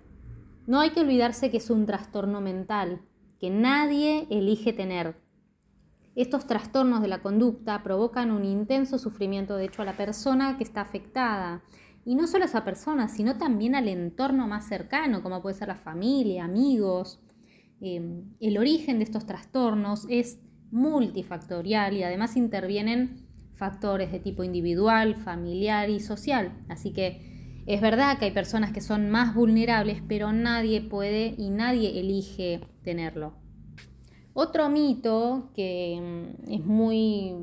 no 0.66 0.80
hay 0.80 0.90
que 0.90 1.00
olvidarse 1.00 1.50
que 1.50 1.58
es 1.58 1.70
un 1.70 1.86
trastorno 1.86 2.40
mental, 2.40 3.02
que 3.38 3.50
nadie 3.50 4.26
elige 4.30 4.72
tener. 4.72 5.16
Estos 6.16 6.46
trastornos 6.46 7.02
de 7.02 7.08
la 7.08 7.20
conducta 7.20 7.82
provocan 7.82 8.30
un 8.30 8.46
intenso 8.46 8.98
sufrimiento, 8.98 9.54
de 9.56 9.66
hecho, 9.66 9.82
a 9.82 9.84
la 9.84 9.98
persona 9.98 10.56
que 10.56 10.64
está 10.64 10.80
afectada. 10.80 11.62
Y 12.06 12.14
no 12.14 12.26
solo 12.26 12.44
a 12.44 12.46
esa 12.46 12.64
persona, 12.64 13.08
sino 13.08 13.36
también 13.36 13.74
al 13.74 13.86
entorno 13.86 14.48
más 14.48 14.66
cercano, 14.66 15.22
como 15.22 15.42
puede 15.42 15.56
ser 15.56 15.68
la 15.68 15.76
familia, 15.76 16.44
amigos. 16.44 17.20
Eh, 17.82 18.22
el 18.40 18.56
origen 18.56 18.96
de 18.96 19.04
estos 19.04 19.26
trastornos 19.26 20.06
es 20.08 20.40
multifactorial 20.70 21.94
y 21.94 22.02
además 22.02 22.38
intervienen 22.38 23.26
factores 23.52 24.10
de 24.10 24.18
tipo 24.18 24.42
individual, 24.42 25.16
familiar 25.16 25.90
y 25.90 26.00
social. 26.00 26.64
Así 26.70 26.94
que 26.94 27.62
es 27.66 27.82
verdad 27.82 28.18
que 28.18 28.24
hay 28.24 28.30
personas 28.30 28.72
que 28.72 28.80
son 28.80 29.10
más 29.10 29.34
vulnerables, 29.34 30.00
pero 30.08 30.32
nadie 30.32 30.80
puede 30.80 31.34
y 31.36 31.50
nadie 31.50 32.00
elige 32.00 32.62
tenerlo. 32.82 33.45
Otro 34.38 34.68
mito 34.68 35.48
que 35.54 35.98
mm, 35.98 36.52
es 36.52 36.62
muy 36.62 37.34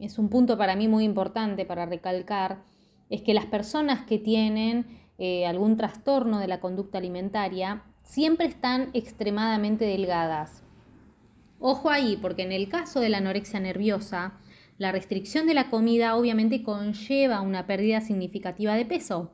es 0.00 0.20
un 0.20 0.28
punto 0.28 0.56
para 0.56 0.76
mí 0.76 0.86
muy 0.86 1.02
importante 1.02 1.64
para 1.64 1.84
recalcar 1.84 2.62
es 3.10 3.22
que 3.22 3.34
las 3.34 3.46
personas 3.46 4.02
que 4.06 4.20
tienen 4.20 4.86
eh, 5.18 5.46
algún 5.46 5.76
trastorno 5.76 6.38
de 6.38 6.46
la 6.46 6.60
conducta 6.60 6.98
alimentaria 6.98 7.82
siempre 8.04 8.46
están 8.46 8.90
extremadamente 8.92 9.84
delgadas. 9.84 10.62
Ojo 11.58 11.90
ahí, 11.90 12.16
porque 12.16 12.42
en 12.42 12.52
el 12.52 12.68
caso 12.68 13.00
de 13.00 13.08
la 13.08 13.18
anorexia 13.18 13.58
nerviosa, 13.58 14.38
la 14.76 14.92
restricción 14.92 15.48
de 15.48 15.54
la 15.54 15.70
comida 15.70 16.14
obviamente 16.14 16.62
conlleva 16.62 17.40
una 17.40 17.66
pérdida 17.66 18.00
significativa 18.00 18.76
de 18.76 18.86
peso. 18.86 19.32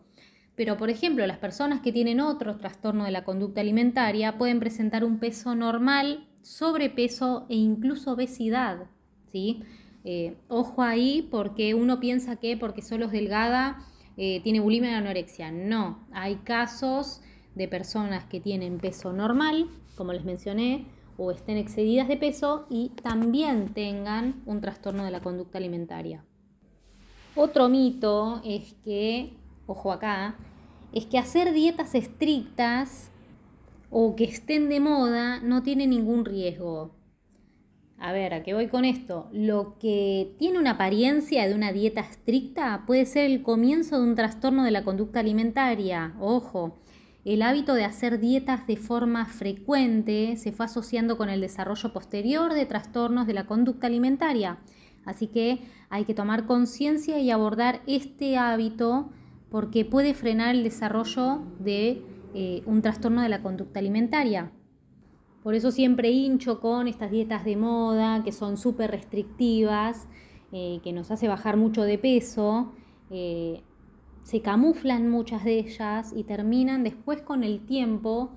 Pero, 0.57 0.79
por 0.79 0.89
ejemplo, 0.89 1.27
las 1.27 1.37
personas 1.37 1.81
que 1.83 1.93
tienen 1.93 2.21
otro 2.21 2.57
trastorno 2.57 3.05
de 3.05 3.11
la 3.11 3.25
conducta 3.25 3.61
alimentaria 3.61 4.39
pueden 4.39 4.59
presentar 4.59 5.05
un 5.05 5.19
peso 5.19 5.55
normal, 5.55 6.29
sobrepeso 6.45 7.47
e 7.49 7.57
incluso 7.57 8.13
obesidad. 8.13 8.87
¿sí? 9.33 9.63
Eh, 10.05 10.37
ojo 10.49 10.83
ahí 10.83 11.27
porque 11.31 11.75
uno 11.75 11.99
piensa 11.99 12.37
que 12.37 12.57
porque 12.57 12.83
solo 12.83 13.07
es 13.07 13.13
delgada 13.13 13.85
eh, 14.17 14.41
tiene 14.45 14.61
bulimia 14.61 14.93
y 14.93 14.95
anorexia. 14.95 15.51
No, 15.51 16.07
hay 16.13 16.37
casos 16.37 17.21
de 17.55 17.67
personas 17.69 18.25
que 18.25 18.41
tienen 18.41 18.79
peso 18.79 19.13
normal, 19.13 19.69
como 19.97 20.13
les 20.13 20.25
mencioné, 20.25 20.87
o 21.17 21.31
estén 21.31 21.57
excedidas 21.57 22.09
de 22.09 22.17
peso 22.17 22.67
y 22.69 22.91
también 23.03 23.73
tengan 23.73 24.43
un 24.47 24.61
trastorno 24.61 25.05
de 25.05 25.11
la 25.11 25.21
conducta 25.21 25.59
alimentaria. 25.59 26.25
Otro 27.37 27.69
mito 27.69 28.41
es 28.45 28.75
que, 28.85 29.33
ojo 29.67 29.93
acá, 29.93 30.37
es 30.93 31.07
que 31.07 31.19
hacer 31.19 31.53
dietas 31.53 31.95
estrictas 31.95 33.11
o 33.97 34.17
que 34.17 34.25
estén 34.25 34.69
de 34.69 34.81
moda 34.81 35.39
no 35.39 35.63
tiene 35.63 35.87
ningún 35.87 36.25
riesgo. 36.25 36.97
A 37.97 38.13
ver, 38.13 38.35
¿a 38.35 38.43
qué 38.43 38.53
voy 38.53 38.67
con 38.67 38.85
esto? 38.85 39.29
Lo 39.33 39.79
que 39.79 40.35
tiene 40.37 40.59
una 40.59 40.73
apariencia 40.73 41.47
de 41.47 41.55
una 41.55 41.73
dieta 41.73 42.01
estricta 42.01 42.83
puede 42.89 43.07
ser 43.07 43.27
el 43.27 43.45
comienzo 43.45 43.97
de 43.97 44.03
un 44.03 44.17
trastorno 44.17 44.65
de 44.65 44.73
la 44.73 44.83
conducta 44.83 45.21
alimentaria. 45.21 46.13
Ojo, 46.19 46.81
el 47.25 47.41
hábito 47.41 47.75
de 47.75 47.85
hacer 47.85 48.19
dietas 48.19 48.67
de 48.67 48.77
forma 48.77 49.27
frecuente 49.27 50.37
se 50.39 50.51
fue 50.51 50.67
asociando 50.67 51.17
con 51.17 51.29
el 51.29 51.41
desarrollo 51.41 51.93
posterior 51.93 52.53
de 52.53 52.67
trastornos 52.67 53.29
de 53.29 53.35
la 53.35 53.47
conducta 53.47 53.87
alimentaria. 53.87 54.59
Así 55.05 55.29
que 55.29 55.61
hay 55.89 56.05
que 56.05 56.15
tomar 56.15 56.47
conciencia 56.47 57.21
y 57.21 57.31
abordar 57.31 57.81
este 57.87 58.39
hábito 58.39 59.13
porque 59.51 59.85
puede 59.85 60.15
frenar 60.15 60.53
el 60.57 60.65
desarrollo 60.65 61.43
de 61.61 62.03
eh, 62.35 62.63
un 62.67 62.83
trastorno 62.83 63.23
de 63.23 63.29
la 63.29 63.43
conducta 63.43 63.81
alimentaria. 63.81 64.53
Por 65.45 65.55
eso 65.55 65.71
siempre 65.71 66.11
hincho 66.11 66.59
con 66.59 66.89
estas 66.89 67.11
dietas 67.11 67.45
de 67.45 67.55
moda 67.55 68.23
que 68.25 68.33
son 68.33 68.57
súper 68.57 68.91
restrictivas, 68.91 70.09
eh, 70.53 70.81
que 70.83 70.93
nos 70.93 71.11
hace 71.11 71.29
bajar 71.29 71.59
mucho 71.59 71.83
de 71.83 71.99
peso. 71.99 72.73
Eh, 73.11 73.63
se 74.23 74.41
camuflan 74.41 75.11
muchas 75.11 75.45
de 75.45 75.59
ellas 75.59 76.15
y 76.17 76.25
terminan 76.25 76.83
después 76.83 77.21
con 77.21 77.45
el 77.45 77.67
tiempo, 77.67 78.31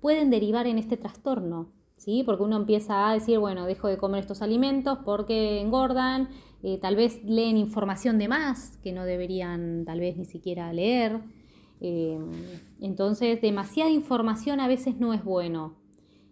pueden 0.00 0.28
derivar 0.28 0.66
en 0.66 0.78
este 0.78 0.98
trastorno. 0.98 1.72
¿Sí? 1.96 2.22
Porque 2.26 2.42
uno 2.42 2.56
empieza 2.56 3.08
a 3.08 3.14
decir, 3.14 3.38
bueno, 3.38 3.64
dejo 3.64 3.88
de 3.88 3.96
comer 3.96 4.20
estos 4.20 4.42
alimentos 4.42 4.98
porque 5.04 5.60
engordan, 5.60 6.28
eh, 6.62 6.78
tal 6.82 6.96
vez 6.96 7.22
leen 7.24 7.56
información 7.56 8.18
de 8.18 8.28
más 8.28 8.76
que 8.82 8.92
no 8.92 9.04
deberían 9.04 9.84
tal 9.84 10.00
vez 10.00 10.16
ni 10.16 10.24
siquiera 10.24 10.72
leer. 10.72 11.20
Entonces, 12.80 13.40
demasiada 13.40 13.90
información 13.90 14.60
a 14.60 14.68
veces 14.68 14.98
no 14.98 15.14
es 15.14 15.24
bueno. 15.24 15.76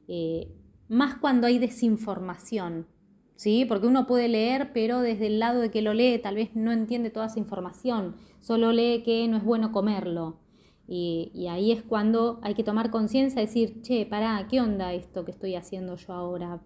Eh, 0.07 0.53
más 0.89 1.17
cuando 1.17 1.47
hay 1.47 1.59
desinformación, 1.59 2.87
¿sí? 3.37 3.65
Porque 3.65 3.87
uno 3.87 4.07
puede 4.07 4.29
leer, 4.29 4.73
pero 4.73 5.01
desde 5.01 5.27
el 5.29 5.39
lado 5.39 5.61
de 5.61 5.71
que 5.71 5.83
lo 5.83 5.95
lee 5.95 6.19
tal 6.19 6.35
vez 6.35 6.55
no 6.55 6.73
entiende 6.73 7.11
toda 7.11 7.27
esa 7.27 7.39
información, 7.39 8.17
solo 8.41 8.73
lee 8.73 9.03
que 9.05 9.27
no 9.29 9.37
es 9.37 9.45
bueno 9.45 9.73
comerlo. 9.73 10.39
Y, 10.93 11.47
ahí 11.49 11.71
es 11.71 11.83
cuando 11.85 12.41
hay 12.43 12.55
que 12.55 12.65
tomar 12.65 12.91
conciencia, 12.91 13.41
decir, 13.41 13.81
che, 13.83 14.05
pará, 14.07 14.49
¿qué 14.51 14.61
onda 14.61 14.93
esto 14.93 15.25
que 15.25 15.31
estoy 15.31 15.55
haciendo 15.55 15.95
yo 15.95 16.13
ahora? 16.13 16.61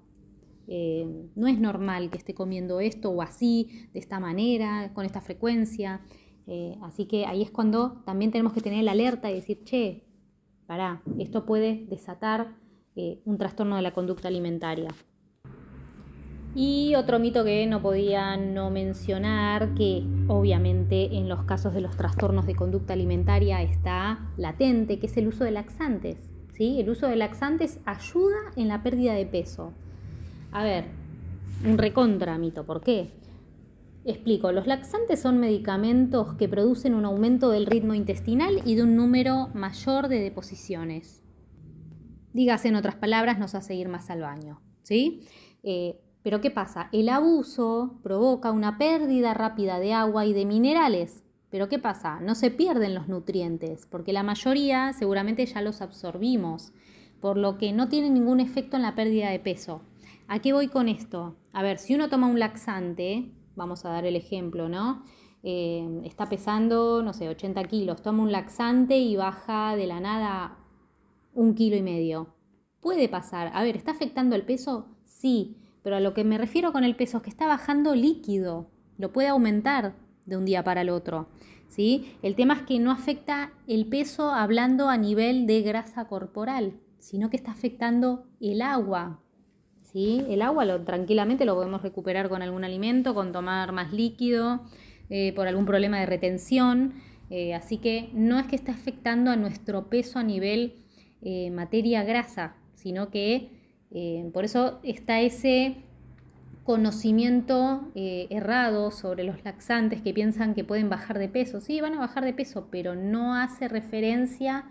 Eh, 0.67 1.29
no 1.35 1.47
es 1.47 1.61
normal 1.61 2.09
que 2.09 2.17
esté 2.17 2.33
comiendo 2.33 2.81
esto 2.81 3.11
o 3.11 3.21
así, 3.21 3.87
de 3.93 4.01
esta 4.01 4.21
manera, 4.21 4.93
con 4.95 5.05
esta 5.05 5.21
frecuencia. 5.21 6.01
Eh, 6.47 6.77
así 6.83 7.07
que 7.07 7.27
ahí 7.27 7.43
es 7.43 7.51
cuando 7.51 8.03
también 8.05 8.31
tenemos 8.31 8.53
que 8.53 8.61
tener 8.61 8.85
la 8.85 8.93
alerta 8.93 9.31
y 9.31 9.35
decir, 9.35 9.65
che, 9.65 10.05
pará, 10.67 11.03
esto 11.19 11.47
puede 11.47 11.87
desatar 11.89 12.55
eh, 12.97 13.21
un 13.25 13.39
trastorno 13.39 13.77
de 13.77 13.83
la 13.83 13.93
conducta 13.93 14.29
alimentaria. 14.29 14.91
Y 16.57 16.95
otro 16.95 17.19
mito 17.19 17.45
que 17.45 17.67
no 17.67 17.83
podía 17.83 18.37
no 18.37 18.71
mencionar, 18.71 19.75
que 19.75 20.05
obviamente 20.29 21.17
en 21.17 21.29
los 21.29 21.43
casos 21.45 21.75
de 21.75 21.81
los 21.81 21.97
trastornos 21.97 22.47
de 22.47 22.55
conducta 22.55 22.93
alimentaria 22.93 23.61
está 23.63 24.31
latente, 24.37 25.01
que 25.01 25.07
es 25.07 25.17
el 25.17 25.27
uso 25.27 25.43
de 25.43 25.51
laxantes. 25.51 26.33
¿sí? 26.53 26.79
El 26.79 26.91
uso 26.91 27.09
de 27.09 27.17
laxantes 27.17 27.81
ayuda 27.85 28.37
en 28.55 28.69
la 28.69 28.85
pérdida 28.85 29.15
de 29.15 29.27
peso. 29.27 29.73
A 30.53 30.63
ver, 30.63 30.85
un 31.65 31.77
recontra 31.77 32.39
mito, 32.39 32.65
¿por 32.65 32.81
qué? 32.83 33.11
Explico, 34.05 34.53
los 34.53 34.67
laxantes 34.67 35.21
son 35.21 35.41
medicamentos 35.41 36.35
que 36.35 36.49
producen 36.49 36.95
un 36.95 37.07
aumento 37.07 37.51
del 37.51 37.65
ritmo 37.65 37.95
intestinal 37.95 38.61
y 38.65 38.75
de 38.75 38.83
un 38.83 38.97
número 38.97 39.49
mayor 39.55 40.09
de 40.09 40.21
deposiciones. 40.21 41.23
Dígase 42.35 42.69
en 42.69 42.77
otras 42.77 42.97
palabras, 42.97 43.39
nos 43.39 43.55
hace 43.55 43.75
ir 43.75 43.89
más 43.89 44.11
al 44.11 44.21
baño. 44.21 44.61
¿sí? 44.83 45.23
Eh, 45.63 46.01
pero 46.23 46.41
¿qué 46.41 46.51
pasa? 46.51 46.89
El 46.93 47.09
abuso 47.09 47.99
provoca 48.03 48.51
una 48.51 48.79
pérdida 48.79 49.35
rápida 49.35 49.79
de 49.79 49.93
agua 49.93 50.25
y 50.27 50.33
de 50.33 50.45
minerales. 50.45 51.23
Pero 51.51 51.69
¿qué 51.69 51.79
pasa? 51.79 52.21
No 52.21 52.35
se 52.35 52.51
pierden 52.51 52.95
los 52.95 53.09
nutrientes, 53.09 53.87
porque 53.87 54.13
la 54.13 54.23
mayoría 54.23 54.93
seguramente 54.93 55.47
ya 55.47 55.63
los 55.63 55.81
absorbimos, 55.81 56.73
por 57.21 57.37
lo 57.37 57.59
que 57.59 57.73
no 57.73 57.89
tiene 57.89 58.11
ningún 58.11 58.41
efecto 58.41 58.77
en 58.77 58.83
la 58.83 58.95
pérdida 58.95 59.31
de 59.31 59.39
peso. 59.39 59.83
¿A 60.27 60.41
qué 60.41 60.53
voy 60.53 60.69
con 60.69 60.89
esto? 60.89 61.37
A 61.53 61.63
ver, 61.63 61.79
si 61.79 61.95
uno 61.95 62.09
toma 62.09 62.27
un 62.27 62.41
laxante, 62.41 63.31
vamos 63.57 63.85
a 63.85 63.91
dar 63.91 64.05
el 64.05 64.17
ejemplo, 64.17 64.69
¿no? 64.69 65.05
Eh, 65.43 66.01
está 66.05 66.29
pesando, 66.29 67.03
no 67.03 67.13
sé, 67.13 67.29
80 67.29 67.65
kilos, 67.65 68.03
toma 68.03 68.23
un 68.23 68.33
laxante 68.33 68.97
y 68.99 69.17
baja 69.17 69.77
de 69.77 69.87
la 69.87 70.01
nada 70.01 70.59
un 71.35 71.55
kilo 71.55 71.77
y 71.77 71.83
medio. 71.83 72.35
Puede 72.81 73.09
pasar. 73.09 73.51
A 73.55 73.63
ver, 73.63 73.77
¿está 73.77 73.93
afectando 73.93 74.37
el 74.37 74.45
peso? 74.45 74.87
Sí, 75.05 75.57
pero 75.83 75.97
a 75.97 76.01
lo 76.01 76.15
que 76.15 76.25
me 76.25 76.39
refiero 76.39 76.73
con 76.73 76.85
el 76.85 76.97
peso 76.97 77.19
es 77.19 77.23
que 77.23 77.31
está 77.31 77.47
bajando 77.47 77.95
líquido. 77.95 78.71
Lo 78.97 79.13
puede 79.13 79.29
aumentar 79.29 79.97
de 80.27 80.37
un 80.37 80.45
día 80.45 80.65
para 80.65 80.83
el 80.83 80.91
otro. 80.91 81.29
¿sí? 81.69 82.17
El 82.23 82.37
tema 82.37 82.55
es 82.55 82.63
que 82.63 82.79
no 82.79 82.91
afecta 82.91 83.53
el 83.67 83.87
peso 83.87 84.31
hablando 84.31 84.89
a 84.89 84.97
nivel 84.97 85.47
de 85.47 85.63
grasa 85.63 86.07
corporal, 86.07 86.81
sino 86.99 87.31
que 87.31 87.37
está 87.37 87.51
afectando 87.51 88.27
el 88.41 88.63
agua. 88.63 89.21
¿Sí? 89.95 90.23
El 90.29 90.43
agua 90.43 90.67
lo, 90.67 90.83
tranquilamente 90.83 91.47
lo 91.47 91.55
podemos 91.55 91.81
recuperar 91.81 92.29
con 92.29 92.43
algún 92.43 92.65
alimento, 92.65 93.15
con 93.15 93.33
tomar 93.33 93.73
más 93.73 93.95
líquido, 93.95 94.61
eh, 95.09 95.33
por 95.35 95.49
algún 95.49 95.65
problema 95.65 95.99
de 96.01 96.07
retención. 96.07 96.93
Eh, 97.31 97.55
así 97.55 97.79
que 97.79 98.11
no 98.13 98.39
es 98.39 98.47
que 98.47 98.57
esté 98.57 98.71
afectando 98.71 99.31
a 99.31 99.37
nuestro 99.37 99.89
peso 99.89 100.19
a 100.19 100.23
nivel 100.23 100.75
eh, 101.27 101.51
materia 101.51 102.05
grasa, 102.05 102.55
sino 102.75 103.09
que 103.09 103.49
eh, 103.91 104.29
por 104.35 104.45
eso 104.45 104.79
está 104.83 105.23
ese 105.23 105.77
conocimiento 106.65 107.89
eh, 107.95 108.27
errado 108.29 108.91
sobre 108.91 109.25
los 109.25 109.43
laxantes 109.43 110.03
que 110.03 110.13
piensan 110.13 110.55
que 110.55 110.65
pueden 110.65 110.91
bajar 110.91 111.19
de 111.19 111.31
peso. 111.31 111.63
Sí, 111.63 111.81
van 111.81 111.95
a 111.95 112.01
bajar 112.01 112.27
de 112.27 112.35
peso, 112.35 112.69
pero 112.71 112.95
no 112.95 113.35
hace 113.35 113.69
referencia 113.69 114.67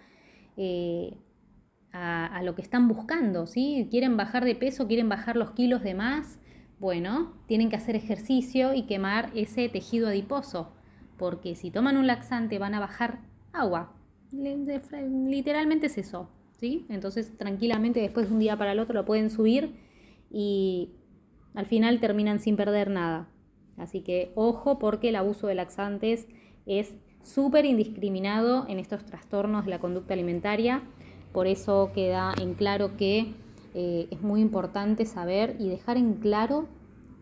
a, 1.93 2.41
lo 2.43 2.55
que 2.55 2.61
están 2.61 2.87
buscando. 2.87 3.47
¿sí? 3.47 3.87
Quieren 3.89 4.17
bajar 4.17 4.43
de 4.43 4.55
peso, 4.55 4.87
quieren 4.87 5.07
bajar 5.07 5.35
los 5.35 5.51
kilos 5.51 5.83
de 5.83 5.93
más. 5.93 6.39
Bueno, 6.79 7.33
tienen 7.47 7.69
que 7.69 7.75
hacer 7.75 7.95
ejercicio 7.95 8.73
y 8.73 8.83
quemar 8.83 9.29
ese 9.35 9.69
tejido 9.69 10.07
adiposo, 10.07 10.73
porque 11.17 11.55
si 11.55 11.71
toman 11.71 11.95
un 11.95 12.07
laxante 12.07 12.59
van 12.59 12.73
a 12.73 12.79
bajar 12.79 13.19
agua. 13.53 13.93
Literalmente 14.31 15.85
es 15.85 15.97
eso. 15.97 16.29
Entonces 16.89 17.37
tranquilamente 17.37 17.99
después 17.99 18.27
de 18.27 18.33
un 18.33 18.39
día 18.39 18.57
para 18.57 18.71
el 18.71 18.79
otro 18.79 18.93
lo 18.93 19.05
pueden 19.05 19.29
subir 19.29 19.75
y 20.31 20.91
al 21.53 21.65
final 21.65 21.99
terminan 21.99 22.39
sin 22.39 22.55
perder 22.55 22.89
nada. 22.89 23.27
Así 23.77 24.01
que 24.01 24.31
ojo 24.35 24.79
porque 24.79 25.09
el 25.09 25.15
abuso 25.15 25.47
de 25.47 25.55
laxantes 25.55 26.27
es 26.65 26.95
súper 27.21 27.65
indiscriminado 27.65 28.65
en 28.69 28.79
estos 28.79 29.05
trastornos 29.05 29.65
de 29.65 29.71
la 29.71 29.79
conducta 29.79 30.13
alimentaria. 30.13 30.81
Por 31.34 31.47
eso 31.47 31.91
queda 31.93 32.34
en 32.39 32.53
claro 32.53 32.95
que 32.95 33.34
eh, 33.73 34.07
es 34.11 34.21
muy 34.21 34.39
importante 34.39 35.05
saber 35.05 35.55
y 35.59 35.67
dejar 35.67 35.97
en 35.97 36.13
claro 36.13 36.67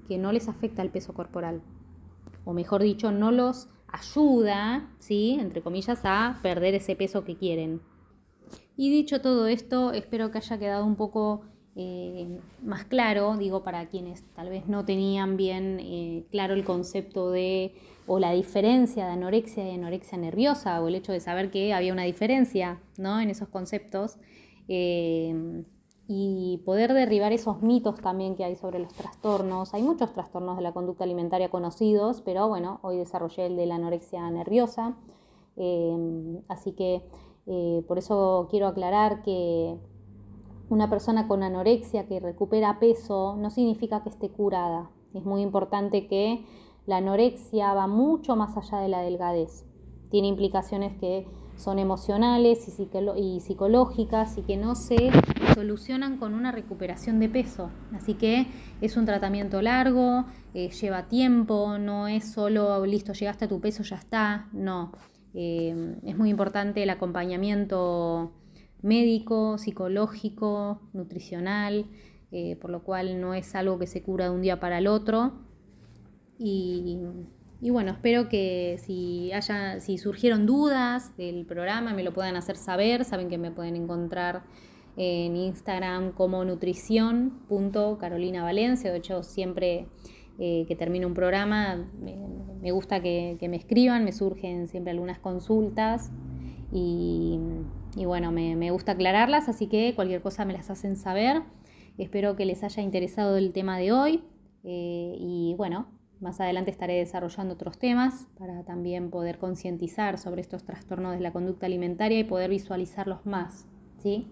que 0.08 0.18
no 0.18 0.32
les 0.32 0.50
afecta 0.50 0.82
el 0.82 0.90
peso 0.90 1.14
corporal. 1.14 1.62
O 2.44 2.54
mejor 2.54 2.84
dicho, 2.84 3.12
no 3.12 3.32
los 3.32 3.70
ayuda, 3.88 4.90
¿sí? 5.00 5.38
entre 5.40 5.62
comillas, 5.62 6.02
a 6.04 6.40
perder 6.42 6.76
ese 6.76 6.96
peso 6.96 7.24
que 7.24 7.38
quieren. 7.38 7.82
Y 8.76 8.90
dicho 8.90 9.22
todo 9.22 9.48
esto, 9.48 9.94
espero 9.94 10.32
que 10.32 10.40
haya 10.40 10.58
quedado 10.58 10.86
un 10.86 10.96
poco 10.96 11.44
eh, 11.76 12.40
más 12.62 12.84
claro, 12.86 13.38
digo, 13.38 13.64
para 13.64 13.88
quienes 13.88 14.24
tal 14.34 14.50
vez 14.50 14.68
no 14.68 14.84
tenían 14.84 15.38
bien 15.38 15.80
eh, 15.80 16.26
claro 16.32 16.54
el 16.54 16.66
concepto 16.66 17.32
de 17.32 17.74
o 18.14 18.20
la 18.20 18.34
diferencia 18.34 19.06
de 19.06 19.14
anorexia 19.14 19.66
y 19.66 19.74
anorexia 19.74 20.18
nerviosa, 20.18 20.82
o 20.84 20.90
el 20.90 20.96
hecho 20.96 21.14
de 21.14 21.22
saber 21.22 21.50
que 21.50 21.74
había 21.74 21.94
una 21.94 22.04
diferencia 22.04 22.82
¿no? 22.98 23.22
en 23.22 23.30
esos 23.30 23.48
conceptos, 23.48 24.18
eh, 24.68 25.64
y 26.10 26.62
poder 26.66 26.94
derribar 26.94 27.32
esos 27.32 27.62
mitos 27.62 28.02
también 28.02 28.36
que 28.36 28.44
hay 28.44 28.58
sobre 28.58 28.80
los 28.80 28.94
trastornos. 28.94 29.74
Hay 29.74 29.82
muchos 29.82 30.12
trastornos 30.12 30.58
de 30.58 30.62
la 30.62 30.74
conducta 30.74 31.06
alimentaria 31.06 31.48
conocidos, 31.50 32.22
pero 32.22 32.50
bueno, 32.50 32.82
hoy 32.82 32.98
desarrollé 32.98 33.46
el 33.46 33.56
de 33.56 33.66
la 33.66 33.76
anorexia 33.76 34.30
nerviosa, 34.30 34.98
así 36.50 36.74
que 36.74 37.04
eh, 37.48 37.82
por 37.88 37.98
eso 37.98 38.50
quiero 38.52 38.68
aclarar 38.68 39.22
que 39.22 39.78
una 40.68 40.90
persona 40.90 41.30
con 41.30 41.44
anorexia 41.44 42.08
que 42.08 42.20
recupera 42.20 42.78
peso 42.78 43.38
no 43.38 43.50
significa 43.52 44.04
que 44.04 44.10
esté 44.10 44.28
curada. 44.28 44.90
Es 45.14 45.24
muy 45.24 45.42
importante 45.42 46.08
que 46.08 46.44
la 46.86 46.98
anorexia 46.98 47.74
va 47.74 47.88
mucho 47.88 48.36
más 48.36 48.58
allá 48.58 48.80
de 48.80 48.90
la 48.90 49.02
delgadez. 49.02 49.66
Tiene 50.10 50.28
implicaciones 50.28 50.98
que 51.00 51.28
son 51.58 51.80
emocionales 51.80 52.68
y, 52.68 53.40
psicológicas 53.40 54.38
y 54.38 54.42
que 54.42 54.58
no 54.58 54.76
se 54.76 55.12
solucionan 55.54 56.18
con 56.18 56.34
una 56.34 56.52
recuperación 56.52 57.20
de 57.20 57.30
peso. 57.30 57.70
Así 57.94 58.16
que 58.16 58.48
es 58.82 58.98
un 58.98 59.06
tratamiento 59.06 59.62
largo, 59.62 60.26
eh, 60.54 60.70
lleva 60.72 61.08
tiempo, 61.08 61.78
no 61.78 62.08
es 62.08 62.32
solo 62.32 62.84
listo, 62.86 63.14
llegaste 63.14 63.46
a 63.46 63.48
tu 63.48 63.62
peso, 63.62 63.84
ya 63.84 63.98
está. 63.98 64.50
No, 64.54 64.92
Eh, 65.34 65.96
es 66.04 66.18
muy 66.18 66.30
importante 66.30 66.84
el 66.84 66.90
acompañamiento 66.90 68.34
médico, 68.82 69.58
psicológico, 69.58 70.82
nutricional, 70.92 71.86
eh, 72.32 72.58
por 72.58 72.70
lo 72.70 72.84
cual 72.84 73.22
no 73.22 73.34
es 73.34 73.56
algo 73.56 73.80
que 73.80 73.88
se 73.88 74.04
cura 74.04 74.26
de 74.26 74.32
un 74.32 74.42
día 74.42 74.60
para 74.60 74.80
el 74.80 74.88
otro. 74.88 75.34
Y, 76.44 76.98
bueno, 77.70 77.92
espero 77.92 78.28
que 78.28 78.80
si, 78.84 79.32
haya, 79.32 79.80
si 79.80 80.00
surgieron 80.00 80.48
dudas 80.48 81.16
del 81.16 81.46
programa 81.46 81.94
me 81.94 82.02
lo 82.04 82.12
puedan 82.14 82.36
hacer 82.36 82.58
saber. 82.58 83.06
Saben 83.06 83.30
que 83.30 83.38
me 83.38 83.52
pueden 83.52 83.76
encontrar 83.76 84.42
en 84.98 85.36
Instagram 85.36 86.14
como 86.14 86.44
nutrición.carolinavalencia. 86.44 88.92
De 88.92 88.98
hecho, 88.98 89.22
siempre 89.22 89.86
eh, 90.40 90.66
que 90.68 90.76
termino 90.76 91.08
un 91.08 91.14
programa 91.14 91.86
me, 92.62 92.72
gusta 92.72 93.00
que, 93.02 93.38
me 93.48 93.58
escriban, 93.58 94.04
me 94.04 94.12
surgen 94.12 94.68
siempre 94.68 94.90
algunas 94.90 95.20
consultas 95.20 96.10
y, 96.74 97.40
bueno, 97.96 98.32
me, 98.32 98.72
gusta 98.72 98.94
aclararlas, 98.94 99.48
así 99.48 99.68
que 99.68 99.94
cualquier 99.94 100.24
cosa 100.24 100.46
me 100.46 100.54
las 100.54 100.72
hacen 100.72 100.96
saber. 100.96 101.44
Espero 102.00 102.36
que 102.36 102.46
les 102.46 102.64
haya 102.64 102.82
interesado 102.82 103.38
el 103.38 103.54
tema 103.54 103.78
de 103.78 103.92
hoy 103.92 104.24
eh, 104.64 105.16
y 105.20 105.54
bueno, 105.58 106.01
más 106.22 106.40
adelante 106.40 106.72
estaré 106.72 106.98
desarrollando 106.98 107.56
otros 107.56 107.78
temas 107.78 108.28
para 108.38 108.64
también 108.64 109.10
poder 109.10 109.38
concientizar 109.40 110.18
sobre 110.18 110.42
estos 110.42 110.64
trastornos 110.64 111.14
de 111.14 111.20
la 111.20 111.34
conducta 111.34 111.66
alimentaria 111.66 112.20
y 112.20 112.24
poder 112.24 112.50
visualizarlos 112.50 113.26
más. 113.26 113.66
¿sí? 114.02 114.28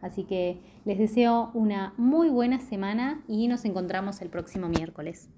Así 0.00 0.24
que 0.24 0.60
les 0.84 0.98
deseo 0.98 1.50
una 1.54 1.94
muy 1.96 2.28
buena 2.28 2.60
semana 2.60 3.22
y 3.26 3.48
nos 3.48 3.64
encontramos 3.64 4.20
el 4.22 4.28
próximo 4.28 4.68
miércoles. 4.68 5.28